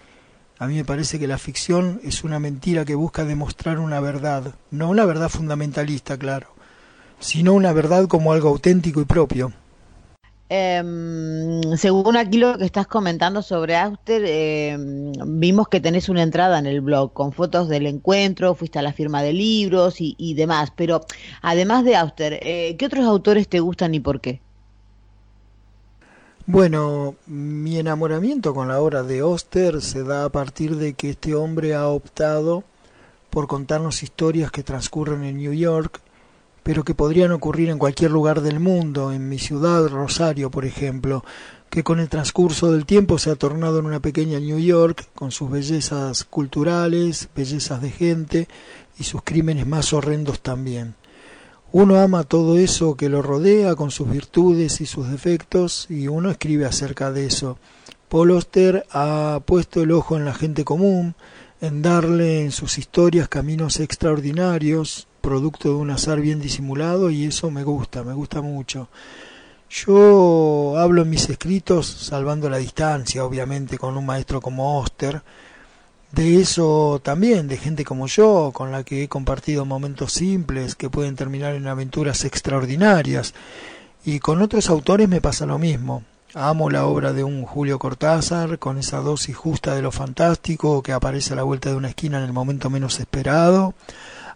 a 0.61 0.67
mí 0.67 0.75
me 0.75 0.85
parece 0.85 1.19
que 1.19 1.27
la 1.27 1.39
ficción 1.39 2.03
es 2.05 2.23
una 2.23 2.39
mentira 2.39 2.85
que 2.85 2.95
busca 2.95 3.25
demostrar 3.25 3.79
una 3.79 3.99
verdad, 3.99 4.55
no 4.71 4.91
una 4.91 5.07
verdad 5.07 5.31
fundamentalista, 5.31 6.19
claro, 6.19 6.49
sino 7.19 7.55
una 7.55 7.73
verdad 7.73 8.07
como 8.09 8.35
algo 8.35 8.51
auténtico 8.51 9.01
y 9.01 9.07
propio. 9.07 9.55
Em, 10.51 11.63
según 11.79 12.19
aquí 12.19 12.37
lo 12.37 12.59
que 12.59 12.67
estás 12.67 12.87
comentando 12.87 13.41
sobre 13.41 13.75
Auster, 13.75 14.23
em, 14.27 15.13
vimos 15.39 15.67
que 15.69 15.81
tenés 15.81 16.11
una 16.11 16.23
entrada 16.23 16.59
en 16.59 16.67
el 16.67 16.83
blog 16.83 17.15
con 17.15 17.33
fotos 17.33 17.71
del 17.71 17.87
encuentro, 17.87 18.55
fuiste 18.55 18.79
a 18.79 18.83
la 18.83 18.93
firma 18.93 19.23
de 19.23 19.33
libros 19.33 19.95
y, 19.99 20.35
demás, 20.35 20.75
pero 20.77 21.01
además 21.41 21.85
de 21.85 21.97
Auster, 21.97 22.39
eh, 22.43 22.77
¿qué 22.79 22.85
otros 22.85 23.07
autores 23.07 23.49
te 23.49 23.61
gustan 23.61 23.95
y 23.95 24.01
por 24.01 24.21
qué? 24.21 24.43
Bueno, 26.53 27.15
mi 27.29 27.79
enamoramiento 27.79 28.53
con 28.55 28.67
la 28.67 28.81
obra 28.81 29.05
de 29.05 29.21
Auster 29.21 29.81
se 29.81 30.03
da 30.03 30.25
a 30.25 30.31
partir 30.31 30.75
de 30.75 30.95
que 30.95 31.11
este 31.11 31.37
hombre 31.37 31.77
ha 31.77 31.87
optado 31.87 32.65
por 33.31 33.47
contarnos 33.47 34.03
historias 34.03 34.51
que 34.51 34.65
transcurren 34.65 35.23
en 35.23 35.37
New 35.37 35.53
York 35.53 36.01
pero 36.65 36.83
que 36.83 36.93
podrían 36.93 37.31
ocurrir 37.31 37.69
en 37.69 37.79
cualquier 37.79 38.11
lugar 38.11 38.41
del 38.41 38.59
mundo, 38.59 39.13
en 39.13 39.29
mi 39.29 39.39
ciudad, 39.39 39.87
Rosario, 39.87 40.51
por 40.51 40.65
ejemplo, 40.65 41.25
que 41.71 41.85
con 41.85 42.01
el 42.01 42.09
transcurso 42.09 42.73
del 42.73 42.85
tiempo 42.85 43.19
se 43.19 43.31
ha 43.31 43.37
tornado 43.37 43.79
en 43.79 43.87
una 43.87 44.01
pequeña 44.01 44.41
New 44.41 44.59
York, 44.59 45.07
con 45.15 45.31
sus 45.31 45.53
bellezas 45.53 46.25
culturales, 46.25 47.29
bellezas 47.35 47.81
de 47.81 47.91
gente 47.91 48.49
y 48.99 49.05
sus 49.05 49.23
crímenes 49.23 49.69
más 49.69 49.93
horrendos 49.93 50.41
también. 50.41 50.97
Uno 51.73 52.01
ama 52.01 52.25
todo 52.25 52.59
eso 52.59 52.97
que 52.97 53.09
lo 53.09 53.23
rodea 53.23 53.77
con 53.77 53.93
sus 53.93 54.11
virtudes 54.11 54.81
y 54.81 54.87
sus 54.87 55.09
defectos 55.09 55.87
y 55.89 56.09
uno 56.09 56.31
escribe 56.31 56.66
acerca 56.66 57.12
de 57.12 57.27
eso. 57.27 57.59
Paul 58.09 58.33
Oster 58.33 58.87
ha 58.91 59.41
puesto 59.45 59.81
el 59.81 59.93
ojo 59.93 60.16
en 60.16 60.25
la 60.25 60.35
gente 60.35 60.64
común, 60.64 61.14
en 61.61 61.81
darle 61.81 62.43
en 62.43 62.51
sus 62.51 62.77
historias 62.77 63.29
caminos 63.29 63.79
extraordinarios, 63.79 65.07
producto 65.21 65.68
de 65.68 65.75
un 65.77 65.91
azar 65.91 66.21
bien 66.21 66.41
disimulado 66.41 67.09
y 67.09 67.27
eso 67.27 67.53
me 67.53 67.62
gusta, 67.62 68.03
me 68.03 68.14
gusta 68.14 68.43
mucho. 68.43 68.89
Yo 69.68 70.75
hablo 70.77 71.03
en 71.03 71.11
mis 71.11 71.31
escritos, 71.31 71.87
salvando 71.87 72.51
la 72.51 72.57
distancia, 72.57 73.25
obviamente, 73.25 73.79
con 73.79 73.97
un 73.97 74.05
maestro 74.05 74.41
como 74.41 74.81
Oster, 74.81 75.23
de 76.13 76.41
eso 76.41 77.01
también, 77.03 77.47
de 77.47 77.57
gente 77.57 77.85
como 77.85 78.07
yo, 78.07 78.51
con 78.53 78.73
la 78.73 78.83
que 78.83 79.05
he 79.05 79.09
compartido 79.09 79.65
momentos 79.65 80.13
simples 80.13 80.75
que 80.75 80.91
pueden 80.91 81.15
terminar 81.15 81.55
en 81.55 81.69
aventuras 81.69 82.25
extraordinarias. 82.25 83.33
Y 84.05 84.19
con 84.19 84.43
otros 84.43 84.69
autores 84.71 85.09
me 85.09 85.21
pasa 85.21 85.47
lo 85.47 85.59
mismo. 85.59 86.03
Amo 86.35 86.71
la 86.71 86.87
obra 86.87 87.13
de 87.13 87.25
un 87.25 87.45
Julio 87.45 87.79
Cortázar, 87.79 88.59
con 88.59 88.79
esa 88.79 88.99
dosis 88.99 89.37
justa 89.37 89.75
de 89.75 89.83
lo 89.83 89.93
fantástico 89.93 90.83
que 90.83 90.93
aparece 90.93 91.33
a 91.33 91.37
la 91.37 91.43
vuelta 91.43 91.71
de 91.71 91.77
una 91.77 91.89
esquina 91.89 92.19
en 92.19 92.25
el 92.25 92.33
momento 92.33 92.71
menos 92.71 92.99
esperado. 93.01 93.75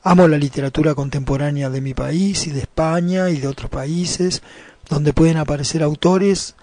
Amo 0.02 0.28
la 0.28 0.38
literatura 0.38 0.94
contemporánea 0.94 1.70
de 1.70 1.80
mi 1.80 1.94
país 1.94 2.46
y 2.46 2.50
de 2.50 2.60
España 2.60 3.30
y 3.30 3.38
de 3.38 3.48
otros 3.48 3.70
países, 3.70 4.42
donde 4.88 5.12
pueden 5.12 5.38
aparecer 5.38 5.82
autores 5.82 6.54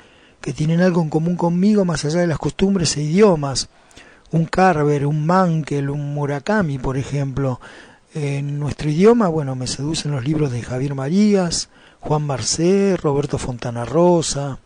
que 0.42 0.54
tienen 0.54 0.82
algo 0.82 1.02
en 1.02 1.10
común 1.10 1.36
conmigo 1.36 1.86
más 1.86 2.06
allá 2.06 2.22
de 2.22 2.28
las 2.28 2.40
costumbres 2.40 2.96
e 2.98 3.02
idiomas. 3.02 3.70
Un 4.32 4.46
Carver, 4.46 5.06
un 5.06 5.26
Mankel, 5.26 5.90
un 5.90 6.14
Murakami, 6.14 6.78
por 6.78 6.98
ejemplo. 6.98 7.60
En 8.14 8.60
nuestro 8.60 8.90
idioma, 8.90 9.28
bueno, 9.28 9.56
me 9.56 9.68
seducen 9.68 10.12
los 10.12 10.24
libros 10.24 10.52
de 10.52 10.62
Javier 10.62 10.96
Marías, 10.96 11.70
Juan 12.00 12.24
Marcé, 12.24 12.98
Roberto 12.98 13.38
Fontana 13.38 13.86
Rosa, 13.86 14.60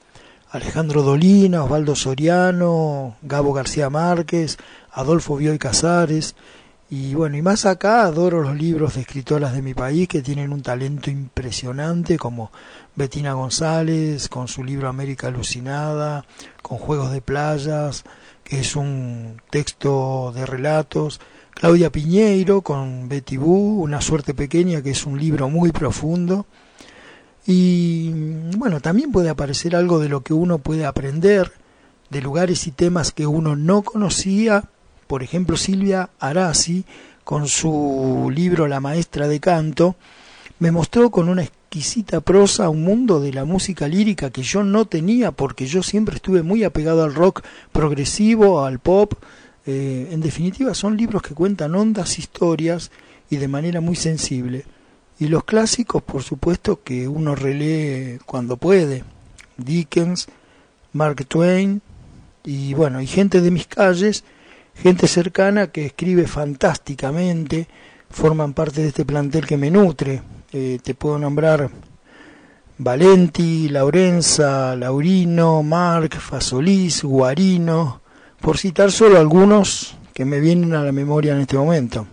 Alejandro 0.49 1.03
Dolina, 1.03 1.63
Osvaldo 1.63 1.95
Soriano, 1.95 3.17
Gabo 3.21 3.53
García 3.53 3.89
Márquez, 3.89 4.57
Adolfo 4.91 5.35
Bioy 5.35 5.57
Casares, 5.59 6.35
y 6.89 7.15
bueno, 7.15 7.35
y 7.35 7.41
más 7.41 7.65
acá 7.65 8.03
adoro 8.03 8.41
los 8.41 8.55
libros 8.55 8.93
de 8.93 9.01
escritoras 9.01 9.53
de 9.53 9.63
mi 9.63 9.73
país 9.73 10.07
que 10.07 10.21
tienen 10.21 10.53
un 10.53 10.61
talento 10.61 11.09
impresionante, 11.09 12.17
como 12.17 12.51
Bettina 12.95 13.33
González, 13.33 14.29
con 14.29 14.47
su 14.47 14.63
libro 14.63 14.87
América 14.87 15.27
Alucinada, 15.27 16.25
con 16.61 16.77
Juegos 16.77 17.11
de 17.11 17.21
Playas, 17.21 18.03
que 18.45 18.61
es 18.61 18.77
un 18.77 19.41
texto 19.49 20.31
de 20.33 20.45
relatos, 20.45 21.19
Claudia 21.53 21.91
Piñeiro, 21.91 22.61
con 22.61 23.09
Betty 23.09 23.35
Boo, 23.35 23.81
Una 23.81 23.99
suerte 23.99 24.33
pequeña, 24.33 24.81
que 24.81 24.91
es 24.91 25.05
un 25.05 25.19
libro 25.19 25.49
muy 25.49 25.73
profundo. 25.73 26.45
Y 27.45 28.11
bueno, 28.55 28.79
también 28.79 29.11
puede 29.11 29.29
aparecer 29.29 29.75
algo 29.75 29.99
de 29.99 30.07
lo 30.07 30.21
que 30.21 30.33
uno 30.33 30.59
puede 30.59 30.85
aprender, 30.85 31.51
de 32.09 32.21
lugares 32.21 32.65
y 32.67 32.71
temas 32.71 33.11
que 33.11 33.27
uno 33.27 33.57
no 33.57 33.81
conocía 33.81 34.69
por 35.07 35.23
ejemplo, 35.23 35.57
Silvia 35.57 36.09
Arasi, 36.19 36.85
con 37.23 37.47
su 37.47 38.31
libro 38.33 38.67
La 38.67 38.79
maestra 38.79 39.27
de 39.27 39.39
canto, 39.39 39.95
me 40.65 40.71
mostró 40.71 41.11
con 41.11 41.29
una 41.29 41.43
exquisita 41.43 42.21
prosa 42.21 42.69
un 42.69 42.83
mundo 42.83 43.19
de 43.19 43.31
la 43.31 43.45
música 43.45 43.87
lírica 43.87 44.31
que 44.31 44.41
yo 44.41 44.63
no 44.63 44.85
tenía 44.85 45.29
porque 45.29 45.67
yo 45.67 45.83
siempre 45.83 46.15
estuve 46.15 46.41
muy 46.41 46.63
apegado 46.63 47.03
al 47.03 47.13
rock 47.13 47.43
progresivo, 47.71 48.65
al 48.65 48.79
pop. 48.79 49.13
Eh, 49.67 50.09
en 50.11 50.21
definitiva, 50.21 50.73
son 50.73 50.97
libros 50.97 51.21
que 51.21 51.35
cuentan 51.35 51.75
hondas 51.75 52.17
historias 52.17 52.89
y 53.29 53.35
de 53.35 53.47
manera 53.47 53.79
muy 53.79 53.95
sensible. 53.95 54.65
Y 55.19 55.27
los 55.27 55.43
clásicos, 55.43 56.01
por 56.01 56.23
supuesto, 56.23 56.81
que 56.81 57.07
uno 57.07 57.35
relee 57.35 58.17
cuando 58.25 58.57
puede. 58.57 59.03
Dickens, 59.57 60.25
Mark 60.93 61.27
Twain 61.27 61.83
y 62.43 62.73
bueno, 62.73 63.01
y 63.01 63.05
gente 63.05 63.39
de 63.39 63.51
mis 63.51 63.67
calles, 63.67 64.23
gente 64.73 65.07
cercana 65.07 65.67
que 65.67 65.85
escribe 65.85 66.25
fantásticamente, 66.25 67.67
forman 68.09 68.53
parte 68.53 68.81
de 68.81 68.87
este 68.87 69.05
plantel 69.05 69.45
que 69.45 69.57
me 69.57 69.69
nutre. 69.69 70.23
Eh, 70.57 70.79
te 70.81 70.95
puedo 70.95 71.19
nombrar 71.19 71.69
Valenti, 72.77 73.67
Laurenza, 73.67 74.73
Laurino, 74.77 75.61
Marc, 75.63 76.17
Fasolís, 76.17 77.03
Guarino, 77.03 77.99
por 78.39 78.57
citar 78.57 78.89
solo 78.93 79.19
algunos 79.19 79.97
que 80.13 80.23
me 80.23 80.39
vienen 80.39 80.73
a 80.73 80.81
la 80.81 80.93
memoria 80.93 81.33
en 81.33 81.41
este 81.41 81.57
momento. 81.57 82.07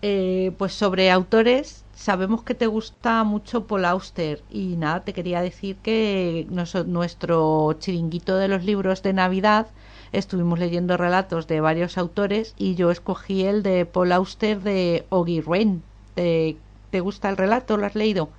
Eh, 0.00 0.52
pues 0.58 0.74
sobre 0.74 1.10
autores, 1.10 1.82
sabemos 1.92 2.44
que 2.44 2.54
te 2.54 2.68
gusta 2.68 3.24
mucho 3.24 3.66
Paul 3.66 3.84
Auster 3.84 4.44
y 4.48 4.76
nada, 4.76 5.00
te 5.00 5.12
quería 5.12 5.42
decir 5.42 5.74
que 5.82 6.46
nuestro 6.86 7.72
chiringuito 7.80 8.36
de 8.36 8.46
los 8.46 8.62
libros 8.62 9.02
de 9.02 9.12
Navidad 9.12 9.66
estuvimos 10.12 10.58
leyendo 10.58 10.96
relatos 10.96 11.46
de 11.46 11.60
varios 11.60 11.98
autores 11.98 12.54
y 12.56 12.74
yo 12.74 12.90
escogí 12.90 13.44
el 13.44 13.62
de 13.62 13.86
Paul 13.86 14.12
Auster 14.12 14.60
de 14.60 15.04
Oggy 15.08 15.40
Rain. 15.40 15.82
¿Te, 16.14 16.56
¿Te 16.90 17.00
gusta 17.00 17.28
el 17.28 17.36
relato? 17.36 17.76
¿Lo 17.76 17.86
has 17.86 17.94
leído? 17.94 18.30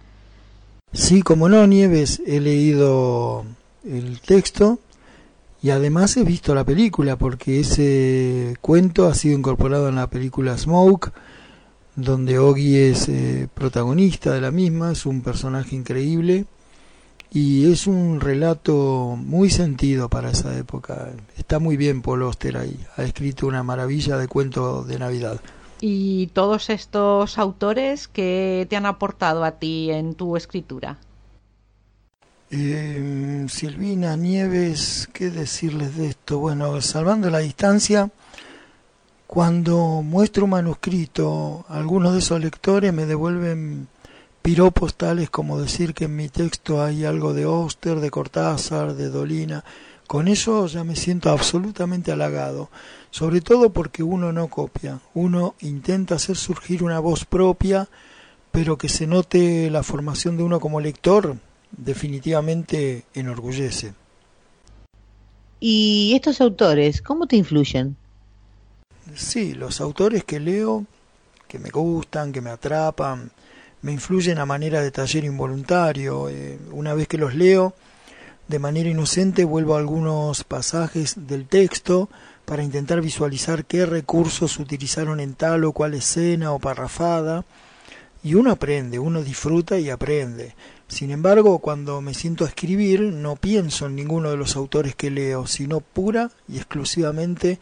Sí, 0.94 1.22
como 1.22 1.48
no, 1.48 1.66
Nieves, 1.68 2.22
he 2.26 2.40
leído 2.40 3.46
el 3.86 4.20
texto 4.20 4.80
y 5.64 5.70
además 5.70 6.18
he 6.18 6.24
visto 6.24 6.54
la 6.54 6.66
película 6.66 7.16
porque 7.16 7.60
ese 7.62 8.58
cuento 8.62 9.08
ha 9.08 9.14
sido 9.14 9.38
incorporado 9.38 9.88
en 9.88 9.96
la 9.96 10.08
película 10.08 10.58
Smoke 10.58 11.14
donde 11.96 12.40
Oggy 12.40 12.78
es 12.78 13.10
eh, 13.10 13.48
protagonista 13.54 14.34
de 14.34 14.42
la 14.42 14.52
misma, 14.52 14.94
es 14.94 15.06
un 15.06 15.22
personaje 15.22 15.76
increíble 15.76 16.46
y 17.34 17.72
es 17.72 17.88
un 17.88 18.20
relato 18.20 19.18
muy 19.18 19.50
sentido 19.50 20.10
para 20.10 20.32
esa 20.32 20.58
época. 20.58 21.12
Está 21.38 21.60
muy 21.60 21.78
bien 21.78 22.02
Paul 22.02 22.24
Oster 22.24 22.58
ahí, 22.58 22.78
ha 22.98 23.04
escrito 23.04 23.48
una 23.48 23.64
maravilla 23.64 24.18
de 24.18 24.28
cuento 24.28 24.84
de 24.84 25.00
Navidad. 25.00 25.40
¿Y 25.80 26.28
todos 26.28 26.70
estos 26.70 27.38
autores 27.38 28.08
que 28.08 28.68
te 28.70 28.76
han 28.76 28.86
aportado 28.86 29.44
a 29.44 29.54
ti 29.54 29.90
en 29.90 30.14
tu 30.14 30.36
escritura? 30.36 30.98
Eh, 32.52 33.46
Silvina 33.48 34.18
Nieves, 34.18 35.10
¿qué 35.14 35.30
decirles 35.30 35.96
de 35.96 36.08
esto? 36.08 36.40
Bueno, 36.40 36.82
salvando 36.82 37.30
la 37.30 37.40
distancia, 37.40 38.12
cuando 39.26 40.02
muestro 40.04 40.44
un 40.44 40.50
manuscrito, 40.50 41.64
algunos 41.70 42.12
de 42.12 42.20
esos 42.20 42.42
lectores 42.42 42.92
me 42.94 43.06
devuelven 43.06 43.88
piropos 44.42 44.96
tales 44.96 45.30
como 45.30 45.60
decir 45.60 45.94
que 45.94 46.06
en 46.06 46.16
mi 46.16 46.30
texto 46.30 46.84
hay 46.84 47.06
algo 47.06 47.34
de 47.34 47.46
Oster, 47.46 48.00
de 48.00 48.10
Cortázar, 48.10 48.96
de 48.96 49.10
Dolina. 49.10 49.64
Con 50.08 50.28
eso 50.28 50.68
ya 50.68 50.84
me 50.84 50.96
siento 50.96 51.30
absolutamente 51.30 52.12
halagado, 52.12 52.70
sobre 53.12 53.40
todo 53.40 53.72
porque 53.72 54.04
uno 54.04 54.34
no 54.34 54.48
copia, 54.50 55.00
uno 55.14 55.56
intenta 55.62 56.16
hacer 56.16 56.36
surgir 56.36 56.84
una 56.84 57.00
voz 57.00 57.24
propia, 57.24 57.88
pero 58.52 58.78
que 58.78 58.90
se 58.90 59.08
note 59.08 59.70
la 59.70 59.84
formación 59.84 60.36
de 60.36 60.44
uno 60.44 60.60
como 60.60 60.82
lector, 60.82 61.38
definitivamente 61.72 63.06
enorgullece. 63.14 63.94
¿Y 65.62 66.14
estos 66.16 66.42
autores, 66.42 67.02
cómo 67.02 67.28
te 67.28 67.38
influyen? 67.38 67.96
Sí, 69.16 69.54
los 69.54 69.80
autores 69.80 70.26
que 70.26 70.40
leo, 70.40 70.86
que 71.48 71.60
me 71.60 71.70
gustan, 71.70 72.34
que 72.34 72.42
me 72.42 72.50
atrapan, 72.50 73.32
me 73.82 73.92
influyen 73.92 74.38
a 74.38 74.46
manera 74.46 74.82
de 74.82 74.92
taller 74.92 75.24
involuntario. 75.24 76.30
Eh, 76.30 76.60
una 76.72 76.94
vez 76.94 77.08
que 77.08 77.18
los 77.18 77.36
leo, 77.36 77.74
de 78.48 78.60
manera 78.60 78.90
inocente 78.90 79.44
vuelvo 79.44 79.76
a 79.76 79.80
algunos 79.80 80.44
pasajes 80.44 81.28
del 81.28 81.48
texto 81.48 82.10
para 82.46 82.64
intentar 82.64 83.02
visualizar 83.02 83.66
qué 83.66 83.86
recursos 83.86 84.60
utilizaron 84.60 85.20
en 85.20 85.36
tal 85.36 85.64
o 85.64 85.72
cual 85.72 85.94
escena 85.94 86.52
o 86.52 86.60
parrafada. 86.60 87.46
Y 88.24 88.36
uno 88.36 88.52
aprende, 88.52 89.00
uno 89.00 89.24
disfruta 89.24 89.80
y 89.80 89.90
aprende. 89.90 90.54
Sin 90.88 91.10
embargo, 91.10 91.60
cuando 91.60 92.02
me 92.02 92.14
siento 92.14 92.44
a 92.44 92.50
escribir, 92.50 93.02
no 93.02 93.36
pienso 93.36 93.88
en 93.88 93.96
ninguno 93.96 94.30
de 94.30 94.38
los 94.38 94.56
autores 94.56 94.94
que 94.94 95.10
leo, 95.10 95.48
sino 95.48 95.80
pura 95.80 96.30
y 96.48 96.58
exclusivamente 96.58 97.60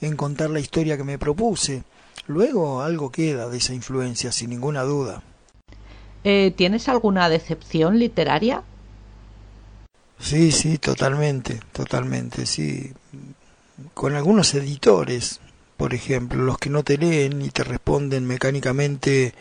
en 0.00 0.16
contar 0.16 0.48
la 0.48 0.60
historia 0.60 0.96
que 0.96 1.04
me 1.04 1.18
propuse. 1.18 1.82
Luego 2.26 2.80
algo 2.80 3.10
queda 3.10 3.48
de 3.48 3.58
esa 3.58 3.74
influencia, 3.74 4.32
sin 4.32 4.50
ninguna 4.50 4.82
duda. 4.84 5.22
Eh, 6.24 6.52
¿Tienes 6.56 6.88
alguna 6.88 7.28
decepción 7.28 7.98
literaria? 7.98 8.62
Sí, 10.18 10.52
sí, 10.52 10.78
totalmente, 10.78 11.60
totalmente, 11.72 12.44
sí. 12.44 12.92
Con 13.94 14.14
algunos 14.14 14.54
editores, 14.54 15.40
por 15.76 15.94
ejemplo, 15.94 16.42
los 16.42 16.58
que 16.58 16.68
no 16.68 16.82
te 16.82 16.98
leen 16.98 17.40
y 17.40 17.48
te 17.48 17.64
responden 17.64 18.26
mecánicamente 18.26 19.32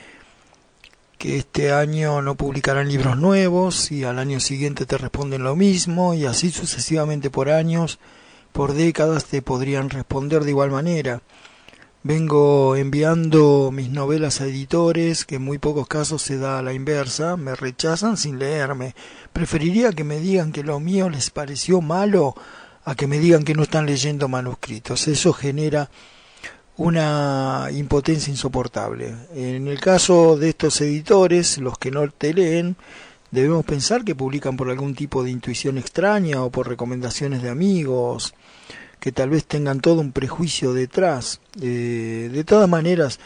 que 1.17 1.37
este 1.37 1.73
año 1.73 2.21
no 2.21 2.35
publicarán 2.35 2.87
libros 2.87 3.17
nuevos 3.17 3.91
y 3.91 4.05
al 4.05 4.19
año 4.19 4.39
siguiente 4.39 4.85
te 4.85 4.97
responden 4.97 5.43
lo 5.43 5.57
mismo 5.57 6.13
y 6.13 6.25
así 6.25 6.49
sucesivamente 6.49 7.29
por 7.29 7.49
años 7.49 7.99
por 8.53 8.71
décadas 8.73 9.25
te 9.25 9.41
podrían 9.41 9.89
responder 9.89 10.45
de 10.45 10.51
igual 10.51 10.71
manera. 10.71 11.21
Vengo 12.01 12.77
enviando 12.77 13.71
mis 13.73 13.89
novelas 13.89 14.39
a 14.39 14.45
editores, 14.45 15.25
que 15.25 15.35
en 15.35 15.41
muy 15.41 15.57
pocos 15.57 15.85
casos 15.87 16.21
se 16.21 16.37
da 16.37 16.57
a 16.57 16.61
la 16.61 16.71
inversa, 16.71 17.35
me 17.35 17.55
rechazan 17.55 18.15
sin 18.15 18.39
leerme. 18.39 18.95
Preferiría 19.33 19.91
que 19.91 20.05
me 20.05 20.19
digan 20.19 20.53
que 20.53 20.63
lo 20.63 20.79
mío 20.79 21.09
les 21.09 21.29
pareció 21.29 21.81
malo 21.81 22.35
a 22.85 22.95
que 22.95 23.05
me 23.05 23.19
digan 23.19 23.43
que 23.43 23.53
no 23.53 23.63
están 23.63 23.85
leyendo 23.85 24.29
manuscritos. 24.29 25.09
Eso 25.09 25.33
genera 25.33 25.89
una 26.77 27.67
impotencia 27.73 28.31
insoportable. 28.31 29.13
En 29.35 29.67
el 29.67 29.81
caso 29.81 30.37
de 30.37 30.49
estos 30.49 30.79
editores, 30.79 31.57
los 31.57 31.77
que 31.77 31.91
no 31.91 32.09
te 32.09 32.33
leen, 32.33 32.77
Debemos 33.31 33.63
pensar 33.63 34.03
que 34.03 34.15
publican 34.15 34.57
por 34.57 34.71
algún 34.71 34.95
tipo 34.95 35.23
de 35.23 35.29
intuición 35.29 35.77
extraña 35.77 36.43
o 36.43 36.49
por 36.49 36.67
recomendaciones 36.67 37.43
de 37.43 37.49
amigos, 37.49 38.33
que 38.99 39.11
tal 39.11 39.29
vez 39.29 39.45
tengan 39.45 39.79
todo 39.79 40.01
un 40.01 40.11
prejuicio 40.11 40.73
detrás. 40.73 41.39
Eh, 41.61 42.29
de 42.31 42.43
todas 42.43 42.69
maneras, 42.69 43.19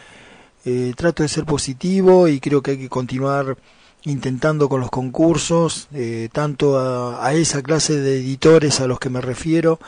eh, 0.66 0.94
trato 0.96 1.24
de 1.24 1.30
ser 1.30 1.46
positivo 1.46 2.28
y 2.28 2.40
creo 2.40 2.62
que 2.62 2.72
hay 2.72 2.78
que 2.78 2.90
continuar 2.90 3.58
intentando 4.06 4.68
con 4.68 4.82
los 4.82 4.90
concursos, 4.90 5.88
eh, 5.94 6.30
tanto 6.32 6.78
a, 6.78 7.26
a, 7.26 7.34
esa 7.34 7.62
clase 7.62 8.00
de 8.00 8.18
editores 8.18 8.82
a 8.82 8.88
los 8.88 9.00
que 9.00 9.10
me 9.10 9.22
refiero 9.22 9.80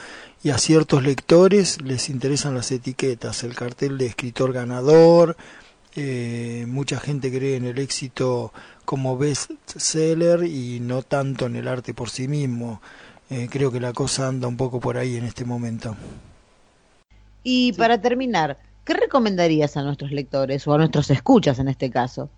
y 0.42 0.52
a 0.52 0.58
ciertos 0.58 1.04
lectores 1.04 1.82
les 1.82 2.10
interesan 2.10 2.56
las 2.56 2.72
etiquetas, 2.72 3.44
el 3.44 3.56
cartel 3.56 3.98
de 3.98 4.08
escritor 4.08 4.54
ganador, 4.54 5.36
mucha 6.68 7.00
gente 7.00 7.32
cree 7.32 7.56
en 7.56 7.66
el 7.66 7.80
éxito 7.80 8.52
como 8.84 9.18
bestseller 9.18 10.44
y 10.44 10.82
no 10.82 11.04
tanto 11.04 11.46
en 11.46 11.56
el 11.56 11.70
arte 11.70 11.94
por 11.94 12.10
sí 12.10 12.28
mismo. 12.28 12.82
Eh, 13.30 13.48
creo 13.50 13.72
que 13.72 13.80
la 13.80 13.94
cosa 13.94 14.28
anda 14.28 14.48
un 14.48 14.58
poco 14.58 14.80
por 14.80 14.98
ahí 14.98 15.18
en 15.18 15.26
este 15.26 15.46
momento. 15.46 15.96
Y 17.44 17.74
para 17.74 18.02
terminar, 18.02 18.58
¿qué 18.84 18.94
recomendarías 18.94 19.78
a 19.78 19.84
nuestros 19.84 20.12
lectores 20.12 20.68
o 20.68 20.74
a 20.74 20.78
nuestros 20.78 21.10
escuchas 21.10 21.60
en 21.60 21.68
este 21.68 21.90
caso? 21.90 22.30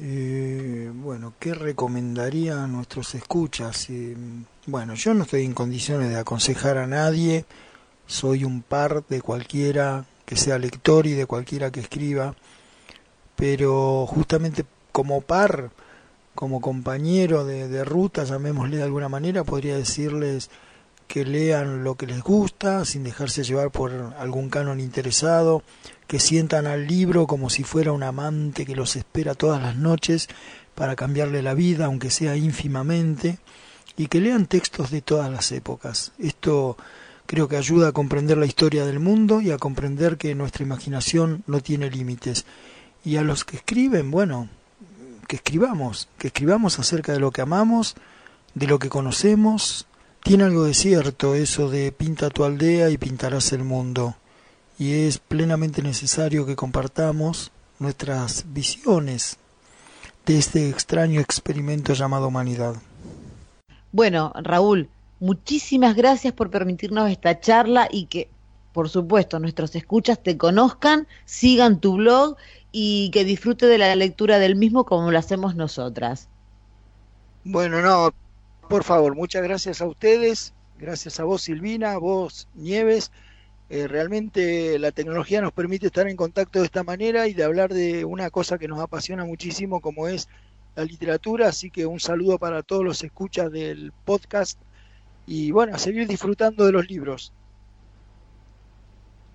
Eh, 0.00 0.90
bueno, 0.92 1.34
¿qué 1.38 1.54
recomendaría 1.54 2.64
a 2.64 2.66
nuestros 2.66 3.14
escuchas? 3.14 3.88
Eh, 3.90 4.16
bueno, 4.66 4.94
yo 4.94 5.14
no 5.14 5.22
estoy 5.22 5.44
en 5.44 5.54
condiciones 5.54 6.08
de 6.08 6.16
aconsejar 6.16 6.78
a 6.78 6.86
nadie, 6.86 7.44
soy 8.06 8.44
un 8.44 8.62
par 8.62 9.06
de 9.06 9.22
cualquiera 9.22 10.04
que 10.26 10.36
sea 10.36 10.58
lector 10.58 11.06
y 11.06 11.12
de 11.12 11.26
cualquiera 11.26 11.70
que 11.70 11.80
escriba, 11.80 12.34
pero 13.36 14.06
justamente 14.06 14.64
como 14.90 15.20
par, 15.20 15.70
como 16.34 16.60
compañero 16.60 17.44
de, 17.44 17.84
ruta, 17.84 18.24
llamémosle 18.24 18.78
de 18.78 18.82
alguna 18.82 19.08
manera, 19.08 19.44
podría 19.44 19.76
decirles 19.76 20.50
que 21.06 21.24
lean 21.24 21.84
lo 21.84 21.96
que 21.96 22.06
les 22.06 22.22
gusta, 22.22 22.84
sin 22.84 23.04
dejarse 23.04 23.44
llevar 23.44 23.70
por 23.70 24.14
algún 24.18 24.50
canon 24.50 24.80
interesado, 24.80 25.62
que 26.06 26.18
sientan 26.18 26.66
al 26.66 26.86
libro 26.86 27.26
como 27.26 27.50
si 27.50 27.62
fuera 27.62 27.92
un 27.92 28.02
amante 28.02 28.66
que 28.66 28.74
los 28.74 28.96
espera 28.96 29.34
todas 29.34 29.62
las 29.62 29.76
noches 29.76 30.28
para 30.74 30.96
cambiarle 30.96 31.42
la 31.42 31.54
vida, 31.54 31.86
aunque 31.86 32.10
sea 32.10 32.36
ínfimamente, 32.36 33.38
y 33.96 34.08
que 34.08 34.20
lean 34.20 34.46
textos 34.46 34.90
de 34.90 35.02
todas 35.02 35.30
las 35.30 35.52
épocas. 35.52 36.12
Esto 36.18 36.76
creo 37.26 37.48
que 37.48 37.56
ayuda 37.56 37.88
a 37.88 37.92
comprender 37.92 38.38
la 38.38 38.46
historia 38.46 38.84
del 38.84 38.98
mundo 38.98 39.40
y 39.40 39.50
a 39.50 39.58
comprender 39.58 40.16
que 40.16 40.34
nuestra 40.34 40.64
imaginación 40.64 41.42
no 41.46 41.60
tiene 41.60 41.90
límites 41.90 42.44
Y 43.04 43.16
a 43.16 43.22
los 43.22 43.44
que 43.44 43.56
escriben, 43.56 44.10
bueno, 44.10 44.48
que 45.24 45.36
escribamos, 45.36 46.08
que 46.18 46.28
escribamos 46.28 46.78
acerca 46.78 47.12
de 47.12 47.20
lo 47.20 47.30
que 47.30 47.42
amamos, 47.42 47.94
de 48.54 48.66
lo 48.66 48.78
que 48.78 48.88
conocemos. 48.88 49.86
Tiene 50.22 50.44
algo 50.44 50.64
de 50.64 50.74
cierto 50.74 51.34
eso 51.34 51.68
de 51.68 51.92
pinta 51.92 52.30
tu 52.30 52.44
aldea 52.44 52.90
y 52.90 52.98
pintarás 52.98 53.52
el 53.52 53.64
mundo. 53.64 54.16
Y 54.78 54.92
es 55.06 55.18
plenamente 55.18 55.82
necesario 55.82 56.46
que 56.46 56.56
compartamos 56.56 57.52
nuestras 57.78 58.44
visiones 58.52 59.38
de 60.26 60.38
este 60.38 60.68
extraño 60.68 61.20
experimento 61.20 61.92
llamado 61.92 62.28
humanidad. 62.28 62.74
Bueno, 63.92 64.32
Raúl, 64.34 64.88
muchísimas 65.20 65.94
gracias 65.94 66.32
por 66.32 66.50
permitirnos 66.50 67.10
esta 67.10 67.38
charla 67.40 67.88
y 67.90 68.06
que, 68.06 68.28
por 68.72 68.88
supuesto, 68.88 69.38
nuestros 69.38 69.74
escuchas 69.76 70.22
te 70.22 70.36
conozcan, 70.36 71.06
sigan 71.26 71.78
tu 71.78 71.96
blog 71.96 72.36
y 72.76 73.10
que 73.10 73.24
disfrute 73.24 73.66
de 73.66 73.78
la 73.78 73.94
lectura 73.94 74.40
del 74.40 74.56
mismo 74.56 74.84
como 74.84 75.12
lo 75.12 75.16
hacemos 75.16 75.54
nosotras. 75.54 76.28
Bueno, 77.44 77.80
no, 77.80 78.12
por 78.68 78.82
favor, 78.82 79.14
muchas 79.14 79.44
gracias 79.44 79.80
a 79.80 79.86
ustedes, 79.86 80.54
gracias 80.76 81.20
a 81.20 81.24
vos 81.24 81.42
Silvina, 81.42 81.92
a 81.92 81.98
vos 81.98 82.48
Nieves. 82.54 83.12
Eh, 83.70 83.86
realmente 83.86 84.76
la 84.80 84.90
tecnología 84.90 85.40
nos 85.40 85.52
permite 85.52 85.86
estar 85.86 86.08
en 86.08 86.16
contacto 86.16 86.58
de 86.58 86.64
esta 86.64 86.82
manera 86.82 87.28
y 87.28 87.34
de 87.34 87.44
hablar 87.44 87.72
de 87.72 88.04
una 88.04 88.28
cosa 88.30 88.58
que 88.58 88.66
nos 88.66 88.80
apasiona 88.80 89.24
muchísimo 89.24 89.80
como 89.80 90.08
es 90.08 90.28
la 90.74 90.84
literatura, 90.84 91.50
así 91.50 91.70
que 91.70 91.86
un 91.86 92.00
saludo 92.00 92.40
para 92.40 92.64
todos 92.64 92.82
los 92.82 93.04
escuchas 93.04 93.52
del 93.52 93.92
podcast 94.04 94.58
y 95.28 95.52
bueno, 95.52 95.76
a 95.76 95.78
seguir 95.78 96.08
disfrutando 96.08 96.66
de 96.66 96.72
los 96.72 96.88
libros. 96.88 97.32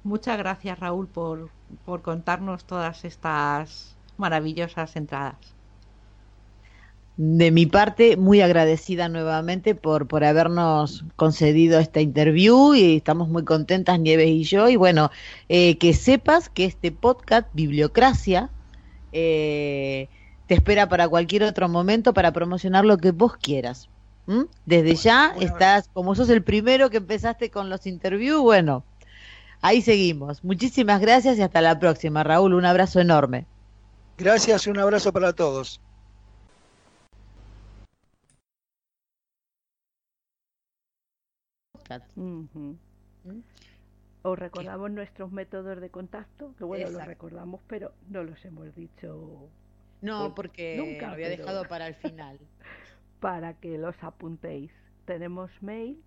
Muchas 0.09 0.39
gracias 0.39 0.79
Raúl 0.79 1.05
por, 1.05 1.51
por 1.85 2.01
contarnos 2.01 2.65
todas 2.65 3.05
estas 3.05 3.95
maravillosas 4.17 4.95
entradas. 4.95 5.35
De 7.15 7.51
mi 7.51 7.67
parte, 7.67 8.17
muy 8.17 8.41
agradecida 8.41 9.07
nuevamente 9.07 9.75
por, 9.75 10.07
por 10.07 10.23
habernos 10.23 11.05
concedido 11.15 11.77
esta 11.77 12.01
interview 12.01 12.73
y 12.73 12.95
estamos 12.95 13.29
muy 13.29 13.43
contentas, 13.43 13.99
Nieves 13.99 14.29
y 14.29 14.43
yo. 14.45 14.67
Y 14.67 14.77
bueno, 14.77 15.11
eh, 15.47 15.77
que 15.77 15.93
sepas 15.93 16.49
que 16.49 16.65
este 16.65 16.91
podcast, 16.91 17.47
Bibliocracia, 17.53 18.49
eh, 19.11 20.09
te 20.47 20.55
espera 20.55 20.89
para 20.89 21.07
cualquier 21.07 21.43
otro 21.43 21.69
momento 21.69 22.15
para 22.15 22.33
promocionar 22.33 22.83
lo 22.83 22.97
que 22.97 23.11
vos 23.11 23.37
quieras. 23.37 23.89
¿Mm? 24.25 24.45
Desde 24.65 24.95
ya 24.95 25.35
estás, 25.39 25.87
como 25.93 26.15
sos 26.15 26.29
el 26.29 26.41
primero 26.41 26.89
que 26.89 26.97
empezaste 26.97 27.51
con 27.51 27.69
los 27.69 27.85
interviews, 27.85 28.41
bueno, 28.41 28.83
ahí 29.61 29.81
seguimos. 29.81 30.43
Muchísimas 30.43 31.01
gracias 31.01 31.37
y 31.37 31.41
hasta 31.41 31.61
la 31.61 31.79
próxima, 31.79 32.23
Raúl. 32.23 32.53
Un 32.53 32.65
abrazo 32.65 32.99
enorme. 32.99 33.45
Gracias 34.17 34.67
y 34.67 34.69
un 34.69 34.79
abrazo 34.79 35.11
para 35.13 35.33
todos. 35.33 35.79
Ujú. 42.15 42.77
Os 44.21 44.37
recordamos 44.37 44.91
nuestros 44.91 45.31
métodos 45.31 45.79
de 45.79 45.89
contacto, 45.89 46.53
que 46.57 46.63
bueno, 46.63 46.89
los 46.89 47.05
recordamos, 47.05 47.61
pero 47.67 47.93
no 48.09 48.23
los 48.23 48.43
hemos 48.45 48.73
dicho 48.75 49.49
No, 50.01 50.23
Pues, 50.25 50.33
porque 50.35 50.75
nunca, 50.77 51.07
lo 51.07 51.13
había 51.13 51.27
pero- 51.29 51.37
dejado 51.43 51.65
para 51.67 51.87
el 51.87 51.95
final. 51.95 52.39
para 53.19 53.53
que 53.55 53.77
los 53.77 53.95
apuntéis. 54.01 54.71
Tenemos 55.05 55.49
mail, 55.61 56.01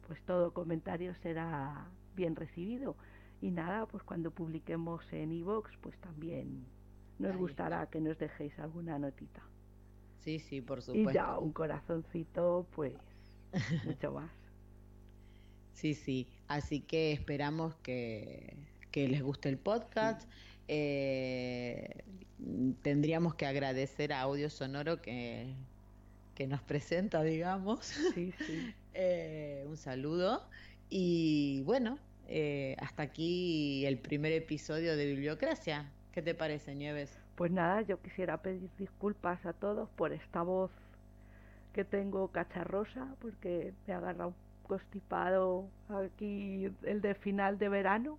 pues 0.06 0.22
todo 0.24 0.52
comentario 0.52 1.14
será 1.16 1.90
bien 2.14 2.36
recibido. 2.36 2.96
Y 3.40 3.50
nada, 3.50 3.86
pues 3.86 4.02
cuando 4.02 4.30
publiquemos 4.32 5.04
en 5.12 5.32
iVoox, 5.32 5.76
pues 5.80 5.98
también 6.00 6.66
nos 7.18 7.32
Ahí 7.32 7.36
gustará 7.36 7.88
que 7.90 8.00
nos 8.00 8.18
dejéis 8.18 8.58
alguna 8.58 8.98
notita. 8.98 9.42
Sí, 10.20 10.38
sí, 10.40 10.60
por 10.60 10.78
Y 10.78 10.82
supuesto. 10.82 11.12
ya 11.12 11.38
un 11.38 11.52
corazoncito, 11.52 12.66
pues 12.72 12.94
mucho 13.84 14.12
más. 14.12 14.30
Sí, 15.72 15.94
sí. 15.94 16.28
Así 16.48 16.80
que 16.80 17.12
esperamos 17.12 17.74
que, 17.76 18.56
que 18.90 19.08
les 19.08 19.22
guste 19.22 19.48
el 19.48 19.58
podcast. 19.58 20.28
Eh, 20.68 22.04
tendríamos 22.82 23.34
que 23.34 23.46
agradecer 23.46 24.12
a 24.12 24.22
Audio 24.22 24.50
Sonoro 24.50 25.00
que, 25.02 25.54
que 26.34 26.46
nos 26.46 26.62
presenta, 26.62 27.22
digamos. 27.22 27.86
Sí, 28.14 28.32
sí. 28.46 28.74
Eh, 28.96 29.64
un 29.66 29.76
saludo. 29.76 30.48
Y 30.88 31.62
bueno, 31.62 31.98
eh, 32.28 32.76
hasta 32.78 33.02
aquí 33.02 33.84
el 33.86 33.98
primer 33.98 34.32
episodio 34.32 34.96
de 34.96 35.06
Bibliocracia. 35.06 35.92
¿Qué 36.12 36.22
te 36.22 36.36
parece, 36.36 36.76
Nieves? 36.76 37.18
Pues 37.34 37.50
nada, 37.50 37.82
yo 37.82 38.00
quisiera 38.00 38.40
pedir 38.40 38.70
disculpas 38.78 39.44
a 39.46 39.52
todos 39.52 39.88
por 39.90 40.12
esta 40.12 40.42
voz 40.42 40.70
que 41.74 41.84
tengo 41.84 42.28
cacharrosa, 42.28 43.14
porque 43.20 43.74
me 43.86 43.92
agarra 43.92 44.28
un 44.28 44.34
constipado 44.62 45.68
aquí 45.90 46.70
el 46.82 47.02
de 47.02 47.14
final 47.14 47.58
de 47.58 47.68
verano, 47.68 48.18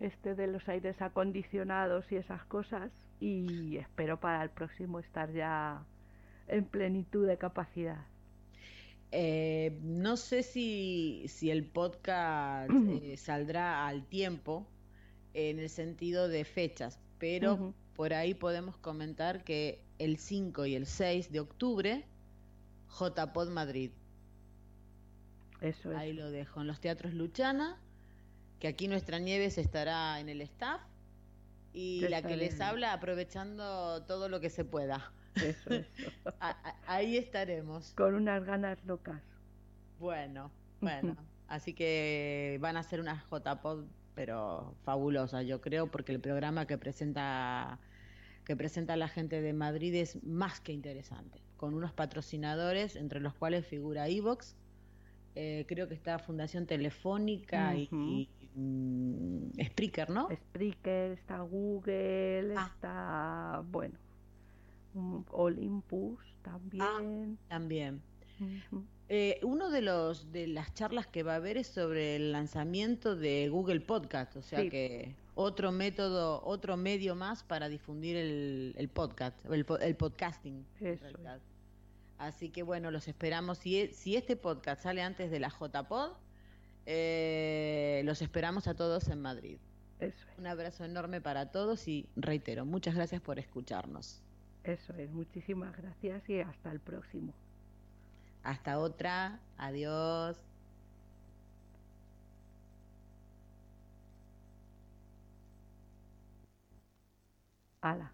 este 0.00 0.34
de 0.34 0.48
los 0.48 0.68
aires 0.68 1.00
acondicionados 1.00 2.10
y 2.10 2.16
esas 2.16 2.44
cosas, 2.46 2.90
y 3.20 3.76
espero 3.76 4.18
para 4.18 4.42
el 4.42 4.50
próximo 4.50 4.98
estar 4.98 5.32
ya 5.32 5.84
en 6.48 6.64
plenitud 6.64 7.26
de 7.26 7.38
capacidad. 7.38 8.04
Eh, 9.12 9.78
no 9.82 10.16
sé 10.16 10.42
si, 10.42 11.26
si 11.28 11.50
el 11.50 11.64
podcast 11.64 12.68
eh, 12.72 13.16
saldrá 13.16 13.86
al 13.86 14.04
tiempo 14.06 14.66
en 15.34 15.60
el 15.60 15.68
sentido 15.68 16.28
de 16.28 16.44
fechas, 16.44 16.98
pero 17.18 17.72
por 17.94 18.12
ahí 18.12 18.34
podemos 18.34 18.76
comentar 18.78 19.44
que 19.44 19.84
el 19.98 20.18
5 20.18 20.66
y 20.66 20.74
el 20.74 20.86
6 20.86 21.30
de 21.30 21.40
octubre, 21.40 22.04
JPod 22.98 23.50
Madrid. 23.50 23.90
Eso 25.60 25.92
es. 25.92 25.96
Ahí 25.98 26.12
lo 26.12 26.30
dejo, 26.30 26.60
en 26.60 26.66
los 26.66 26.80
teatros 26.80 27.14
Luchana, 27.14 27.78
que 28.60 28.68
aquí 28.68 28.88
nuestra 28.88 29.18
Nieves 29.18 29.58
estará 29.58 30.20
en 30.20 30.28
el 30.28 30.40
staff 30.42 30.80
y 31.72 32.06
la 32.08 32.22
que 32.22 32.36
les 32.36 32.60
habla 32.60 32.92
aprovechando 32.92 34.04
todo 34.04 34.28
lo 34.28 34.40
que 34.40 34.50
se 34.50 34.64
pueda. 34.64 35.12
Eso 35.34 35.70
ahí 36.86 37.16
estaremos. 37.16 37.92
Con 37.94 38.14
unas 38.14 38.44
ganas 38.44 38.84
locas. 38.84 39.20
Bueno, 39.98 40.52
bueno, 40.80 41.16
así 41.48 41.72
que 41.72 42.58
van 42.60 42.76
a 42.76 42.82
ser 42.82 43.00
unas 43.00 43.24
JPod, 43.24 43.86
pero 44.14 44.74
fabulosas, 44.84 45.46
yo 45.46 45.60
creo, 45.60 45.90
porque 45.90 46.12
el 46.12 46.20
programa 46.20 46.66
que 46.66 46.78
presenta 46.78 47.78
que 48.44 48.56
presenta 48.56 48.96
la 48.96 49.08
gente 49.08 49.40
de 49.40 49.52
Madrid 49.54 49.94
es 49.94 50.22
más 50.22 50.60
que 50.60 50.72
interesante, 50.72 51.40
con 51.56 51.74
unos 51.74 51.92
patrocinadores 51.92 52.96
entre 52.96 53.20
los 53.20 53.34
cuales 53.34 53.66
figura 53.66 54.08
Evox, 54.08 54.56
eh, 55.36 55.64
creo 55.68 55.88
que 55.88 55.94
está 55.94 56.18
Fundación 56.18 56.66
Telefónica 56.66 57.74
y, 57.76 57.88
y, 57.92 58.28
mm, 58.58 59.50
Spreaker, 59.66 60.10
¿no? 60.10 60.28
Spreaker, 60.30 61.12
está 61.12 61.40
Google, 61.40 62.54
Ah. 62.56 62.70
está, 62.74 63.62
bueno, 63.70 63.98
mm, 64.94 65.18
Olympus 65.30 66.20
también. 66.42 67.38
También. 67.48 68.00
Ujú. 68.40 68.84
Eh, 69.08 69.38
uno 69.42 69.70
de 69.70 69.82
los 69.82 70.32
de 70.32 70.46
las 70.46 70.72
charlas 70.74 71.06
que 71.06 71.22
va 71.22 71.32
a 71.34 71.36
haber 71.36 71.56
es 71.58 71.66
sobre 71.66 72.16
el 72.16 72.32
lanzamiento 72.32 73.16
de 73.16 73.48
Google 73.48 73.80
Podcast, 73.80 74.34
o 74.36 74.42
sea 74.42 74.60
Sí. 74.62 74.70
que 74.70 75.14
otro 75.34 75.72
método, 75.72 76.42
otro 76.44 76.76
medio 76.76 77.14
más 77.14 77.42
para 77.42 77.68
difundir 77.68 78.16
el, 78.16 78.74
el 78.76 78.88
podcast, 78.88 79.36
el, 79.46 79.64
po- 79.64 79.78
el 79.78 79.96
podcasting. 79.96 80.64
Eso. 80.80 81.06
Así 82.18 82.50
que 82.50 82.62
bueno, 82.62 82.90
los 82.90 83.08
esperamos. 83.08 83.58
Si, 83.58 83.78
e- 83.80 83.92
si 83.92 84.16
este 84.16 84.36
podcast 84.36 84.82
sale 84.82 85.02
antes 85.02 85.30
de 85.30 85.40
la 85.40 85.48
JPod, 85.48 86.12
eh, 86.86 88.02
los 88.04 88.22
esperamos 88.22 88.66
a 88.68 88.74
todos 88.74 89.08
en 89.08 89.20
Madrid. 89.20 89.58
Eso 90.00 90.26
es, 90.32 90.38
Un 90.38 90.46
abrazo 90.46 90.84
enorme 90.84 91.20
para 91.20 91.50
todos 91.50 91.88
y 91.88 92.08
reitero, 92.16 92.64
muchas 92.64 92.94
gracias 92.94 93.20
por 93.20 93.38
escucharnos. 93.38 94.22
eso 94.64 94.92
es. 94.94 95.10
Muchísimas 95.10 95.76
gracias 95.76 96.28
y 96.28 96.40
hasta 96.40 96.70
el 96.72 96.80
próximo. 96.80 97.32
Hasta 98.42 98.78
otra, 98.78 99.40
adiós. 99.56 100.36
Hala. 107.84 108.10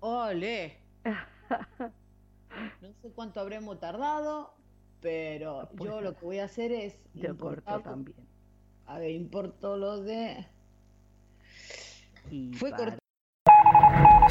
¡Ole! 0.00 0.78
No 2.80 2.88
sé 3.02 3.10
cuánto 3.14 3.40
habremos 3.40 3.78
tardado, 3.78 4.54
pero 5.00 5.68
Pues 5.76 5.90
yo 5.90 6.00
lo 6.00 6.14
que 6.16 6.24
voy 6.24 6.38
a 6.38 6.44
hacer 6.44 6.72
es 6.72 6.94
Yo 7.14 7.36
corto 7.36 7.80
también. 7.80 8.16
A 8.86 8.98
ver, 8.98 9.10
importo 9.10 9.76
lo 9.76 10.00
de 10.00 10.46
y 12.30 12.52
Fue 12.54 12.70
para- 12.70 12.96
corto. 12.96 12.98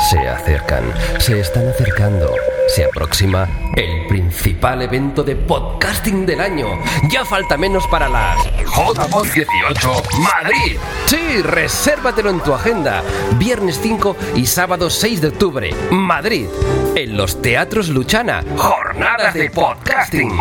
Se 0.10 0.20
acercan, 0.28 0.84
se 1.20 1.40
están 1.40 1.68
acercando. 1.68 2.34
Se 2.68 2.84
aproxima 2.86 3.48
el 3.76 4.08
principal 4.08 4.82
evento 4.82 5.24
de 5.24 5.36
podcasting 5.36 6.26
del 6.26 6.42
año. 6.42 6.68
Ya 7.10 7.24
falta 7.24 7.58
menos 7.58 7.88
para 7.88 8.10
las 8.10 8.44
JPod 8.46 9.26
18 9.26 10.04
Madrid. 10.20 10.78
Sí, 11.06 11.42
resérvatelo 11.42 12.30
en 12.30 12.42
tu 12.42 12.54
agenda. 12.54 13.04
Viernes 13.38 13.80
5 13.82 14.16
y 14.36 14.46
sábado 14.46 14.90
6 14.90 15.22
de 15.22 15.28
octubre, 15.30 15.74
Madrid. 15.92 16.48
En 16.96 17.16
los 17.16 17.42
Teatros 17.42 17.90
Luchana, 17.90 18.44
jornadas 18.58 19.34
de 19.34 19.50
podcasting. 19.50 20.38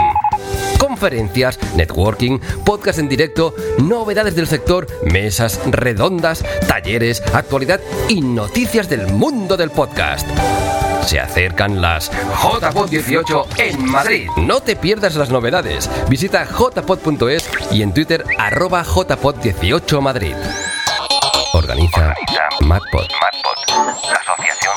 Conferencias, 0.79 1.59
networking, 1.75 2.39
podcast 2.65 2.99
en 2.99 3.09
directo, 3.09 3.55
novedades 3.79 4.35
del 4.35 4.47
sector, 4.47 4.87
mesas 5.05 5.61
redondas, 5.67 6.45
talleres, 6.67 7.23
actualidad 7.33 7.81
y 8.09 8.21
noticias 8.21 8.89
del 8.89 9.07
mundo 9.13 9.57
del 9.57 9.71
podcast. 9.71 10.27
Se 11.07 11.21
acercan 11.21 11.81
las 11.81 12.11
JPod 12.11 12.91
18 12.91 13.47
en 13.59 13.91
Madrid. 13.91 14.29
No 14.37 14.61
te 14.61 14.75
pierdas 14.75 15.15
las 15.15 15.31
novedades. 15.31 15.89
Visita 16.09 16.45
jpod.es 16.45 17.49
y 17.71 17.83
en 17.83 17.95
Twitter 17.95 18.25
arroba 18.39 18.83
jpod 18.85 19.37
18 19.37 20.01
Madrid. 20.01 20.35
Organiza 21.53 22.15
MacPod. 22.61 23.07
la 23.09 24.17
Asociación. 24.17 24.75